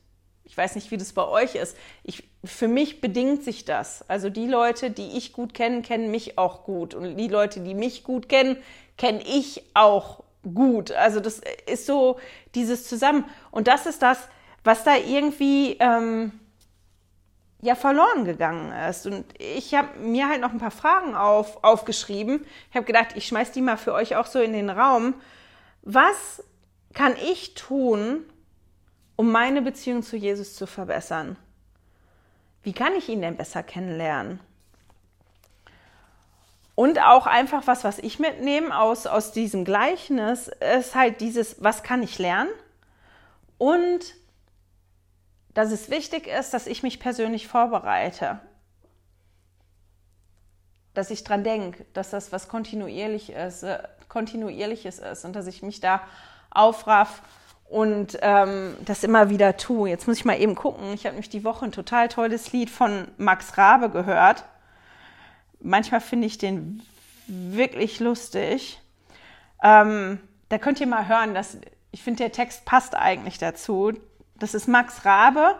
Ich 0.43 0.55
weiß 0.55 0.75
nicht, 0.75 0.91
wie 0.91 0.97
das 0.97 1.11
bei 1.11 1.27
euch 1.27 1.55
ist. 1.55 1.75
Ich, 2.03 2.23
für 2.43 2.69
mich 2.69 3.01
bedingt 3.01 3.43
sich 3.43 3.65
das. 3.65 4.09
Also 4.09 4.29
die 4.29 4.47
Leute, 4.47 4.91
die 4.91 5.17
ich 5.17 5.33
gut 5.33 5.53
kenne, 5.53 5.81
kennen 5.81 6.09
mich 6.09 6.37
auch 6.37 6.63
gut. 6.63 6.93
Und 6.93 7.17
die 7.17 7.27
Leute, 7.27 7.59
die 7.59 7.73
mich 7.73 8.05
gut 8.05 8.29
kennen, 8.29 8.57
kenne 8.97 9.21
ich 9.25 9.61
auch 9.73 10.23
gut. 10.53 10.91
Also 10.91 11.19
das 11.19 11.41
ist 11.65 11.85
so 11.85 12.17
dieses 12.55 12.87
Zusammen. 12.87 13.25
Und 13.51 13.67
das 13.67 13.85
ist 13.85 14.01
das, 14.01 14.29
was 14.63 14.83
da 14.83 14.95
irgendwie 14.95 15.77
ähm, 15.79 16.31
ja 17.61 17.75
verloren 17.75 18.25
gegangen 18.25 18.71
ist. 18.89 19.07
Und 19.07 19.25
ich 19.39 19.73
habe 19.73 19.99
mir 19.99 20.29
halt 20.29 20.41
noch 20.41 20.51
ein 20.51 20.59
paar 20.59 20.71
Fragen 20.71 21.15
auf, 21.15 21.63
aufgeschrieben. 21.63 22.45
Ich 22.69 22.75
habe 22.75 22.85
gedacht, 22.85 23.09
ich 23.15 23.27
schmeiß 23.27 23.51
die 23.51 23.61
mal 23.61 23.77
für 23.77 23.93
euch 23.93 24.15
auch 24.15 24.25
so 24.25 24.39
in 24.39 24.53
den 24.53 24.69
Raum. 24.69 25.15
Was 25.81 26.43
kann 26.93 27.15
ich 27.15 27.53
tun, 27.55 28.25
um 29.15 29.31
meine 29.31 29.61
Beziehung 29.61 30.03
zu 30.03 30.17
Jesus 30.17 30.55
zu 30.55 30.67
verbessern? 30.67 31.37
Wie 32.63 32.73
kann 32.73 32.95
ich 32.95 33.09
ihn 33.09 33.21
denn 33.21 33.37
besser 33.37 33.63
kennenlernen? 33.63 34.39
Und 36.75 37.01
auch 37.01 37.25
einfach 37.25 37.65
was, 37.65 37.83
was 37.83 37.97
ich 37.97 38.19
mitnehme 38.19 38.77
aus, 38.77 39.07
aus 39.07 39.31
diesem 39.31 39.65
Gleichnis, 39.65 40.51
ist 40.77 40.93
halt 40.93 41.21
dieses, 41.21 41.63
was 41.63 41.81
kann 41.81 42.03
ich 42.03 42.19
lernen? 42.19 42.51
Und 43.57 44.13
dass 45.57 45.71
es 45.71 45.89
wichtig 45.89 46.27
ist, 46.27 46.53
dass 46.53 46.67
ich 46.67 46.83
mich 46.83 46.99
persönlich 46.99 47.47
vorbereite. 47.47 48.37
Dass 50.93 51.09
ich 51.09 51.23
dran 51.23 51.43
denke, 51.43 51.83
dass 51.93 52.11
das 52.11 52.31
was 52.31 52.47
kontinuierlich 52.47 53.31
ist, 53.31 53.63
äh, 53.63 53.79
kontinuierliches 54.07 54.99
ist 54.99 55.25
und 55.25 55.35
dass 55.35 55.47
ich 55.47 55.63
mich 55.63 55.79
da 55.79 56.01
aufraff 56.51 57.23
und 57.67 58.19
ähm, 58.21 58.75
das 58.85 59.03
immer 59.03 59.31
wieder 59.31 59.57
tue. 59.57 59.89
Jetzt 59.89 60.07
muss 60.07 60.17
ich 60.17 60.25
mal 60.25 60.39
eben 60.39 60.53
gucken. 60.53 60.93
Ich 60.93 61.05
habe 61.05 61.15
nämlich 61.15 61.29
die 61.29 61.43
Woche 61.43 61.65
ein 61.65 61.71
total 61.71 62.07
tolles 62.07 62.51
Lied 62.51 62.69
von 62.69 63.07
Max 63.17 63.57
Rabe 63.57 63.89
gehört. 63.89 64.43
Manchmal 65.59 66.01
finde 66.01 66.27
ich 66.27 66.37
den 66.37 66.83
wirklich 67.25 67.99
lustig. 67.99 68.79
Ähm, 69.63 70.19
da 70.49 70.59
könnt 70.59 70.79
ihr 70.81 70.87
mal 70.87 71.07
hören, 71.07 71.33
dass 71.33 71.57
ich 71.89 72.03
finde, 72.03 72.19
der 72.19 72.31
Text 72.31 72.63
passt 72.65 72.93
eigentlich 72.93 73.39
dazu. 73.39 73.93
Das 74.39 74.53
ist 74.53 74.67
Max 74.67 75.03
Rabe. 75.03 75.55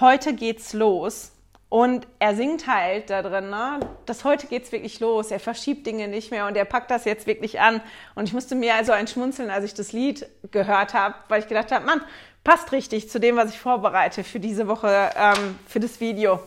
Heute 0.00 0.34
geht's 0.34 0.72
los. 0.72 1.32
Und 1.68 2.06
er 2.20 2.36
singt 2.36 2.66
halt 2.66 3.10
da 3.10 3.20
drin, 3.20 3.50
ne? 3.50 3.80
Das 4.06 4.24
heute 4.24 4.46
geht's 4.46 4.70
wirklich 4.70 5.00
los. 5.00 5.30
Er 5.30 5.40
verschiebt 5.40 5.86
Dinge 5.86 6.08
nicht 6.08 6.30
mehr 6.30 6.46
und 6.46 6.56
er 6.56 6.64
packt 6.64 6.90
das 6.90 7.04
jetzt 7.04 7.26
wirklich 7.26 7.60
an. 7.60 7.80
Und 8.14 8.28
ich 8.28 8.32
musste 8.32 8.54
mir 8.54 8.76
also 8.76 8.92
ein 8.92 9.08
Schmunzeln, 9.08 9.50
als 9.50 9.64
ich 9.64 9.74
das 9.74 9.92
Lied 9.92 10.26
gehört 10.52 10.94
habe, 10.94 11.16
weil 11.28 11.40
ich 11.40 11.48
gedacht 11.48 11.72
habe, 11.72 11.84
Mann, 11.84 12.00
passt 12.44 12.70
richtig 12.72 13.10
zu 13.10 13.18
dem, 13.18 13.36
was 13.36 13.50
ich 13.50 13.58
vorbereite 13.58 14.22
für 14.22 14.40
diese 14.40 14.68
Woche, 14.68 15.10
ähm, 15.16 15.58
für 15.66 15.80
das 15.80 16.00
Video. 16.00 16.38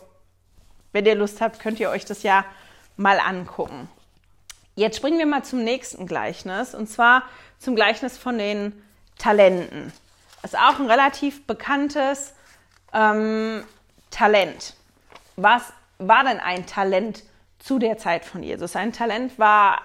Wenn 0.93 1.05
ihr 1.05 1.15
Lust 1.15 1.41
habt, 1.41 1.59
könnt 1.59 1.79
ihr 1.79 1.89
euch 1.89 2.05
das 2.05 2.23
ja 2.23 2.45
mal 2.95 3.19
angucken. 3.19 3.89
Jetzt 4.75 4.97
springen 4.97 5.19
wir 5.19 5.25
mal 5.25 5.43
zum 5.43 5.63
nächsten 5.63 6.07
Gleichnis 6.07 6.73
und 6.73 6.87
zwar 6.87 7.23
zum 7.59 7.75
Gleichnis 7.75 8.17
von 8.17 8.37
den 8.37 8.81
Talenten 9.17 9.91
ist 10.47 10.57
auch 10.57 10.79
ein 10.79 10.89
relativ 10.89 11.45
bekanntes 11.45 12.33
ähm, 12.93 13.63
Talent. 14.09 14.75
Was 15.35 15.73
war 15.97 16.23
denn 16.23 16.39
ein 16.39 16.65
Talent 16.65 17.23
zu 17.59 17.79
der 17.79 17.97
Zeit 17.97 18.23
von 18.23 18.43
Jesus? 18.43 18.75
Ein 18.75 18.93
Talent 18.93 19.37
war 19.37 19.81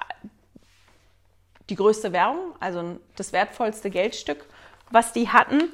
die 1.68 1.74
größte 1.74 2.12
Währung, 2.12 2.54
also 2.60 3.00
das 3.16 3.32
wertvollste 3.32 3.90
Geldstück, 3.90 4.44
was 4.90 5.12
die 5.12 5.28
hatten. 5.28 5.64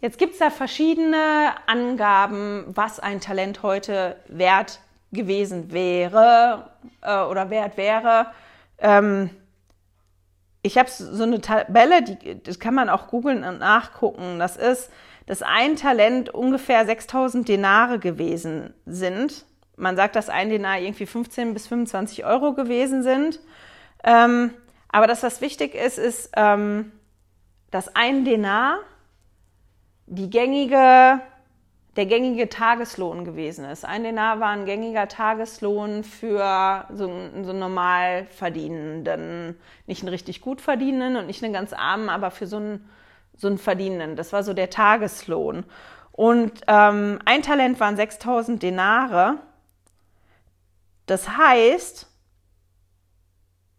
Jetzt 0.00 0.18
gibt 0.18 0.32
es 0.32 0.38
da 0.38 0.50
verschiedene 0.50 1.54
Angaben, 1.66 2.64
was 2.68 3.00
ein 3.00 3.20
Talent 3.20 3.62
heute 3.62 4.16
wert 4.28 4.80
gewesen 5.12 5.72
wäre 5.72 6.70
äh, 7.02 7.20
oder 7.20 7.50
wert 7.50 7.76
wäre. 7.76 8.32
Ähm, 8.78 9.30
ich 10.66 10.78
habe 10.78 10.90
so 10.90 11.22
eine 11.22 11.40
Tabelle, 11.40 12.02
die, 12.02 12.42
das 12.42 12.58
kann 12.58 12.74
man 12.74 12.88
auch 12.88 13.06
googeln 13.06 13.44
und 13.44 13.60
nachgucken. 13.60 14.38
Das 14.38 14.56
ist, 14.56 14.90
dass 15.26 15.42
ein 15.42 15.76
Talent 15.76 16.30
ungefähr 16.30 16.84
6000 16.84 17.48
Denare 17.48 17.98
gewesen 17.98 18.74
sind. 18.84 19.46
Man 19.76 19.96
sagt, 19.96 20.16
dass 20.16 20.28
ein 20.28 20.50
Denar 20.50 20.80
irgendwie 20.80 21.06
15 21.06 21.54
bis 21.54 21.68
25 21.68 22.24
Euro 22.24 22.54
gewesen 22.54 23.02
sind. 23.02 23.40
Ähm, 24.02 24.54
aber 24.88 25.06
dass 25.06 25.20
das 25.20 25.40
wichtig 25.40 25.74
ist, 25.74 25.98
ist, 25.98 26.30
ähm, 26.34 26.92
dass 27.70 27.94
ein 27.94 28.24
Denar 28.24 28.78
die 30.06 30.30
gängige 30.30 31.20
der 31.96 32.06
gängige 32.06 32.48
Tageslohn 32.48 33.24
gewesen 33.24 33.64
ist. 33.64 33.84
Ein 33.84 34.04
Denar 34.04 34.38
war 34.38 34.50
ein 34.50 34.66
gängiger 34.66 35.08
Tageslohn 35.08 36.04
für 36.04 36.86
so, 36.90 37.06
so 37.06 37.50
einen 37.50 37.58
normal 37.58 38.26
verdienenden, 38.26 39.58
nicht 39.86 40.02
einen 40.02 40.10
richtig 40.10 40.42
gut 40.42 40.60
verdienenden 40.60 41.16
und 41.16 41.26
nicht 41.26 41.42
einen 41.42 41.54
ganz 41.54 41.72
armen, 41.72 42.10
aber 42.10 42.30
für 42.30 42.46
so 42.46 42.58
einen, 42.58 42.88
so 43.36 43.48
einen 43.48 43.58
verdienenden. 43.58 44.16
Das 44.16 44.32
war 44.32 44.42
so 44.42 44.52
der 44.52 44.68
Tageslohn. 44.68 45.64
Und 46.12 46.62
ähm, 46.66 47.18
ein 47.24 47.42
Talent 47.42 47.80
waren 47.80 47.96
6000 47.96 48.62
Denare. 48.62 49.38
Das 51.06 51.36
heißt, 51.36 52.06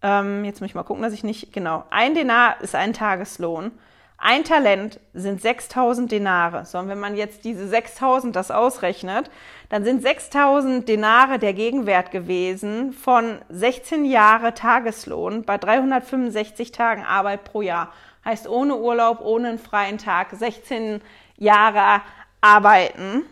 ähm, 0.01 0.43
jetzt 0.43 0.61
muss 0.61 0.69
ich 0.69 0.75
mal 0.75 0.83
gucken, 0.83 1.03
dass 1.03 1.13
ich 1.13 1.23
nicht, 1.23 1.53
genau, 1.53 1.83
ein 1.91 2.15
Denar 2.15 2.61
ist 2.61 2.73
ein 2.73 2.93
Tageslohn. 2.93 3.71
Ein 4.19 4.43
Talent 4.43 4.99
sind 5.13 5.41
6000 5.41 6.11
Denare. 6.11 6.65
So, 6.65 6.79
und 6.79 6.87
wenn 6.87 6.99
man 6.99 7.15
jetzt 7.15 7.45
diese 7.45 7.67
6000 7.67 8.35
das 8.35 8.49
ausrechnet, 8.49 9.29
dann 9.69 9.83
sind 9.83 10.01
6000 10.01 10.89
Denare 10.89 11.37
der 11.37 11.53
Gegenwert 11.53 12.09
gewesen 12.09 12.93
von 12.93 13.37
16 13.49 14.05
Jahre 14.05 14.55
Tageslohn 14.55 15.43
bei 15.43 15.59
365 15.59 16.71
Tagen 16.71 17.03
Arbeit 17.03 17.43
pro 17.43 17.61
Jahr. 17.61 17.93
Heißt 18.25 18.49
ohne 18.49 18.77
Urlaub, 18.77 19.21
ohne 19.21 19.49
einen 19.49 19.59
freien 19.59 19.99
Tag, 19.99 20.29
16 20.31 21.01
Jahre 21.37 22.01
arbeiten. 22.41 23.23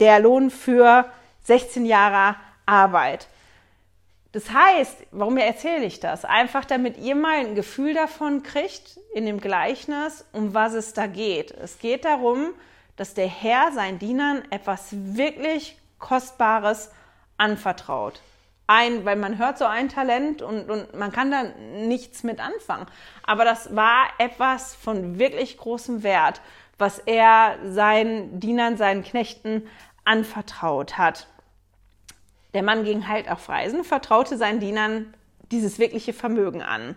Der 0.00 0.18
Lohn 0.18 0.50
für 0.50 1.06
16 1.44 1.86
Jahre 1.86 2.34
Arbeit. 2.66 3.28
Das 4.34 4.50
heißt, 4.50 4.96
warum 5.12 5.36
erzähle 5.36 5.84
ich 5.84 6.00
das? 6.00 6.24
Einfach 6.24 6.64
damit 6.64 6.98
ihr 6.98 7.14
mal 7.14 7.38
ein 7.38 7.54
Gefühl 7.54 7.94
davon 7.94 8.42
kriegt 8.42 8.98
in 9.14 9.26
dem 9.26 9.40
Gleichnis, 9.40 10.26
um 10.32 10.54
was 10.54 10.74
es 10.74 10.92
da 10.92 11.06
geht. 11.06 11.52
Es 11.52 11.78
geht 11.78 12.04
darum, 12.04 12.48
dass 12.96 13.14
der 13.14 13.28
Herr 13.28 13.70
seinen 13.70 14.00
Dienern 14.00 14.42
etwas 14.50 14.88
wirklich 14.90 15.78
Kostbares 16.00 16.90
anvertraut. 17.38 18.22
Ein, 18.66 19.04
weil 19.04 19.14
man 19.14 19.38
hört 19.38 19.56
so 19.56 19.66
ein 19.66 19.88
Talent 19.88 20.42
und, 20.42 20.68
und 20.68 20.92
man 20.96 21.12
kann 21.12 21.30
da 21.30 21.44
nichts 21.86 22.24
mit 22.24 22.40
anfangen. 22.40 22.86
Aber 23.22 23.44
das 23.44 23.76
war 23.76 24.08
etwas 24.18 24.74
von 24.74 25.20
wirklich 25.20 25.58
großem 25.58 26.02
Wert, 26.02 26.40
was 26.76 26.98
er 26.98 27.58
seinen 27.64 28.40
Dienern, 28.40 28.76
seinen 28.78 29.04
Knechten 29.04 29.68
anvertraut 30.04 30.98
hat. 30.98 31.28
Der 32.54 32.62
Mann 32.62 32.84
ging 32.84 33.08
halt 33.08 33.28
auf 33.30 33.48
Reisen, 33.48 33.84
vertraute 33.84 34.36
seinen 34.38 34.60
Dienern 34.60 35.12
dieses 35.50 35.78
wirkliche 35.78 36.12
Vermögen 36.12 36.62
an. 36.62 36.96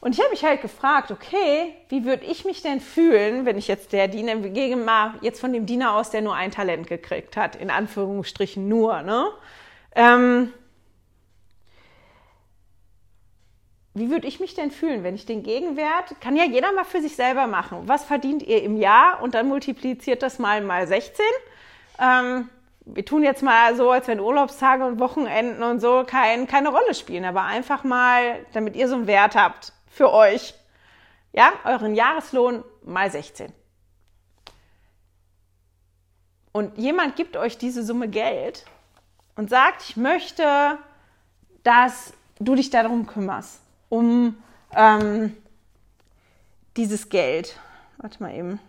Und 0.00 0.12
ich 0.12 0.20
habe 0.20 0.30
mich 0.32 0.44
halt 0.44 0.60
gefragt, 0.60 1.10
okay, 1.10 1.74
wie 1.88 2.04
würde 2.04 2.26
ich 2.26 2.44
mich 2.44 2.60
denn 2.60 2.80
fühlen, 2.80 3.46
wenn 3.46 3.56
ich 3.56 3.68
jetzt 3.68 3.92
der 3.94 4.06
Diener, 4.06 4.42
wir 4.42 4.50
gehen 4.50 4.84
mal 4.84 5.14
jetzt 5.22 5.40
von 5.40 5.50
dem 5.52 5.64
Diener 5.64 5.94
aus, 5.94 6.10
der 6.10 6.20
nur 6.20 6.34
ein 6.34 6.50
Talent 6.50 6.88
gekriegt 6.88 7.38
hat, 7.38 7.56
in 7.56 7.70
Anführungsstrichen 7.70 8.68
nur, 8.68 9.00
ne? 9.00 9.28
Ähm, 9.94 10.52
wie 13.94 14.10
würde 14.10 14.26
ich 14.26 14.40
mich 14.40 14.54
denn 14.54 14.70
fühlen, 14.70 15.04
wenn 15.04 15.14
ich 15.14 15.24
den 15.24 15.42
Gegenwert, 15.42 16.20
kann 16.20 16.36
ja 16.36 16.44
jeder 16.44 16.72
mal 16.72 16.84
für 16.84 17.00
sich 17.00 17.16
selber 17.16 17.46
machen. 17.46 17.84
Was 17.86 18.04
verdient 18.04 18.42
ihr 18.42 18.62
im 18.62 18.76
Jahr 18.76 19.22
und 19.22 19.34
dann 19.34 19.48
multipliziert 19.48 20.22
das 20.22 20.38
mal 20.38 20.60
mal 20.60 20.86
16. 20.86 21.24
Ähm, 21.98 22.50
wir 22.86 23.04
tun 23.04 23.22
jetzt 23.22 23.42
mal 23.42 23.76
so, 23.76 23.90
als 23.90 24.08
wenn 24.08 24.20
Urlaubstage 24.20 24.84
und 24.84 24.98
Wochenenden 24.98 25.62
und 25.62 25.80
so 25.80 26.04
kein, 26.06 26.46
keine 26.46 26.68
Rolle 26.68 26.94
spielen, 26.94 27.24
aber 27.24 27.42
einfach 27.42 27.82
mal, 27.84 28.44
damit 28.52 28.76
ihr 28.76 28.88
so 28.88 28.94
einen 28.94 29.06
Wert 29.06 29.34
habt 29.36 29.72
für 29.88 30.12
euch. 30.12 30.54
Ja, 31.32 31.52
euren 31.64 31.94
Jahreslohn 31.94 32.62
mal 32.84 33.10
16. 33.10 33.52
Und 36.52 36.78
jemand 36.78 37.16
gibt 37.16 37.36
euch 37.36 37.58
diese 37.58 37.82
Summe 37.82 38.08
Geld 38.08 38.64
und 39.34 39.50
sagt, 39.50 39.82
ich 39.88 39.96
möchte, 39.96 40.78
dass 41.64 42.12
du 42.38 42.54
dich 42.54 42.70
darum 42.70 43.06
kümmerst, 43.06 43.60
um 43.88 44.36
ähm, 44.72 45.36
dieses 46.76 47.08
Geld. 47.08 47.58
Warte 47.96 48.22
mal 48.22 48.34
eben. 48.34 48.60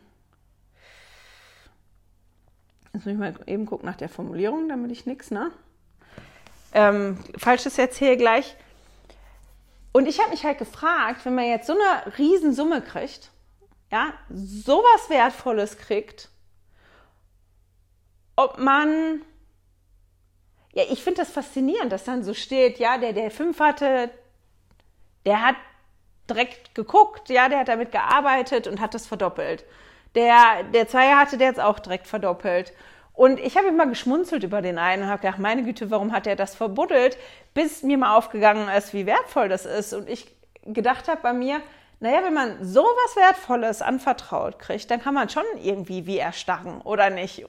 Jetzt 2.96 3.06
muss 3.06 3.12
ich 3.12 3.20
mal 3.20 3.34
eben 3.46 3.66
gucken 3.66 3.86
nach 3.90 3.98
der 3.98 4.08
Formulierung, 4.08 4.70
damit 4.70 4.90
ich 4.90 5.06
nichts, 5.06 5.30
ne? 5.30 5.52
Ähm, 6.72 7.18
Falsches 7.38 7.78
erzähle 7.78 8.16
gleich. 8.16 8.56
Und 9.92 10.08
ich 10.08 10.22
habe 10.22 10.30
mich 10.30 10.46
halt 10.46 10.60
gefragt, 10.60 11.26
wenn 11.26 11.36
man 11.36 11.44
jetzt 11.44 11.68
so 11.68 11.74
eine 11.74 12.18
Riesensumme 12.18 12.82
kriegt, 12.82 13.32
ja, 13.92 14.14
sowas 14.30 15.10
Wertvolles 15.10 15.78
kriegt, 15.78 16.30
ob 18.38 18.60
man, 18.60 19.22
ja, 20.72 20.84
ich 20.90 21.04
finde 21.04 21.20
das 21.20 21.32
faszinierend, 21.32 21.92
dass 21.92 22.06
dann 22.06 22.24
so 22.24 22.34
steht, 22.34 22.80
ja, 22.80 22.98
der, 22.98 23.12
der 23.12 23.30
fünf 23.30 23.60
hatte, 23.60 24.10
der 25.26 25.42
hat 25.42 25.58
direkt 26.30 26.74
geguckt, 26.76 27.28
ja, 27.28 27.50
der 27.50 27.60
hat 27.60 27.68
damit 27.68 27.92
gearbeitet 27.92 28.68
und 28.68 28.80
hat 28.80 28.94
das 28.94 29.06
verdoppelt. 29.06 29.66
Der, 30.16 30.64
der 30.74 30.88
Zweier 30.88 31.18
hatte, 31.18 31.38
der 31.38 31.48
jetzt 31.48 31.60
auch 31.60 31.80
direkt 31.80 32.08
verdoppelt. 32.08 32.74
Und 33.14 33.40
ich 33.40 33.58
habe 33.58 33.68
immer 33.68 33.86
geschmunzelt 33.86 34.44
über 34.44 34.62
den 34.62 34.78
einen 34.78 35.04
und 35.04 35.10
habe 35.10 35.22
gedacht, 35.22 35.40
meine 35.40 35.64
Güte, 35.64 35.90
warum 35.90 36.12
hat 36.12 36.28
er 36.28 36.36
das 36.36 36.56
verbuddelt, 36.56 37.18
bis 37.54 37.84
mir 37.84 37.98
mal 37.98 38.18
aufgegangen 38.18 38.68
ist, 38.70 38.94
wie 38.94 39.06
wertvoll 39.06 39.48
das 39.48 39.66
ist. 39.66 39.94
Und 39.94 40.10
ich 40.10 40.28
gedacht 40.66 41.08
habe 41.08 41.22
bei 41.22 41.34
mir, 41.34 41.62
naja, 42.02 42.24
wenn 42.24 42.34
man 42.34 42.64
sowas 42.64 43.16
Wertvolles 43.16 43.82
anvertraut 43.82 44.60
kriegt, 44.60 44.92
dann 44.92 45.02
kann 45.02 45.14
man 45.14 45.30
schon 45.30 45.46
irgendwie 45.62 46.06
wie 46.06 46.18
erstarren, 46.18 46.82
oder 46.82 47.10
nicht? 47.10 47.46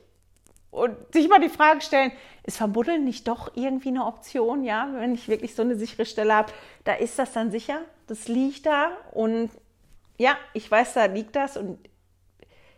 Und 0.70 0.94
sich 1.12 1.28
mal 1.28 1.40
die 1.40 1.48
Frage 1.48 1.80
stellen, 1.80 2.12
ist 2.44 2.58
Verbuddeln 2.58 3.04
nicht 3.04 3.26
doch 3.26 3.50
irgendwie 3.54 3.88
eine 3.88 4.04
Option? 4.04 4.62
Ja, 4.62 4.88
wenn 4.94 5.14
ich 5.14 5.26
wirklich 5.26 5.54
so 5.54 5.62
eine 5.62 5.74
sichere 5.74 6.06
Stelle 6.06 6.34
habe, 6.34 6.52
da 6.84 6.94
ist 6.94 7.18
das 7.18 7.32
dann 7.32 7.50
sicher, 7.50 7.80
das 8.06 8.28
liegt 8.28 8.66
da 8.66 8.90
und 9.12 9.50
ja, 10.18 10.36
ich 10.52 10.70
weiß, 10.70 10.94
da 10.94 11.06
liegt 11.06 11.34
das 11.34 11.56
und 11.56 11.78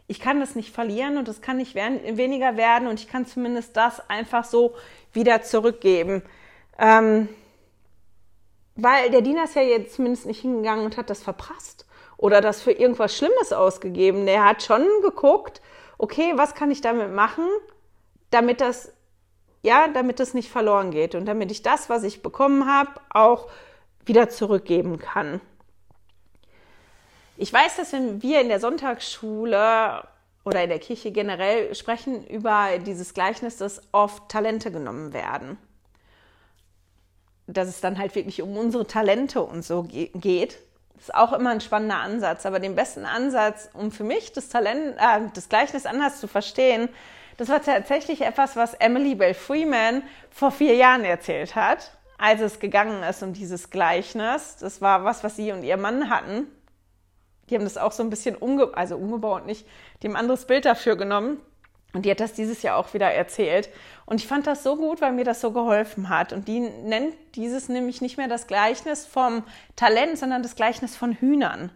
ich 0.09 0.21
kann 0.21 0.41
das 0.41 0.57
nicht 0.57 0.75
verlieren 0.75 1.19
und 1.19 1.29
es 1.29 1.43
kann 1.43 1.59
nicht 1.59 1.75
weniger 1.75 2.57
werden 2.57 2.89
und 2.89 2.99
ich 2.99 3.09
kann 3.09 3.27
zumindest 3.27 3.77
das 3.77 4.09
einfach 4.09 4.45
so 4.45 4.75
wieder 5.13 5.43
zurückgeben. 5.43 6.23
Ähm, 6.79 7.29
weil 8.75 9.11
der 9.11 9.21
Diener 9.21 9.45
ist 9.45 9.55
ja 9.55 9.63
jetzt 9.63 9.95
zumindest 9.95 10.27
nicht 10.27 10.41
hingegangen 10.41 10.85
und 10.85 10.97
hat 10.97 11.11
das 11.11 11.23
verprasst 11.23 11.87
oder 12.17 12.41
das 12.41 12.63
für 12.63 12.73
irgendwas 12.73 13.17
Schlimmes 13.17 13.53
ausgegeben. 13.53 14.25
Der 14.25 14.45
hat 14.45 14.63
schon 14.63 14.87
geguckt, 15.03 15.61
okay, 15.99 16.33
was 16.37 16.55
kann 16.55 16.71
ich 16.71 16.81
damit 16.81 17.13
machen, 17.13 17.45
damit 18.31 18.63
das, 18.63 18.93
ja, 19.63 19.89
damit 19.89 20.21
das 20.21 20.33
nicht 20.33 20.51
verloren 20.51 20.91
geht 20.91 21.17
und 21.17 21.27
damit 21.27 21.51
ich 21.51 21.63
das, 21.63 21.91
was 21.91 22.03
ich 22.03 22.23
bekommen 22.23 22.67
habe, 22.67 22.93
auch 23.11 23.49
wieder 24.07 24.31
zurückgeben 24.31 24.99
kann. 24.99 25.43
Ich 27.41 27.53
weiß, 27.53 27.77
dass 27.77 27.93
wenn 27.93 28.21
wir 28.21 28.41
in 28.41 28.49
der 28.49 28.59
Sonntagsschule 28.59 30.03
oder 30.45 30.65
in 30.65 30.71
der 30.71 30.81
Kirche 30.81 31.13
generell 31.13 31.73
sprechen 31.77 32.27
über 32.27 32.79
dieses 32.85 33.15
Gleichnis, 33.15 33.57
dass 33.59 33.81
oft 33.93 34.29
Talente 34.29 34.73
genommen 34.73 35.13
werden. 35.13 35.57
Dass 37.47 37.69
es 37.69 37.81
dann 37.81 37.97
halt 37.97 38.17
wirklich 38.17 38.43
um 38.43 38.57
unsere 38.57 38.89
Talente 38.89 39.41
und 39.41 39.65
so 39.65 39.85
geht. 39.85 40.59
Das 40.95 41.05
ist 41.05 41.15
auch 41.15 41.33
immer 41.33 41.51
ein 41.51 41.61
spannender 41.61 41.99
Ansatz. 41.99 42.45
Aber 42.45 42.59
den 42.59 42.75
besten 42.75 43.05
Ansatz, 43.05 43.71
um 43.73 43.93
für 43.93 44.03
mich 44.03 44.33
das 44.33 44.49
Talent, 44.49 44.97
äh, 44.99 45.21
das 45.33 45.49
Gleichnis 45.49 45.87
anders 45.87 46.19
zu 46.19 46.27
verstehen, 46.27 46.89
das 47.37 47.49
war 47.49 47.63
tatsächlich 47.63 48.23
etwas, 48.23 48.57
was 48.57 48.75
Emily 48.75 49.15
Bell 49.15 49.35
Freeman 49.35 50.03
vor 50.33 50.51
vier 50.51 50.75
Jahren 50.75 51.05
erzählt 51.05 51.55
hat, 51.55 51.97
als 52.19 52.41
es 52.41 52.59
gegangen 52.59 53.05
ist 53.05 53.23
um 53.23 53.33
dieses 53.33 53.71
Gleichnis. 53.71 54.57
Das 54.59 54.81
war 54.81 55.05
was, 55.05 55.23
was 55.23 55.37
sie 55.37 55.53
und 55.53 55.63
ihr 55.63 55.77
Mann 55.77 56.11
hatten 56.11 56.49
die 57.51 57.57
haben 57.57 57.65
das 57.65 57.77
auch 57.77 57.93
so 57.93 58.03
ein 58.03 58.11
bisschen 58.11 58.37
umge 58.37 58.71
also 58.75 58.97
umgebaut, 58.97 59.47
nicht, 59.47 59.67
die 60.03 60.09
haben 60.09 60.15
ein 60.15 60.21
anderes 60.21 60.47
Bild 60.47 60.65
dafür 60.65 60.97
genommen. 60.97 61.39
Und 61.95 62.05
die 62.05 62.11
hat 62.11 62.21
das 62.21 62.35
dieses 62.35 62.61
Jahr 62.61 62.77
auch 62.77 62.93
wieder 62.93 63.11
erzählt. 63.11 63.71
Und 64.05 64.21
ich 64.21 64.27
fand 64.27 64.47
das 64.47 64.63
so 64.63 64.77
gut, 64.77 65.01
weil 65.01 65.13
mir 65.13 65.25
das 65.25 65.41
so 65.41 65.53
geholfen 65.53 66.11
hat. 66.11 66.35
Und 66.35 66.47
die 66.47 66.61
nennt 66.61 67.15
dieses 67.35 67.71
nämlich 67.71 68.03
nicht 68.03 68.19
mehr 68.19 68.29
das 68.29 68.47
Gleichnis 68.47 69.07
vom 69.07 69.43
Talent, 69.75 70.19
sondern 70.19 70.43
das 70.43 70.55
Gleichnis 70.55 70.97
von 70.97 71.13
Hühnern. 71.15 71.73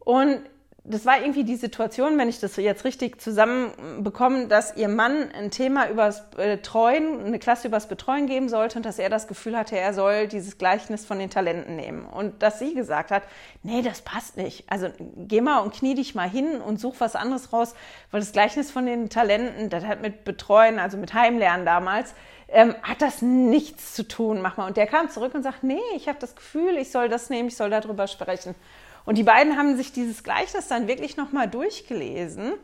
Und 0.00 0.42
das 0.84 1.06
war 1.06 1.20
irgendwie 1.20 1.44
die 1.44 1.54
Situation, 1.54 2.18
wenn 2.18 2.28
ich 2.28 2.40
das 2.40 2.56
jetzt 2.56 2.84
richtig 2.84 3.20
zusammenbekomme, 3.20 4.48
dass 4.48 4.76
ihr 4.76 4.88
Mann 4.88 5.30
ein 5.30 5.52
Thema 5.52 5.88
übers 5.88 6.28
Betreuen, 6.30 7.24
eine 7.24 7.38
Klasse 7.38 7.68
übers 7.68 7.86
Betreuen 7.86 8.26
geben 8.26 8.48
sollte 8.48 8.78
und 8.78 8.84
dass 8.84 8.98
er 8.98 9.08
das 9.08 9.28
Gefühl 9.28 9.56
hatte, 9.56 9.78
er 9.78 9.94
soll 9.94 10.26
dieses 10.26 10.58
Gleichnis 10.58 11.04
von 11.04 11.20
den 11.20 11.30
Talenten 11.30 11.76
nehmen. 11.76 12.04
Und 12.04 12.42
dass 12.42 12.58
sie 12.58 12.74
gesagt 12.74 13.12
hat, 13.12 13.22
nee, 13.62 13.82
das 13.82 14.02
passt 14.02 14.36
nicht. 14.36 14.64
Also 14.66 14.88
geh 14.98 15.40
mal 15.40 15.60
und 15.60 15.72
knie 15.72 15.94
dich 15.94 16.16
mal 16.16 16.28
hin 16.28 16.60
und 16.60 16.80
such 16.80 16.96
was 16.98 17.14
anderes 17.14 17.52
raus, 17.52 17.74
weil 18.10 18.18
das 18.18 18.32
Gleichnis 18.32 18.72
von 18.72 18.84
den 18.84 19.08
Talenten, 19.08 19.70
das 19.70 19.84
hat 19.84 20.02
mit 20.02 20.24
Betreuen, 20.24 20.80
also 20.80 20.96
mit 20.96 21.14
Heimlernen 21.14 21.64
damals, 21.64 22.12
ähm, 22.48 22.74
hat 22.82 23.02
das 23.02 23.22
nichts 23.22 23.94
zu 23.94 24.06
tun, 24.06 24.42
mach 24.42 24.56
mal. 24.56 24.66
Und 24.66 24.76
der 24.76 24.88
kam 24.88 25.08
zurück 25.10 25.32
und 25.36 25.44
sagt, 25.44 25.62
nee, 25.62 25.78
ich 25.94 26.08
habe 26.08 26.18
das 26.18 26.34
Gefühl, 26.34 26.76
ich 26.76 26.90
soll 26.90 27.08
das 27.08 27.30
nehmen, 27.30 27.48
ich 27.48 27.56
soll 27.56 27.70
darüber 27.70 28.08
sprechen. 28.08 28.56
Und 29.04 29.18
die 29.18 29.22
beiden 29.22 29.56
haben 29.56 29.76
sich 29.76 29.92
dieses 29.92 30.22
Gleichnis 30.22 30.68
dann 30.68 30.88
wirklich 30.88 31.16
nochmal 31.16 31.48
durchgelesen. 31.48 32.54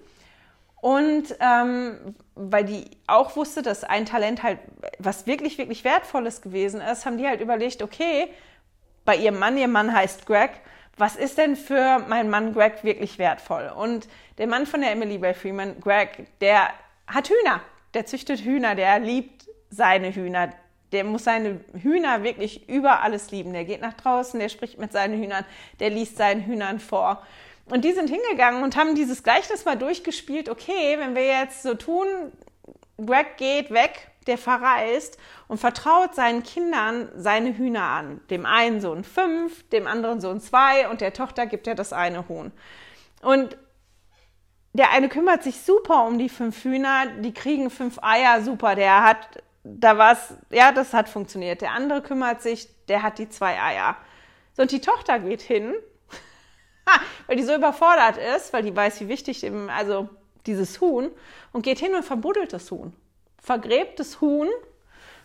Und 0.80 1.36
ähm, 1.40 2.14
weil 2.36 2.64
die 2.64 2.84
auch 3.08 3.34
wusste, 3.34 3.62
dass 3.62 3.82
ein 3.82 4.06
Talent 4.06 4.42
halt 4.42 4.60
was 4.98 5.26
wirklich, 5.26 5.58
wirklich 5.58 5.82
Wertvolles 5.82 6.40
gewesen 6.40 6.80
ist, 6.80 7.04
haben 7.04 7.18
die 7.18 7.26
halt 7.26 7.40
überlegt, 7.40 7.82
okay, 7.82 8.28
bei 9.04 9.16
ihrem 9.16 9.38
Mann, 9.38 9.56
ihr 9.56 9.68
Mann 9.68 9.92
heißt 9.92 10.26
Greg, 10.26 10.50
was 10.96 11.16
ist 11.16 11.38
denn 11.38 11.56
für 11.56 12.00
meinen 12.08 12.30
Mann 12.30 12.52
Greg 12.52 12.84
wirklich 12.84 13.18
wertvoll? 13.18 13.72
Und 13.74 14.08
der 14.38 14.46
Mann 14.46 14.66
von 14.66 14.80
der 14.80 14.92
Emily 14.92 15.18
Bay 15.18 15.34
Freeman, 15.34 15.80
Greg, 15.80 16.26
der 16.40 16.70
hat 17.06 17.28
Hühner, 17.28 17.60
der 17.94 18.06
züchtet 18.06 18.40
Hühner, 18.40 18.74
der 18.74 18.98
liebt 19.00 19.48
seine 19.70 20.14
Hühner, 20.14 20.52
der 20.92 21.04
muss 21.04 21.24
seine 21.24 21.60
Hühner 21.74 22.22
wirklich 22.22 22.68
über 22.68 23.02
alles 23.02 23.30
lieben. 23.30 23.52
Der 23.52 23.64
geht 23.64 23.80
nach 23.80 23.94
draußen, 23.94 24.40
der 24.40 24.48
spricht 24.48 24.78
mit 24.78 24.92
seinen 24.92 25.20
Hühnern, 25.20 25.44
der 25.80 25.90
liest 25.90 26.16
seinen 26.16 26.42
Hühnern 26.42 26.80
vor. 26.80 27.22
Und 27.66 27.84
die 27.84 27.92
sind 27.92 28.08
hingegangen 28.08 28.62
und 28.62 28.76
haben 28.76 28.94
dieses 28.94 29.22
Gleichnis 29.22 29.64
mal 29.64 29.76
durchgespielt. 29.76 30.48
Okay, 30.48 30.96
wenn 30.98 31.14
wir 31.14 31.26
jetzt 31.26 31.62
so 31.62 31.74
tun, 31.74 32.06
Greg 32.96 33.36
geht 33.36 33.70
weg, 33.70 34.10
der 34.26 34.38
verreist 34.38 35.18
und 35.48 35.58
vertraut 35.58 36.14
seinen 36.14 36.42
Kindern 36.42 37.10
seine 37.16 37.56
Hühner 37.56 37.84
an. 37.84 38.20
Dem 38.30 38.46
einen 38.46 38.80
Sohn 38.80 39.04
fünf, 39.04 39.68
dem 39.70 39.86
anderen 39.86 40.20
Sohn 40.20 40.40
zwei 40.40 40.88
und 40.88 41.00
der 41.00 41.12
Tochter 41.12 41.46
gibt 41.46 41.66
er 41.66 41.74
das 41.74 41.92
eine 41.92 42.28
Huhn. 42.28 42.52
Und 43.22 43.56
der 44.72 44.90
eine 44.90 45.08
kümmert 45.08 45.42
sich 45.42 45.60
super 45.62 46.06
um 46.06 46.18
die 46.18 46.28
fünf 46.28 46.62
Hühner, 46.62 47.06
die 47.20 47.32
kriegen 47.32 47.70
fünf 47.70 47.98
Eier, 48.02 48.42
super. 48.42 48.74
Der 48.74 49.02
hat 49.02 49.42
da 49.76 49.98
war 49.98 50.12
es, 50.12 50.34
ja, 50.50 50.72
das 50.72 50.94
hat 50.94 51.08
funktioniert. 51.08 51.60
Der 51.60 51.72
andere 51.72 52.02
kümmert 52.02 52.42
sich, 52.42 52.68
der 52.86 53.02
hat 53.02 53.18
die 53.18 53.28
zwei 53.28 53.60
Eier. 53.60 53.96
So, 54.54 54.62
und 54.62 54.72
die 54.72 54.80
Tochter 54.80 55.18
geht 55.18 55.42
hin, 55.42 55.74
weil 57.26 57.36
die 57.36 57.42
so 57.42 57.54
überfordert 57.54 58.16
ist, 58.16 58.52
weil 58.52 58.62
die 58.62 58.74
weiß, 58.74 59.00
wie 59.00 59.08
wichtig, 59.08 59.44
eben, 59.44 59.68
also 59.70 60.08
dieses 60.46 60.80
Huhn, 60.80 61.10
und 61.52 61.62
geht 61.62 61.78
hin 61.78 61.94
und 61.94 62.04
verbuddelt 62.04 62.52
das 62.52 62.70
Huhn. 62.70 62.94
Vergräbt 63.42 64.00
das 64.00 64.20
Huhn. 64.20 64.48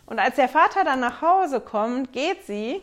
Und 0.05 0.19
als 0.19 0.35
der 0.35 0.49
Vater 0.49 0.83
dann 0.83 0.99
nach 0.99 1.21
Hause 1.21 1.61
kommt, 1.61 2.11
geht 2.11 2.45
sie, 2.45 2.81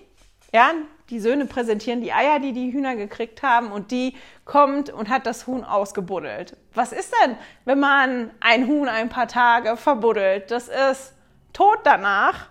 ja, 0.52 0.72
die 1.11 1.20
Söhne 1.20 1.46
präsentieren 1.46 2.00
die 2.00 2.12
Eier, 2.12 2.38
die 2.38 2.52
die 2.52 2.72
Hühner 2.72 2.96
gekriegt 2.96 3.42
haben, 3.42 3.70
und 3.70 3.90
die 3.90 4.16
kommt 4.44 4.90
und 4.90 5.08
hat 5.08 5.26
das 5.26 5.46
Huhn 5.46 5.64
ausgebuddelt. 5.64 6.56
Was 6.72 6.92
ist 6.92 7.12
denn, 7.22 7.36
wenn 7.64 7.80
man 7.80 8.30
ein 8.40 8.66
Huhn 8.66 8.88
ein 8.88 9.08
paar 9.08 9.28
Tage 9.28 9.76
verbuddelt? 9.76 10.50
Das 10.50 10.68
ist 10.68 11.14
tot 11.53 11.80
danach. 11.84 12.48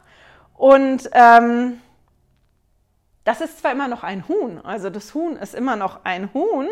Und 0.54 1.10
ähm, 1.14 1.82
das 3.24 3.41
ist 3.41 3.60
zwar 3.60 3.72
immer 3.72 3.88
noch 3.88 4.04
ein 4.04 4.28
Huhn, 4.28 4.60
also 4.64 4.89
das 4.89 5.14
Huhn 5.14 5.36
ist 5.36 5.54
immer 5.54 5.76
noch 5.76 6.04
ein 6.04 6.34
Huhn, 6.34 6.68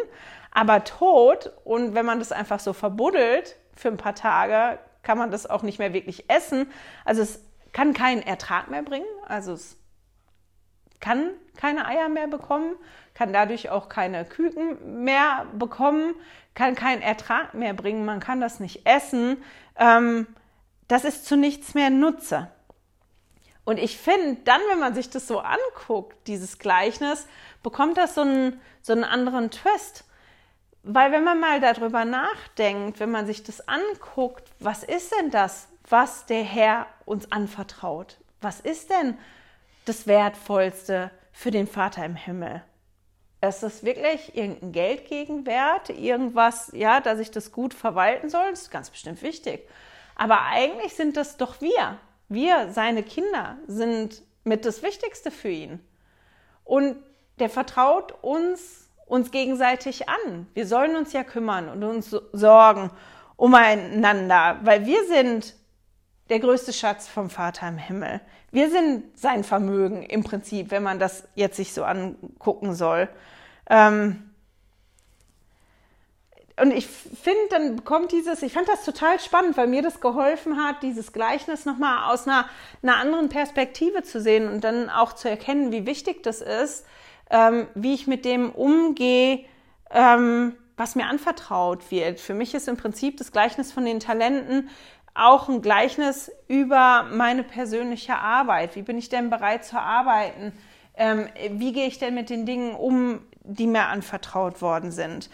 aber 0.51 0.83
tot. 0.83 1.51
Und 1.63 1.93
wenn 1.93 2.05
man 2.05 2.19
das 2.19 2.31
einfach 2.31 2.59
so 2.59 2.73
verbuddelt 2.73 3.55
für 3.75 3.89
ein 3.89 3.97
paar 3.97 4.15
Tage, 4.15 4.79
kann 5.03 5.17
man 5.17 5.31
das 5.31 5.47
auch 5.47 5.61
nicht 5.61 5.79
mehr 5.79 5.93
wirklich 5.93 6.29
essen. 6.29 6.71
Also 7.05 7.21
es 7.21 7.43
kann 7.73 7.93
keinen 7.93 8.23
Ertrag 8.23 8.69
mehr 8.69 8.81
bringen. 8.81 9.05
Also 9.27 9.53
es 9.53 9.77
kann 10.99 11.29
keine 11.55 11.85
Eier 11.85 12.09
mehr 12.09 12.27
bekommen, 12.27 12.75
kann 13.13 13.33
dadurch 13.33 13.69
auch 13.69 13.87
keine 13.87 14.25
Küken 14.25 15.03
mehr 15.03 15.45
bekommen, 15.53 16.15
kann 16.55 16.75
keinen 16.75 17.01
Ertrag 17.01 17.53
mehr 17.53 17.73
bringen, 17.73 18.03
man 18.03 18.19
kann 18.19 18.41
das 18.41 18.59
nicht 18.59 18.87
essen. 18.87 19.43
Ähm, 19.77 20.27
das 20.87 21.03
ist 21.03 21.25
zu 21.25 21.35
nichts 21.35 21.73
mehr 21.73 21.89
Nutze. 21.89 22.49
Und 23.65 23.79
ich 23.79 23.97
finde, 23.97 24.37
dann, 24.45 24.61
wenn 24.69 24.79
man 24.79 24.95
sich 24.95 25.09
das 25.09 25.27
so 25.27 25.39
anguckt, 25.39 26.15
dieses 26.27 26.57
Gleichnis, 26.57 27.27
bekommt 27.63 27.97
das 27.97 28.15
so 28.15 28.21
einen, 28.21 28.61
so 28.81 28.93
einen 28.93 29.03
anderen 29.03 29.51
Twist. 29.51 30.05
Weil 30.83 31.11
wenn 31.11 31.25
man 31.25 31.41
mal 31.41 31.59
darüber 31.59 32.05
nachdenkt, 32.05 33.01
wenn 33.01 33.11
man 33.11 33.25
sich 33.25 33.43
das 33.43 33.67
anguckt, 33.67 34.49
was 34.59 34.83
ist 34.83 35.13
denn 35.19 35.31
das, 35.31 35.67
was 35.89 36.25
der 36.27 36.43
Herr 36.43 36.87
uns 37.03 37.29
anvertraut? 37.29 38.17
Was 38.39 38.61
ist 38.61 38.89
denn 38.89 39.17
das 39.83 40.07
Wertvollste 40.07 41.11
für 41.33 41.51
den 41.51 41.67
Vater 41.67 42.05
im 42.05 42.15
Himmel? 42.15 42.63
Ist 43.41 43.63
das 43.63 43.83
wirklich 43.83 44.35
irgendein 44.35 44.71
Geldgegenwert, 44.71 45.89
irgendwas, 45.89 46.71
ja, 46.73 47.01
dass 47.01 47.19
ich 47.19 47.31
das 47.31 47.51
gut 47.51 47.73
verwalten 47.73 48.29
soll? 48.29 48.49
Das 48.49 48.63
ist 48.63 48.71
ganz 48.71 48.89
bestimmt 48.89 49.21
wichtig. 49.21 49.67
Aber 50.17 50.41
eigentlich 50.41 50.95
sind 50.95 51.15
das 51.15 51.37
doch 51.37 51.61
wir. 51.61 51.99
Wir, 52.27 52.71
seine 52.71 53.03
Kinder, 53.03 53.57
sind 53.67 54.23
mit 54.43 54.65
das 54.65 54.81
Wichtigste 54.81 55.31
für 55.31 55.49
ihn. 55.49 55.79
Und 56.63 56.97
der 57.39 57.49
vertraut 57.49 58.13
uns, 58.23 58.89
uns 59.05 59.31
gegenseitig 59.31 60.09
an. 60.09 60.47
Wir 60.55 60.65
sollen 60.65 60.95
uns 60.95 61.13
ja 61.13 61.23
kümmern 61.23 61.69
und 61.69 61.83
uns 61.83 62.09
sorgen 62.33 62.89
umeinander, 63.35 64.59
weil 64.63 64.85
wir 64.87 65.05
sind 65.05 65.55
der 66.29 66.39
größte 66.39 66.73
Schatz 66.73 67.07
vom 67.07 67.29
Vater 67.29 67.67
im 67.67 67.77
Himmel. 67.77 68.19
Wir 68.51 68.71
sind 68.71 69.17
sein 69.17 69.43
Vermögen 69.43 70.01
im 70.01 70.23
Prinzip, 70.23 70.71
wenn 70.71 70.83
man 70.83 70.99
das 70.99 71.27
jetzt 71.35 71.57
sich 71.57 71.73
so 71.73 71.83
angucken 71.83 72.73
soll. 72.73 73.07
Ähm, 73.69 74.26
und 76.59 76.71
ich 76.71 76.87
finde, 76.87 77.39
dann 77.51 77.83
kommt 77.85 78.11
dieses, 78.11 78.41
ich 78.41 78.53
fand 78.53 78.67
das 78.67 78.83
total 78.83 79.19
spannend, 79.19 79.57
weil 79.57 79.67
mir 79.67 79.83
das 79.83 80.01
geholfen 80.01 80.57
hat, 80.57 80.81
dieses 80.81 81.13
Gleichnis 81.13 81.65
nochmal 81.65 82.11
aus 82.11 82.27
einer, 82.27 82.49
einer 82.81 82.97
anderen 82.97 83.29
Perspektive 83.29 84.01
zu 84.01 84.19
sehen 84.19 84.49
und 84.49 84.63
dann 84.63 84.89
auch 84.89 85.13
zu 85.13 85.29
erkennen, 85.29 85.71
wie 85.71 85.85
wichtig 85.85 86.23
das 86.23 86.41
ist, 86.41 86.85
ähm, 87.29 87.67
wie 87.75 87.93
ich 87.93 88.07
mit 88.07 88.25
dem 88.25 88.51
umgehe, 88.51 89.45
ähm, 89.91 90.55
was 90.77 90.95
mir 90.95 91.05
anvertraut 91.05 91.91
wird. 91.91 92.19
Für 92.19 92.33
mich 92.33 92.55
ist 92.55 92.67
im 92.67 92.77
Prinzip 92.77 93.17
das 93.17 93.31
Gleichnis 93.31 93.71
von 93.71 93.85
den 93.85 93.99
Talenten 93.99 94.69
auch 95.13 95.49
ein 95.49 95.61
Gleichnis 95.61 96.31
über 96.47 97.05
meine 97.11 97.43
persönliche 97.43 98.17
Arbeit. 98.17 98.75
Wie 98.75 98.81
bin 98.81 98.97
ich 98.97 99.09
denn 99.09 99.29
bereit 99.29 99.63
zu 99.63 99.79
arbeiten? 99.79 100.53
Ähm, 100.95 101.27
wie 101.51 101.71
gehe 101.71 101.87
ich 101.87 101.99
denn 101.99 102.15
mit 102.15 102.31
den 102.31 102.47
Dingen 102.47 102.73
um, 102.73 103.19
die 103.43 103.67
mir 103.67 103.85
anvertraut 103.85 104.61
worden 104.61 104.91
sind? 104.91 105.29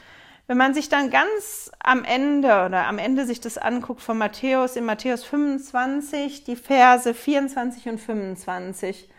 Wenn 0.54 0.60
man 0.60 0.76
sich 0.76 0.88
dann 0.88 1.10
ganz 1.10 1.72
am 1.80 2.04
Ende 2.04 2.66
oder 2.66 2.86
am 2.86 3.00
Ende 3.00 3.26
sich 3.26 3.42
das 3.42 3.58
anguckt 3.58 4.02
von 4.02 4.20
Matthäus, 4.20 4.76
in 4.76 4.86
Matthäus 4.86 5.24
25, 5.24 6.44
die 6.44 6.56
Verse 6.56 7.12
24 7.12 7.90
und 7.90 7.98
25, 7.98 9.10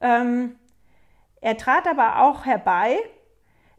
ähm, 0.00 0.54
er 1.40 1.56
trat 1.56 1.88
aber 1.88 2.22
auch 2.22 2.46
herbei, 2.46 2.96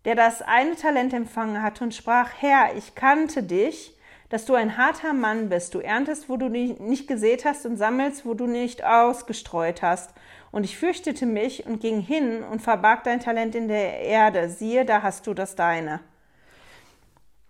der 0.04 0.16
das 0.16 0.42
eine 0.42 0.76
Talent 0.76 1.14
empfangen 1.14 1.62
hatte 1.62 1.86
und 1.86 1.96
sprach, 1.96 2.32
Herr, 2.38 2.76
ich 2.76 2.96
kannte 2.96 3.44
dich, 3.44 3.98
dass 4.28 4.44
du 4.44 4.54
ein 4.54 4.76
harter 4.76 5.14
Mann 5.14 5.48
bist. 5.48 5.74
Du 5.74 5.80
erntest, 5.80 6.28
wo 6.28 6.36
du 6.36 6.50
nicht 6.50 7.08
gesät 7.08 7.46
hast 7.46 7.66
und 7.66 7.78
sammelst, 7.78 8.26
wo 8.26 8.34
du 8.34 8.46
nicht 8.46 8.84
ausgestreut 8.84 9.82
hast. 9.82 10.14
Und 10.52 10.66
ich 10.66 10.78
fürchtete 10.78 11.26
mich 11.26 11.66
und 11.66 11.80
ging 11.80 12.02
hin 12.02 12.44
und 12.44 12.62
verbarg 12.62 13.06
dein 13.06 13.22
Talent 13.22 13.56
in 13.56 13.70
der 13.70 14.02
Erde. 14.02 14.50
Siehe, 14.50 14.84
da 14.84 15.02
hast 15.02 15.28
du 15.28 15.34
das 15.34 15.56
deine. 15.56 16.02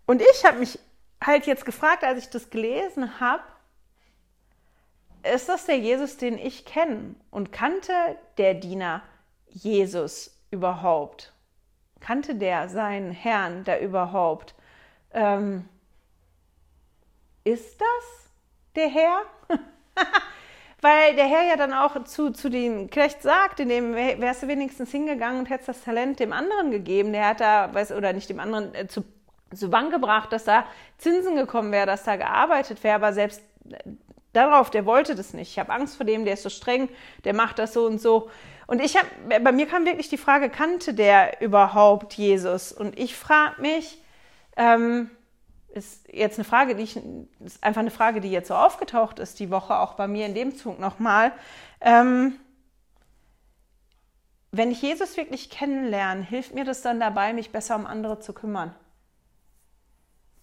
Und 0.05 0.21
ich 0.21 0.45
habe 0.45 0.59
mich 0.59 0.79
halt 1.23 1.47
jetzt 1.47 1.65
gefragt, 1.65 2.03
als 2.03 2.19
ich 2.19 2.29
das 2.29 2.49
gelesen 2.49 3.19
habe, 3.19 3.43
ist 5.33 5.49
das 5.49 5.65
der 5.65 5.77
Jesus, 5.77 6.17
den 6.17 6.37
ich 6.37 6.65
kenne? 6.65 7.15
Und 7.31 7.51
kannte 7.51 7.93
der 8.37 8.53
Diener 8.53 9.01
Jesus 9.47 10.37
überhaupt? 10.51 11.33
Kannte 11.99 12.35
der 12.35 12.69
seinen 12.69 13.11
Herrn 13.11 13.63
da 13.63 13.79
überhaupt? 13.79 14.53
Ähm, 15.11 15.67
ist 17.43 17.81
das 17.81 18.29
der 18.75 18.89
Herr? 18.89 19.21
Weil 20.81 21.15
der 21.15 21.25
Herr 21.25 21.47
ja 21.49 21.55
dann 21.55 21.73
auch 21.73 22.03
zu, 22.03 22.31
zu 22.31 22.49
den 22.49 22.91
Knecht 22.91 23.23
sagt, 23.23 23.59
in 23.59 23.69
dem 23.69 23.95
wärst 23.95 24.43
du 24.43 24.47
wenigstens 24.47 24.91
hingegangen 24.91 25.39
und 25.39 25.49
hättest 25.49 25.69
das 25.69 25.83
Talent 25.83 26.19
dem 26.19 26.31
anderen 26.31 26.69
gegeben. 26.69 27.11
Der 27.11 27.29
hat 27.29 27.39
da, 27.39 27.73
weiß, 27.73 27.93
oder 27.93 28.13
nicht 28.13 28.29
dem 28.29 28.39
anderen, 28.39 28.75
äh, 28.75 28.87
zu 28.87 29.03
zu 29.55 29.69
Bank 29.69 29.91
gebracht, 29.91 30.31
dass 30.31 30.45
da 30.45 30.65
Zinsen 30.97 31.35
gekommen 31.35 31.71
wäre, 31.71 31.85
dass 31.85 32.03
da 32.03 32.15
gearbeitet 32.15 32.83
wäre, 32.83 32.95
aber 32.95 33.13
selbst 33.13 33.41
darauf, 34.33 34.69
der 34.69 34.85
wollte 34.85 35.15
das 35.15 35.33
nicht. 35.33 35.51
Ich 35.51 35.59
habe 35.59 35.71
Angst 35.71 35.97
vor 35.97 36.05
dem, 36.05 36.25
der 36.25 36.33
ist 36.33 36.43
so 36.43 36.49
streng, 36.49 36.89
der 37.23 37.33
macht 37.33 37.59
das 37.59 37.73
so 37.73 37.85
und 37.85 38.01
so. 38.01 38.29
Und 38.67 38.81
ich 38.81 38.97
habe, 38.97 39.07
bei 39.41 39.51
mir 39.51 39.67
kam 39.67 39.85
wirklich 39.85 40.09
die 40.09 40.17
Frage, 40.17 40.49
kannte 40.49 40.93
der 40.93 41.41
überhaupt 41.41 42.13
Jesus? 42.13 42.71
Und 42.71 42.97
ich 42.97 43.15
frage 43.15 43.61
mich, 43.61 44.01
ähm, 44.57 45.09
ist 45.69 46.07
jetzt 46.11 46.37
eine 46.37 46.45
Frage, 46.45 46.75
die 46.75 46.83
ich, 46.83 46.99
ist 47.43 47.63
einfach 47.63 47.81
eine 47.81 47.91
Frage, 47.91 48.21
die 48.21 48.31
jetzt 48.31 48.47
so 48.47 48.55
aufgetaucht 48.55 49.19
ist 49.19 49.39
die 49.39 49.51
Woche, 49.51 49.77
auch 49.77 49.93
bei 49.93 50.07
mir 50.07 50.25
in 50.25 50.33
dem 50.33 50.55
Zug 50.55 50.79
nochmal. 50.79 51.31
Ähm, 51.81 52.39
wenn 54.51 54.71
ich 54.71 54.81
Jesus 54.81 55.17
wirklich 55.17 55.49
kennenlerne, 55.49 56.23
hilft 56.23 56.55
mir 56.55 56.63
das 56.63 56.81
dann 56.81 56.99
dabei, 56.99 57.33
mich 57.33 57.51
besser 57.51 57.75
um 57.75 57.85
andere 57.85 58.19
zu 58.19 58.33
kümmern? 58.33 58.73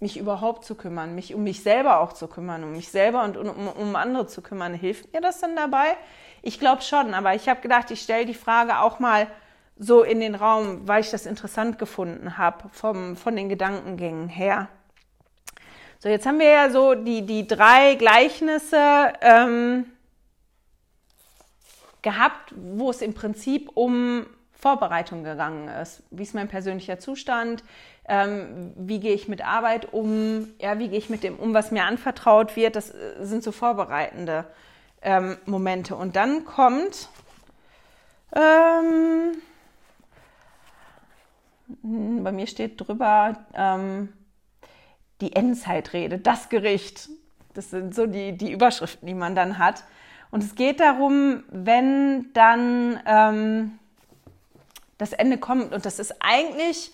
Mich 0.03 0.18
überhaupt 0.18 0.64
zu 0.64 0.74
kümmern, 0.74 1.14
mich 1.14 1.34
um 1.34 1.44
mich 1.44 1.62
selber 1.62 2.00
auch 2.00 2.12
zu 2.12 2.26
kümmern, 2.26 2.64
um 2.64 2.72
mich 2.72 2.90
selber 2.90 3.22
und 3.22 3.36
um, 3.36 3.68
um 3.68 3.96
andere 3.96 4.26
zu 4.26 4.42
kümmern. 4.42 4.74
Hilft 4.74 5.12
mir 5.12 5.20
das 5.20 5.40
denn 5.40 5.57
dabei? 5.57 5.96
Ich 6.42 6.59
glaube 6.59 6.82
schon, 6.82 7.14
aber 7.14 7.34
ich 7.34 7.48
habe 7.48 7.61
gedacht, 7.61 7.90
ich 7.90 8.03
stelle 8.03 8.26
die 8.26 8.34
Frage 8.34 8.80
auch 8.80 8.98
mal 8.98 9.28
so 9.78 10.03
in 10.03 10.20
den 10.20 10.34
Raum, 10.34 10.86
weil 10.86 11.00
ich 11.00 11.11
das 11.11 11.24
interessant 11.24 11.78
gefunden 11.78 12.36
habe, 12.36 12.68
von 12.68 13.36
den 13.36 13.48
Gedankengängen 13.48 14.28
her. 14.28 14.68
So, 16.00 16.09
jetzt 16.09 16.26
haben 16.26 16.40
wir 16.40 16.48
ja 16.48 16.68
so 16.68 16.94
die, 16.94 17.24
die 17.24 17.46
drei 17.46 17.94
Gleichnisse 17.94 19.12
ähm, 19.20 19.86
gehabt, 22.03 22.53
wo 22.57 22.90
es 22.90 23.03
im 23.03 23.14
Prinzip 23.14 23.70
um 23.74 24.26
Vorbereitung 24.62 25.24
gegangen 25.24 25.68
ist. 25.68 26.02
Wie 26.10 26.22
ist 26.22 26.34
mein 26.34 26.48
persönlicher 26.48 26.98
Zustand? 26.98 27.62
ähm, 28.08 28.72
wie 28.76 29.00
gehe 29.00 29.14
ich 29.14 29.28
mit 29.28 29.44
Arbeit 29.44 29.92
um, 29.92 30.48
ja, 30.60 30.78
wie 30.78 30.88
gehe 30.88 30.98
ich 30.98 31.10
mit 31.10 31.22
dem 31.22 31.36
um, 31.36 31.54
was 31.54 31.70
mir 31.70 31.84
anvertraut 31.84 32.56
wird. 32.56 32.76
Das 32.76 32.90
äh, 32.90 33.14
sind 33.20 33.44
so 33.44 33.52
vorbereitende 33.52 34.46
ähm, 35.02 35.36
Momente. 35.46 35.94
Und 35.94 36.16
dann 36.16 36.44
kommt 36.44 37.08
ähm, 38.34 39.36
bei 42.22 42.32
mir 42.32 42.46
steht 42.46 42.80
drüber 42.80 43.46
ähm, 43.54 44.12
die 45.20 45.34
Endzeitrede, 45.34 46.18
das 46.18 46.48
Gericht. 46.48 47.08
Das 47.54 47.70
sind 47.70 47.94
so 47.94 48.06
die, 48.06 48.36
die 48.36 48.50
Überschriften, 48.50 49.06
die 49.06 49.14
man 49.14 49.34
dann 49.34 49.58
hat. 49.58 49.84
Und 50.30 50.42
es 50.42 50.54
geht 50.54 50.80
darum, 50.80 51.44
wenn 51.50 52.32
dann 52.32 53.00
ähm, 53.06 53.78
das 55.03 55.12
Ende 55.12 55.38
kommt. 55.38 55.74
Und 55.74 55.84
das 55.84 55.98
ist 55.98 56.14
eigentlich 56.20 56.92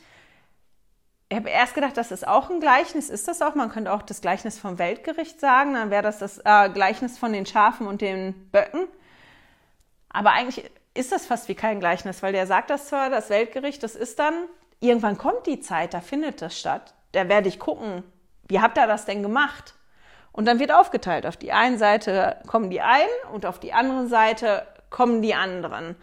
ich 1.31 1.37
habe 1.37 1.51
erst 1.51 1.75
gedacht, 1.75 1.97
das 1.97 2.11
ist 2.11 2.27
auch 2.27 2.49
ein 2.49 2.59
Gleichnis. 2.59 3.11
Ist 3.11 3.29
das 3.29 3.43
auch? 3.43 3.55
Man 3.55 3.69
könnte 3.69 3.93
auch 3.93 4.01
das 4.01 4.23
Gleichnis 4.23 4.59
vom 4.59 4.79
Weltgericht 4.79 5.39
sagen. 5.39 5.75
Dann 5.75 5.91
wäre 5.91 6.03
das 6.03 6.19
das 6.19 6.39
äh, 6.39 6.71
Gleichnis 6.71 7.19
von 7.19 7.35
den 7.35 7.45
Schafen 7.45 7.87
und 7.87 8.01
den 8.01 8.49
Böcken. 8.51 8.89
Aber 10.09 10.33
eigentlich 10.33 10.71
ist 10.95 11.13
das 11.13 11.27
fast 11.27 11.49
wie 11.49 11.55
kein 11.55 11.81
Gleichnis, 11.81 12.23
weil 12.23 12.33
der 12.33 12.47
sagt 12.47 12.71
das 12.71 12.89
zwar, 12.89 13.11
das 13.11 13.29
Weltgericht, 13.29 13.83
das 13.83 13.95
ist 13.95 14.19
dann, 14.19 14.35
irgendwann 14.81 15.19
kommt 15.19 15.47
die 15.47 15.61
Zeit, 15.61 15.93
da 15.93 16.01
findet 16.01 16.41
das 16.41 16.59
statt. 16.59 16.95
Da 17.13 17.29
werde 17.29 17.49
ich 17.49 17.59
gucken, 17.59 18.05
wie 18.49 18.61
habt 18.61 18.79
ihr 18.79 18.87
das 18.87 19.05
denn 19.05 19.23
gemacht? 19.23 19.75
Und 20.33 20.47
dann 20.47 20.59
wird 20.59 20.73
aufgeteilt. 20.73 21.27
Auf 21.27 21.37
die 21.37 21.53
einen 21.53 21.79
Seite 21.79 22.41
kommen 22.47 22.71
die 22.71 22.81
einen 22.81 23.09
und 23.35 23.45
auf 23.45 23.61
die 23.61 23.75
andere 23.75 24.07
Seite 24.07 24.67
kommen 24.89 25.21
die 25.21 25.35
anderen. 25.35 25.95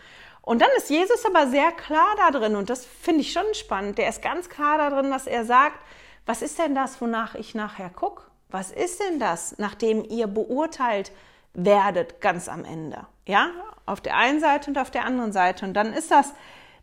Und 0.46 0.62
dann 0.62 0.70
ist 0.78 0.92
Jesus 0.92 1.26
aber 1.26 1.48
sehr 1.48 1.72
klar 1.72 2.16
da 2.18 2.30
drin 2.30 2.56
und 2.56 2.70
das 2.70 2.86
finde 2.86 3.22
ich 3.22 3.32
schon 3.32 3.54
spannend. 3.54 3.98
Der 3.98 4.08
ist 4.08 4.22
ganz 4.22 4.48
klar 4.48 4.78
da 4.78 4.92
drin, 4.92 5.10
dass 5.10 5.26
er 5.26 5.44
sagt, 5.44 5.80
was 6.28 6.44
ist 6.44 6.60
denn 6.60 6.76
das, 6.76 7.02
wonach 7.02 7.34
ich 7.34 7.56
nachher 7.56 7.90
gucke? 7.90 8.24
Was 8.50 8.72
ist 8.72 9.02
denn 9.02 9.20
das, 9.20 9.56
nachdem 9.58 10.06
ihr 10.06 10.28
beurteilt 10.28 11.12
werdet 11.54 12.22
ganz 12.22 12.48
am 12.48 12.64
Ende? 12.64 13.08
Ja, 13.26 13.50
auf 13.88 14.02
der 14.02 14.18
einen 14.18 14.40
Seite 14.40 14.70
und 14.70 14.78
auf 14.78 14.92
der 14.92 15.06
anderen 15.06 15.32
Seite. 15.32 15.66
Und 15.66 15.74
dann 15.74 15.94
ist 15.94 16.12
das, 16.12 16.34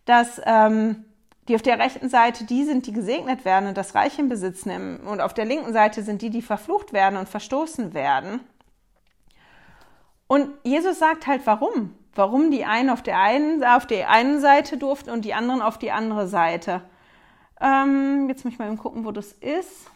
dass 0.06 0.40
ähm, 0.44 1.04
die 1.46 1.54
auf 1.54 1.62
der 1.62 1.78
rechten 1.78 2.08
Seite 2.08 2.44
die 2.44 2.64
sind, 2.64 2.86
die 2.86 2.92
gesegnet 2.92 3.44
werden 3.44 3.68
und 3.68 3.76
das 3.76 3.94
Reich 3.94 4.18
in 4.18 4.28
Besitz 4.28 4.66
nehmen. 4.66 5.00
Und 5.06 5.20
auf 5.20 5.34
der 5.34 5.44
linken 5.44 5.72
Seite 5.72 6.02
sind 6.02 6.20
die, 6.20 6.30
die 6.30 6.42
verflucht 6.42 6.92
werden 6.92 7.16
und 7.16 7.28
verstoßen 7.28 7.94
werden. 7.94 8.40
Und 10.26 10.50
Jesus 10.64 10.98
sagt 10.98 11.28
halt, 11.28 11.42
warum? 11.44 11.94
Warum 12.14 12.50
die 12.50 12.64
einen 12.64 12.90
auf 12.90 13.02
der 13.02 13.20
einen, 13.20 13.64
auf 13.64 13.86
der 13.86 14.10
einen 14.10 14.40
Seite 14.40 14.76
durften 14.76 15.10
und 15.10 15.24
die 15.24 15.34
anderen 15.34 15.62
auf 15.62 15.78
die 15.78 15.90
andere 15.90 16.26
Seite. 16.26 16.82
Ähm, 17.60 18.28
jetzt 18.28 18.44
muss 18.44 18.54
ich 18.54 18.58
mal 18.58 18.76
gucken, 18.76 19.04
wo 19.04 19.12
das 19.12 19.32
ist. 19.32 19.90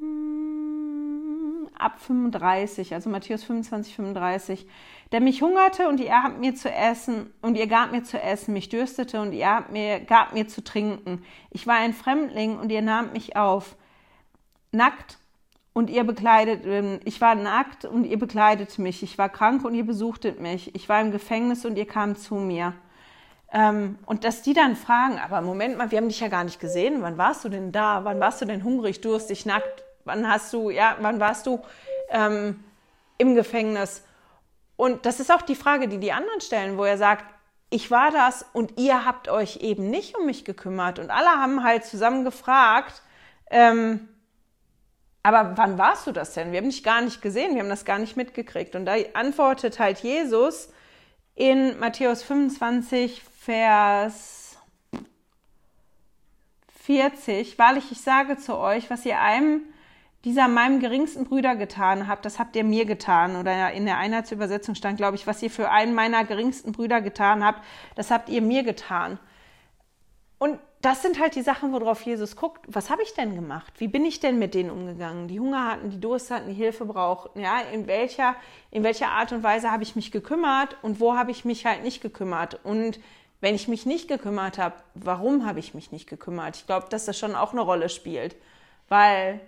Hm, 0.00 1.68
ab 1.78 2.00
35, 2.00 2.94
also 2.94 3.08
Matthäus 3.10 3.44
25, 3.44 3.94
35. 3.94 4.66
Der 5.12 5.20
mich 5.20 5.42
hungerte 5.42 5.88
und 5.88 6.00
ihr 6.00 6.22
habt 6.22 6.40
mir 6.40 6.54
zu 6.54 6.70
essen 6.70 7.32
und 7.40 7.56
ihr 7.56 7.68
gab 7.68 7.92
mir 7.92 8.02
zu 8.02 8.20
essen, 8.20 8.52
mich 8.52 8.68
dürstete 8.68 9.20
und 9.20 9.32
ihr 9.32 9.48
habt 9.48 9.70
mir, 9.70 10.00
gab 10.00 10.32
mir 10.32 10.48
zu 10.48 10.64
trinken. 10.64 11.22
Ich 11.50 11.66
war 11.66 11.76
ein 11.76 11.92
Fremdling 11.92 12.58
und 12.58 12.72
ihr 12.72 12.82
nahmt 12.82 13.12
mich 13.12 13.36
auf. 13.36 13.76
Nackt 14.72 15.18
und 15.74 15.90
ihr 15.90 16.04
bekleidet, 16.04 16.64
ähm, 16.64 17.00
ich 17.04 17.20
war 17.20 17.34
nackt 17.34 17.84
und 17.84 18.04
ihr 18.04 18.18
bekleidet 18.18 18.78
mich. 18.78 19.02
Ich 19.02 19.18
war 19.18 19.28
krank 19.28 19.64
und 19.64 19.74
ihr 19.74 19.84
besuchtet 19.84 20.40
mich. 20.40 20.74
Ich 20.74 20.88
war 20.88 21.00
im 21.00 21.10
Gefängnis 21.10 21.66
und 21.66 21.76
ihr 21.76 21.86
kam 21.86 22.16
zu 22.16 22.36
mir. 22.36 22.72
Ähm, 23.52 23.98
und 24.06 24.24
dass 24.24 24.42
die 24.42 24.54
dann 24.54 24.76
fragen, 24.76 25.18
aber 25.18 25.40
Moment 25.40 25.76
mal, 25.76 25.90
wir 25.90 25.98
haben 25.98 26.08
dich 26.08 26.20
ja 26.20 26.28
gar 26.28 26.44
nicht 26.44 26.60
gesehen. 26.60 27.02
Wann 27.02 27.18
warst 27.18 27.44
du 27.44 27.48
denn 27.48 27.72
da? 27.72 28.04
Wann 28.04 28.20
warst 28.20 28.40
du 28.40 28.44
denn 28.46 28.62
hungrig, 28.62 29.00
durstig, 29.00 29.46
nackt? 29.46 29.84
Wann 30.04 30.28
hast 30.30 30.52
du, 30.52 30.70
ja, 30.70 30.96
wann 31.00 31.18
warst 31.18 31.46
du 31.46 31.60
ähm, 32.08 32.62
im 33.18 33.34
Gefängnis? 33.34 34.04
Und 34.76 35.06
das 35.06 35.18
ist 35.18 35.32
auch 35.32 35.42
die 35.42 35.54
Frage, 35.56 35.88
die 35.88 35.98
die 35.98 36.12
anderen 36.12 36.40
stellen, 36.40 36.78
wo 36.78 36.84
er 36.84 36.98
sagt, 36.98 37.24
ich 37.70 37.90
war 37.90 38.12
das 38.12 38.46
und 38.52 38.78
ihr 38.78 39.04
habt 39.04 39.28
euch 39.28 39.56
eben 39.56 39.90
nicht 39.90 40.16
um 40.16 40.26
mich 40.26 40.44
gekümmert. 40.44 41.00
Und 41.00 41.10
alle 41.10 41.30
haben 41.30 41.64
halt 41.64 41.84
zusammen 41.84 42.24
gefragt, 42.24 43.02
ähm, 43.50 44.08
aber 45.24 45.56
wann 45.56 45.78
warst 45.78 46.06
du 46.06 46.12
das 46.12 46.34
denn? 46.34 46.52
Wir 46.52 46.58
haben 46.58 46.68
dich 46.68 46.84
gar 46.84 47.00
nicht 47.00 47.22
gesehen, 47.22 47.54
wir 47.54 47.62
haben 47.62 47.70
das 47.70 47.86
gar 47.86 47.98
nicht 47.98 48.14
mitgekriegt. 48.14 48.76
Und 48.76 48.84
da 48.84 48.94
antwortet 49.14 49.80
halt 49.80 50.00
Jesus 50.00 50.68
in 51.34 51.78
Matthäus 51.80 52.22
25, 52.22 53.22
Vers 53.40 54.58
40, 56.82 57.58
wahrlich, 57.58 57.90
ich 57.90 58.02
sage 58.02 58.36
zu 58.36 58.58
euch, 58.58 58.90
was 58.90 59.06
ihr 59.06 59.18
einem 59.18 59.62
dieser 60.24 60.46
meinem 60.46 60.78
geringsten 60.78 61.24
Brüder 61.24 61.56
getan 61.56 62.06
habt, 62.06 62.26
das 62.26 62.38
habt 62.38 62.54
ihr 62.54 62.64
mir 62.64 62.84
getan. 62.84 63.36
Oder 63.36 63.72
in 63.72 63.86
der 63.86 63.96
Einheitsübersetzung 63.96 64.74
stand, 64.74 64.98
glaube 64.98 65.16
ich, 65.16 65.26
was 65.26 65.42
ihr 65.42 65.50
für 65.50 65.70
einen 65.70 65.94
meiner 65.94 66.24
geringsten 66.24 66.72
Brüder 66.72 67.00
getan 67.00 67.42
habt, 67.42 67.62
das 67.94 68.10
habt 68.10 68.28
ihr 68.28 68.42
mir 68.42 68.62
getan. 68.62 69.18
Und 70.38 70.58
das 70.82 71.00
sind 71.00 71.18
halt 71.18 71.34
die 71.34 71.42
Sachen, 71.42 71.72
worauf 71.72 72.02
Jesus 72.02 72.36
guckt. 72.36 72.66
Was 72.68 72.90
habe 72.90 73.02
ich 73.02 73.14
denn 73.14 73.34
gemacht? 73.34 73.72
Wie 73.78 73.88
bin 73.88 74.04
ich 74.04 74.20
denn 74.20 74.38
mit 74.38 74.52
denen 74.52 74.70
umgegangen? 74.70 75.28
Die 75.28 75.40
Hunger 75.40 75.70
hatten, 75.70 75.90
die 75.90 76.00
Durst 76.00 76.30
hatten, 76.30 76.48
die 76.48 76.54
Hilfe 76.54 76.84
brauchten. 76.84 77.40
Ja, 77.40 77.60
in 77.72 77.86
welcher, 77.86 78.36
in 78.70 78.82
welcher 78.82 79.08
Art 79.08 79.32
und 79.32 79.42
Weise 79.42 79.70
habe 79.70 79.82
ich 79.82 79.96
mich 79.96 80.10
gekümmert 80.10 80.76
und 80.82 81.00
wo 81.00 81.16
habe 81.16 81.30
ich 81.30 81.44
mich 81.44 81.64
halt 81.64 81.82
nicht 81.82 82.02
gekümmert? 82.02 82.60
Und 82.64 83.00
wenn 83.40 83.54
ich 83.54 83.68
mich 83.68 83.86
nicht 83.86 84.08
gekümmert 84.08 84.58
habe, 84.58 84.76
warum 84.94 85.46
habe 85.46 85.60
ich 85.60 85.74
mich 85.74 85.92
nicht 85.92 86.08
gekümmert? 86.08 86.56
Ich 86.56 86.66
glaube, 86.66 86.86
dass 86.90 87.06
das 87.06 87.18
schon 87.18 87.34
auch 87.34 87.52
eine 87.52 87.62
Rolle 87.62 87.88
spielt. 87.88 88.36
Weil, 88.88 89.40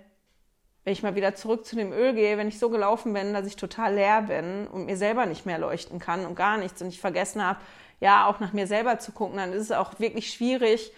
wenn 0.83 0.93
ich 0.93 1.03
mal 1.03 1.15
wieder 1.15 1.35
zurück 1.35 1.65
zu 1.65 1.75
dem 1.75 1.91
Öl 1.91 2.13
gehe, 2.13 2.37
wenn 2.37 2.47
ich 2.47 2.59
so 2.59 2.69
gelaufen 2.69 3.13
bin, 3.13 3.33
dass 3.33 3.45
ich 3.45 3.55
total 3.55 3.95
leer 3.95 4.23
bin 4.23 4.67
und 4.67 4.85
mir 4.85 4.97
selber 4.97 5.25
nicht 5.25 5.45
mehr 5.45 5.59
leuchten 5.59 5.99
kann 5.99 6.25
und 6.25 6.35
gar 6.35 6.57
nichts 6.57 6.81
und 6.81 6.87
ich 6.87 6.99
vergessen 6.99 7.45
habe, 7.45 7.59
ja, 7.99 8.27
auch 8.27 8.39
nach 8.39 8.53
mir 8.53 8.67
selber 8.67 8.99
zu 8.99 9.11
gucken, 9.11 9.37
dann 9.37 9.53
ist 9.53 9.63
es 9.63 9.71
auch 9.71 9.99
wirklich 9.99 10.31
schwierig, 10.31 10.91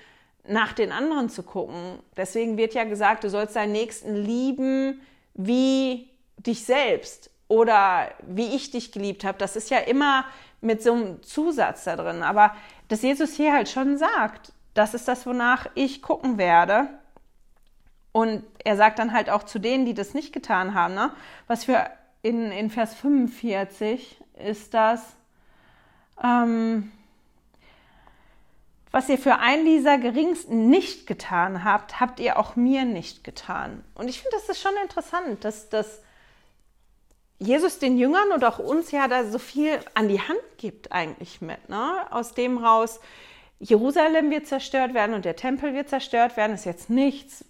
nach 0.47 0.73
den 0.73 0.91
anderen 0.91 1.29
zu 1.29 1.43
gucken. 1.43 1.99
Deswegen 2.17 2.57
wird 2.57 2.73
ja 2.73 2.83
gesagt, 2.83 3.23
du 3.23 3.29
sollst 3.29 3.55
deinen 3.55 3.71
Nächsten 3.71 4.15
lieben 4.15 5.01
wie 5.33 6.09
dich 6.37 6.65
selbst 6.65 7.29
oder 7.47 8.09
wie 8.27 8.55
ich 8.55 8.71
dich 8.71 8.91
geliebt 8.91 9.23
habe. 9.23 9.37
Das 9.37 9.55
ist 9.55 9.69
ja 9.69 9.79
immer 9.79 10.25
mit 10.61 10.83
so 10.83 10.93
einem 10.93 11.23
Zusatz 11.23 11.85
da 11.85 11.95
drin. 11.95 12.23
Aber 12.23 12.55
dass 12.87 13.01
Jesus 13.01 13.35
hier 13.35 13.53
halt 13.53 13.69
schon 13.69 13.97
sagt, 13.97 14.51
das 14.73 14.93
ist 14.93 15.07
das, 15.07 15.25
wonach 15.25 15.67
ich 15.75 16.01
gucken 16.01 16.37
werde. 16.37 16.87
Und 18.11 18.43
er 18.63 18.75
sagt 18.75 18.99
dann 18.99 19.13
halt 19.13 19.29
auch 19.29 19.43
zu 19.43 19.59
denen, 19.59 19.85
die 19.85 19.93
das 19.93 20.13
nicht 20.13 20.33
getan 20.33 20.73
haben, 20.73 20.95
ne? 20.95 21.11
was 21.47 21.65
für 21.65 21.89
in, 22.21 22.51
in 22.51 22.69
Vers 22.69 22.95
45 22.95 24.19
ist 24.43 24.73
das, 24.73 25.15
ähm, 26.23 26.91
was 28.91 29.07
ihr 29.07 29.19
für 29.19 29.37
einen 29.37 29.65
dieser 29.65 29.97
geringsten 29.97 30.69
nicht 30.69 31.05
getan 31.05 31.63
habt, 31.63 31.99
habt 31.99 32.19
ihr 32.19 32.39
auch 32.39 32.55
mir 32.55 32.85
nicht 32.85 33.23
getan. 33.23 33.83
Und 33.93 34.07
ich 34.07 34.21
finde, 34.21 34.35
das 34.37 34.49
ist 34.49 34.61
schon 34.61 34.75
interessant, 34.81 35.45
dass, 35.45 35.69
dass 35.69 36.01
Jesus 37.37 37.77
den 37.77 37.97
Jüngern 37.97 38.31
und 38.33 38.43
auch 38.43 38.57
uns 38.57 38.91
ja 38.91 39.07
da 39.07 39.25
so 39.25 39.37
viel 39.37 39.79
an 39.93 40.07
die 40.09 40.19
Hand 40.19 40.41
gibt 40.57 40.91
eigentlich 40.91 41.39
mit. 41.39 41.69
Ne? 41.69 42.07
Aus 42.11 42.33
dem 42.33 42.57
raus, 42.57 42.99
Jerusalem 43.59 44.31
wird 44.31 44.47
zerstört 44.47 44.93
werden 44.93 45.13
und 45.13 45.23
der 45.23 45.35
Tempel 45.35 45.73
wird 45.73 45.89
zerstört 45.89 46.35
werden, 46.35 46.53
ist 46.53 46.65
jetzt 46.65 46.89
nichts, 46.89 47.45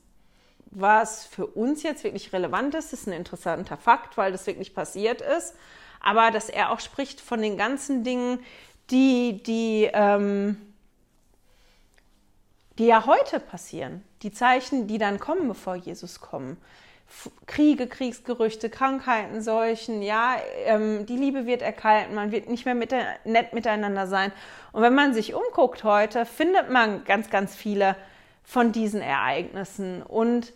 was 0.71 1.25
für 1.25 1.47
uns 1.47 1.83
jetzt 1.83 2.03
wirklich 2.03 2.33
relevant 2.33 2.75
ist. 2.75 2.91
Das 2.91 3.01
ist 3.01 3.07
ein 3.07 3.13
interessanter 3.13 3.77
Fakt, 3.77 4.17
weil 4.17 4.31
das 4.31 4.45
wirklich 4.45 4.75
passiert 4.75 5.21
ist. 5.21 5.55
Aber 5.99 6.31
dass 6.31 6.49
er 6.49 6.71
auch 6.71 6.79
spricht 6.79 7.21
von 7.21 7.41
den 7.41 7.57
ganzen 7.57 8.03
Dingen, 8.03 8.39
die, 8.89 9.43
die, 9.43 9.89
ähm, 9.93 10.57
die 12.77 12.85
ja 12.85 13.05
heute 13.05 13.39
passieren, 13.39 14.03
die 14.21 14.31
Zeichen, 14.31 14.87
die 14.87 14.97
dann 14.97 15.19
kommen, 15.19 15.47
bevor 15.47 15.75
Jesus 15.75 16.19
kommt. 16.19 16.57
Kriege, 17.47 17.87
Kriegsgerüchte, 17.87 18.69
Krankheiten, 18.69 19.41
Seuchen, 19.41 20.03
ja, 20.03 20.35
ähm, 20.65 21.07
die 21.07 21.17
Liebe 21.17 21.47
wird 21.47 21.63
erkalten, 21.63 22.13
man 22.13 22.31
wird 22.31 22.47
nicht 22.47 22.65
mehr 22.65 22.75
mit, 22.75 22.93
nett 23.25 23.53
miteinander 23.53 24.05
sein. 24.05 24.31
Und 24.71 24.83
wenn 24.83 24.93
man 24.93 25.13
sich 25.13 25.33
umguckt 25.33 25.83
heute, 25.83 26.25
findet 26.25 26.69
man 26.69 27.03
ganz, 27.05 27.31
ganz 27.31 27.55
viele 27.55 27.95
von 28.43 28.71
diesen 28.71 29.01
Ereignissen. 29.01 30.03
Und 30.03 30.53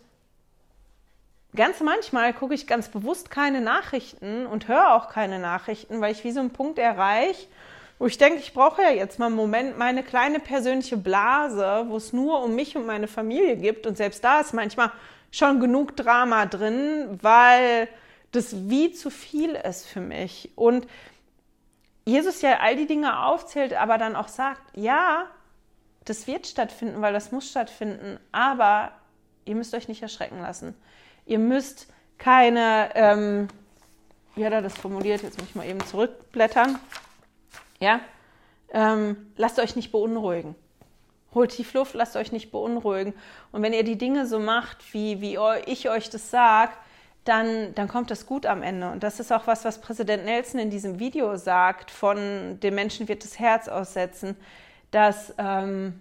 ganz 1.54 1.80
manchmal 1.80 2.32
gucke 2.32 2.54
ich 2.54 2.66
ganz 2.66 2.88
bewusst 2.88 3.30
keine 3.30 3.60
Nachrichten 3.60 4.46
und 4.46 4.68
höre 4.68 4.94
auch 4.94 5.08
keine 5.08 5.38
Nachrichten, 5.38 6.00
weil 6.00 6.12
ich 6.12 6.24
wie 6.24 6.32
so 6.32 6.40
einen 6.40 6.50
Punkt 6.50 6.78
erreiche, 6.78 7.46
wo 7.98 8.06
ich 8.06 8.18
denke, 8.18 8.40
ich 8.40 8.52
brauche 8.52 8.82
ja 8.82 8.90
jetzt 8.90 9.18
mal 9.18 9.26
einen 9.26 9.36
Moment 9.36 9.78
meine 9.78 10.02
kleine 10.02 10.40
persönliche 10.40 10.96
Blase, 10.96 11.84
wo 11.88 11.96
es 11.96 12.12
nur 12.12 12.42
um 12.42 12.54
mich 12.54 12.76
und 12.76 12.86
meine 12.86 13.06
Familie 13.06 13.56
gibt. 13.56 13.86
Und 13.86 13.96
selbst 13.96 14.24
da 14.24 14.40
ist 14.40 14.52
manchmal 14.52 14.90
schon 15.30 15.60
genug 15.60 15.96
Drama 15.96 16.46
drin, 16.46 17.18
weil 17.22 17.88
das 18.32 18.68
wie 18.68 18.92
zu 18.92 19.10
viel 19.10 19.54
ist 19.54 19.86
für 19.86 20.00
mich. 20.00 20.50
Und 20.56 20.86
Jesus 22.04 22.42
ja 22.42 22.58
all 22.60 22.76
die 22.76 22.86
Dinge 22.86 23.24
aufzählt, 23.24 23.74
aber 23.74 23.96
dann 23.96 24.16
auch 24.16 24.28
sagt, 24.28 24.60
ja, 24.76 25.26
das 26.04 26.26
wird 26.26 26.46
stattfinden, 26.46 27.00
weil 27.00 27.12
das 27.12 27.32
muss 27.32 27.48
stattfinden, 27.48 28.18
aber 28.32 28.92
ihr 29.44 29.54
müsst 29.54 29.74
euch 29.74 29.88
nicht 29.88 30.02
erschrecken 30.02 30.40
lassen. 30.40 30.74
Ihr 31.26 31.38
müsst 31.38 31.88
keine, 32.18 32.90
ähm, 32.94 33.48
wie 34.34 34.44
hat 34.44 34.52
er 34.52 34.62
das 34.62 34.76
formuliert? 34.76 35.22
Jetzt 35.22 35.38
muss 35.38 35.48
ich 35.48 35.54
mal 35.54 35.66
eben 35.66 35.84
zurückblättern. 35.84 36.78
Ja? 37.80 38.00
Ähm, 38.70 39.32
lasst 39.36 39.58
euch 39.58 39.76
nicht 39.76 39.92
beunruhigen. 39.92 40.54
Holt 41.34 41.52
tief 41.52 41.74
Luft, 41.74 41.94
lasst 41.94 42.16
euch 42.16 42.32
nicht 42.32 42.50
beunruhigen. 42.50 43.14
Und 43.52 43.62
wenn 43.62 43.72
ihr 43.72 43.84
die 43.84 43.98
Dinge 43.98 44.26
so 44.26 44.38
macht, 44.38 44.94
wie, 44.94 45.20
wie 45.20 45.38
ich 45.66 45.88
euch 45.88 46.10
das 46.10 46.30
sage, 46.30 46.72
dann, 47.24 47.74
dann 47.74 47.88
kommt 47.88 48.10
das 48.10 48.26
gut 48.26 48.46
am 48.46 48.62
Ende. 48.62 48.90
Und 48.90 49.02
das 49.02 49.18
ist 49.18 49.32
auch 49.32 49.46
was, 49.46 49.64
was 49.64 49.80
Präsident 49.80 50.24
Nelson 50.24 50.60
in 50.60 50.70
diesem 50.70 50.98
Video 50.98 51.36
sagt, 51.36 51.90
von 51.90 52.60
dem 52.60 52.74
Menschen 52.74 53.08
wird 53.08 53.24
das 53.24 53.38
Herz 53.38 53.68
aussetzen, 53.68 54.36
dass 54.90 55.34
ähm, 55.38 56.00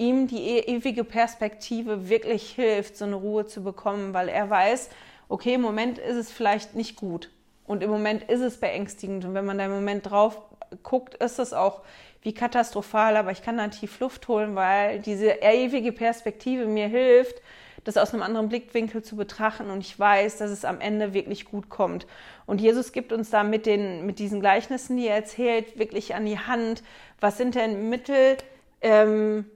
ihm 0.00 0.26
die 0.26 0.42
e-, 0.42 0.76
ewige 0.76 1.04
Perspektive 1.04 2.08
wirklich 2.08 2.50
hilft, 2.50 2.96
so 2.96 3.04
eine 3.04 3.16
Ruhe 3.16 3.46
zu 3.46 3.62
bekommen, 3.62 4.14
weil 4.14 4.28
er 4.28 4.48
weiß, 4.48 4.90
okay, 5.28 5.54
im 5.54 5.60
Moment 5.60 5.98
ist 5.98 6.16
es 6.16 6.32
vielleicht 6.32 6.74
nicht 6.74 6.96
gut. 6.96 7.30
Und 7.66 7.84
im 7.84 7.90
Moment 7.90 8.24
ist 8.24 8.40
es 8.40 8.58
beängstigend. 8.58 9.24
Und 9.24 9.34
wenn 9.34 9.44
man 9.44 9.58
da 9.58 9.66
im 9.66 9.70
Moment 9.70 10.10
drauf 10.10 10.40
guckt, 10.82 11.14
ist 11.14 11.38
es 11.38 11.52
auch 11.52 11.82
wie 12.22 12.34
katastrophal, 12.34 13.16
aber 13.16 13.30
ich 13.30 13.42
kann 13.42 13.58
da 13.58 13.68
tief 13.68 14.00
Luft 14.00 14.28
holen, 14.28 14.54
weil 14.54 14.98
diese 14.98 15.30
ewige 15.40 15.92
Perspektive 15.92 16.66
mir 16.66 16.88
hilft, 16.88 17.40
das 17.84 17.96
aus 17.96 18.12
einem 18.12 18.22
anderen 18.22 18.48
Blickwinkel 18.48 19.02
zu 19.02 19.16
betrachten. 19.16 19.70
Und 19.70 19.80
ich 19.80 19.98
weiß, 19.98 20.38
dass 20.38 20.50
es 20.50 20.64
am 20.64 20.80
Ende 20.80 21.14
wirklich 21.14 21.44
gut 21.44 21.68
kommt. 21.68 22.06
Und 22.46 22.60
Jesus 22.60 22.92
gibt 22.92 23.12
uns 23.12 23.30
da 23.30 23.44
mit, 23.44 23.66
den, 23.66 24.04
mit 24.06 24.18
diesen 24.18 24.40
Gleichnissen, 24.40 24.96
die 24.96 25.06
er 25.06 25.16
erzählt, 25.16 25.78
wirklich 25.78 26.14
an 26.14 26.26
die 26.26 26.38
Hand, 26.38 26.82
was 27.20 27.38
sind 27.38 27.54
denn 27.54 27.88
Mittel, 27.88 28.36
ähm, 28.82 29.46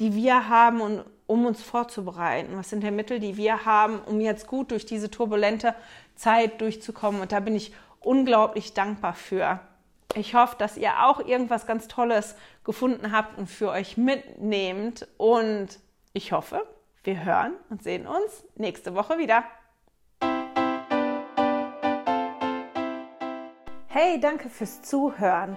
die 0.00 0.14
wir 0.14 0.48
haben, 0.48 0.80
und, 0.80 1.04
um 1.26 1.46
uns 1.46 1.62
vorzubereiten? 1.62 2.56
Was 2.56 2.70
sind 2.70 2.82
denn 2.82 2.96
Mittel, 2.96 3.18
die 3.18 3.36
wir 3.36 3.64
haben, 3.64 4.00
um 4.00 4.20
jetzt 4.20 4.46
gut 4.46 4.70
durch 4.70 4.86
diese 4.86 5.10
turbulente 5.10 5.74
Zeit 6.14 6.60
durchzukommen? 6.60 7.20
Und 7.20 7.32
da 7.32 7.40
bin 7.40 7.54
ich 7.54 7.72
unglaublich 8.00 8.74
dankbar 8.74 9.14
für. 9.14 9.60
Ich 10.14 10.34
hoffe, 10.34 10.56
dass 10.58 10.76
ihr 10.76 11.04
auch 11.04 11.20
irgendwas 11.20 11.66
ganz 11.66 11.88
Tolles 11.88 12.36
gefunden 12.62 13.10
habt 13.10 13.36
und 13.38 13.48
für 13.48 13.70
euch 13.70 13.96
mitnehmt. 13.96 15.08
Und 15.16 15.80
ich 16.12 16.32
hoffe, 16.32 16.66
wir 17.02 17.24
hören 17.24 17.52
und 17.70 17.82
sehen 17.82 18.06
uns 18.06 18.44
nächste 18.54 18.94
Woche 18.94 19.18
wieder. 19.18 19.44
Hey, 23.88 24.20
danke 24.20 24.48
fürs 24.48 24.82
Zuhören. 24.82 25.56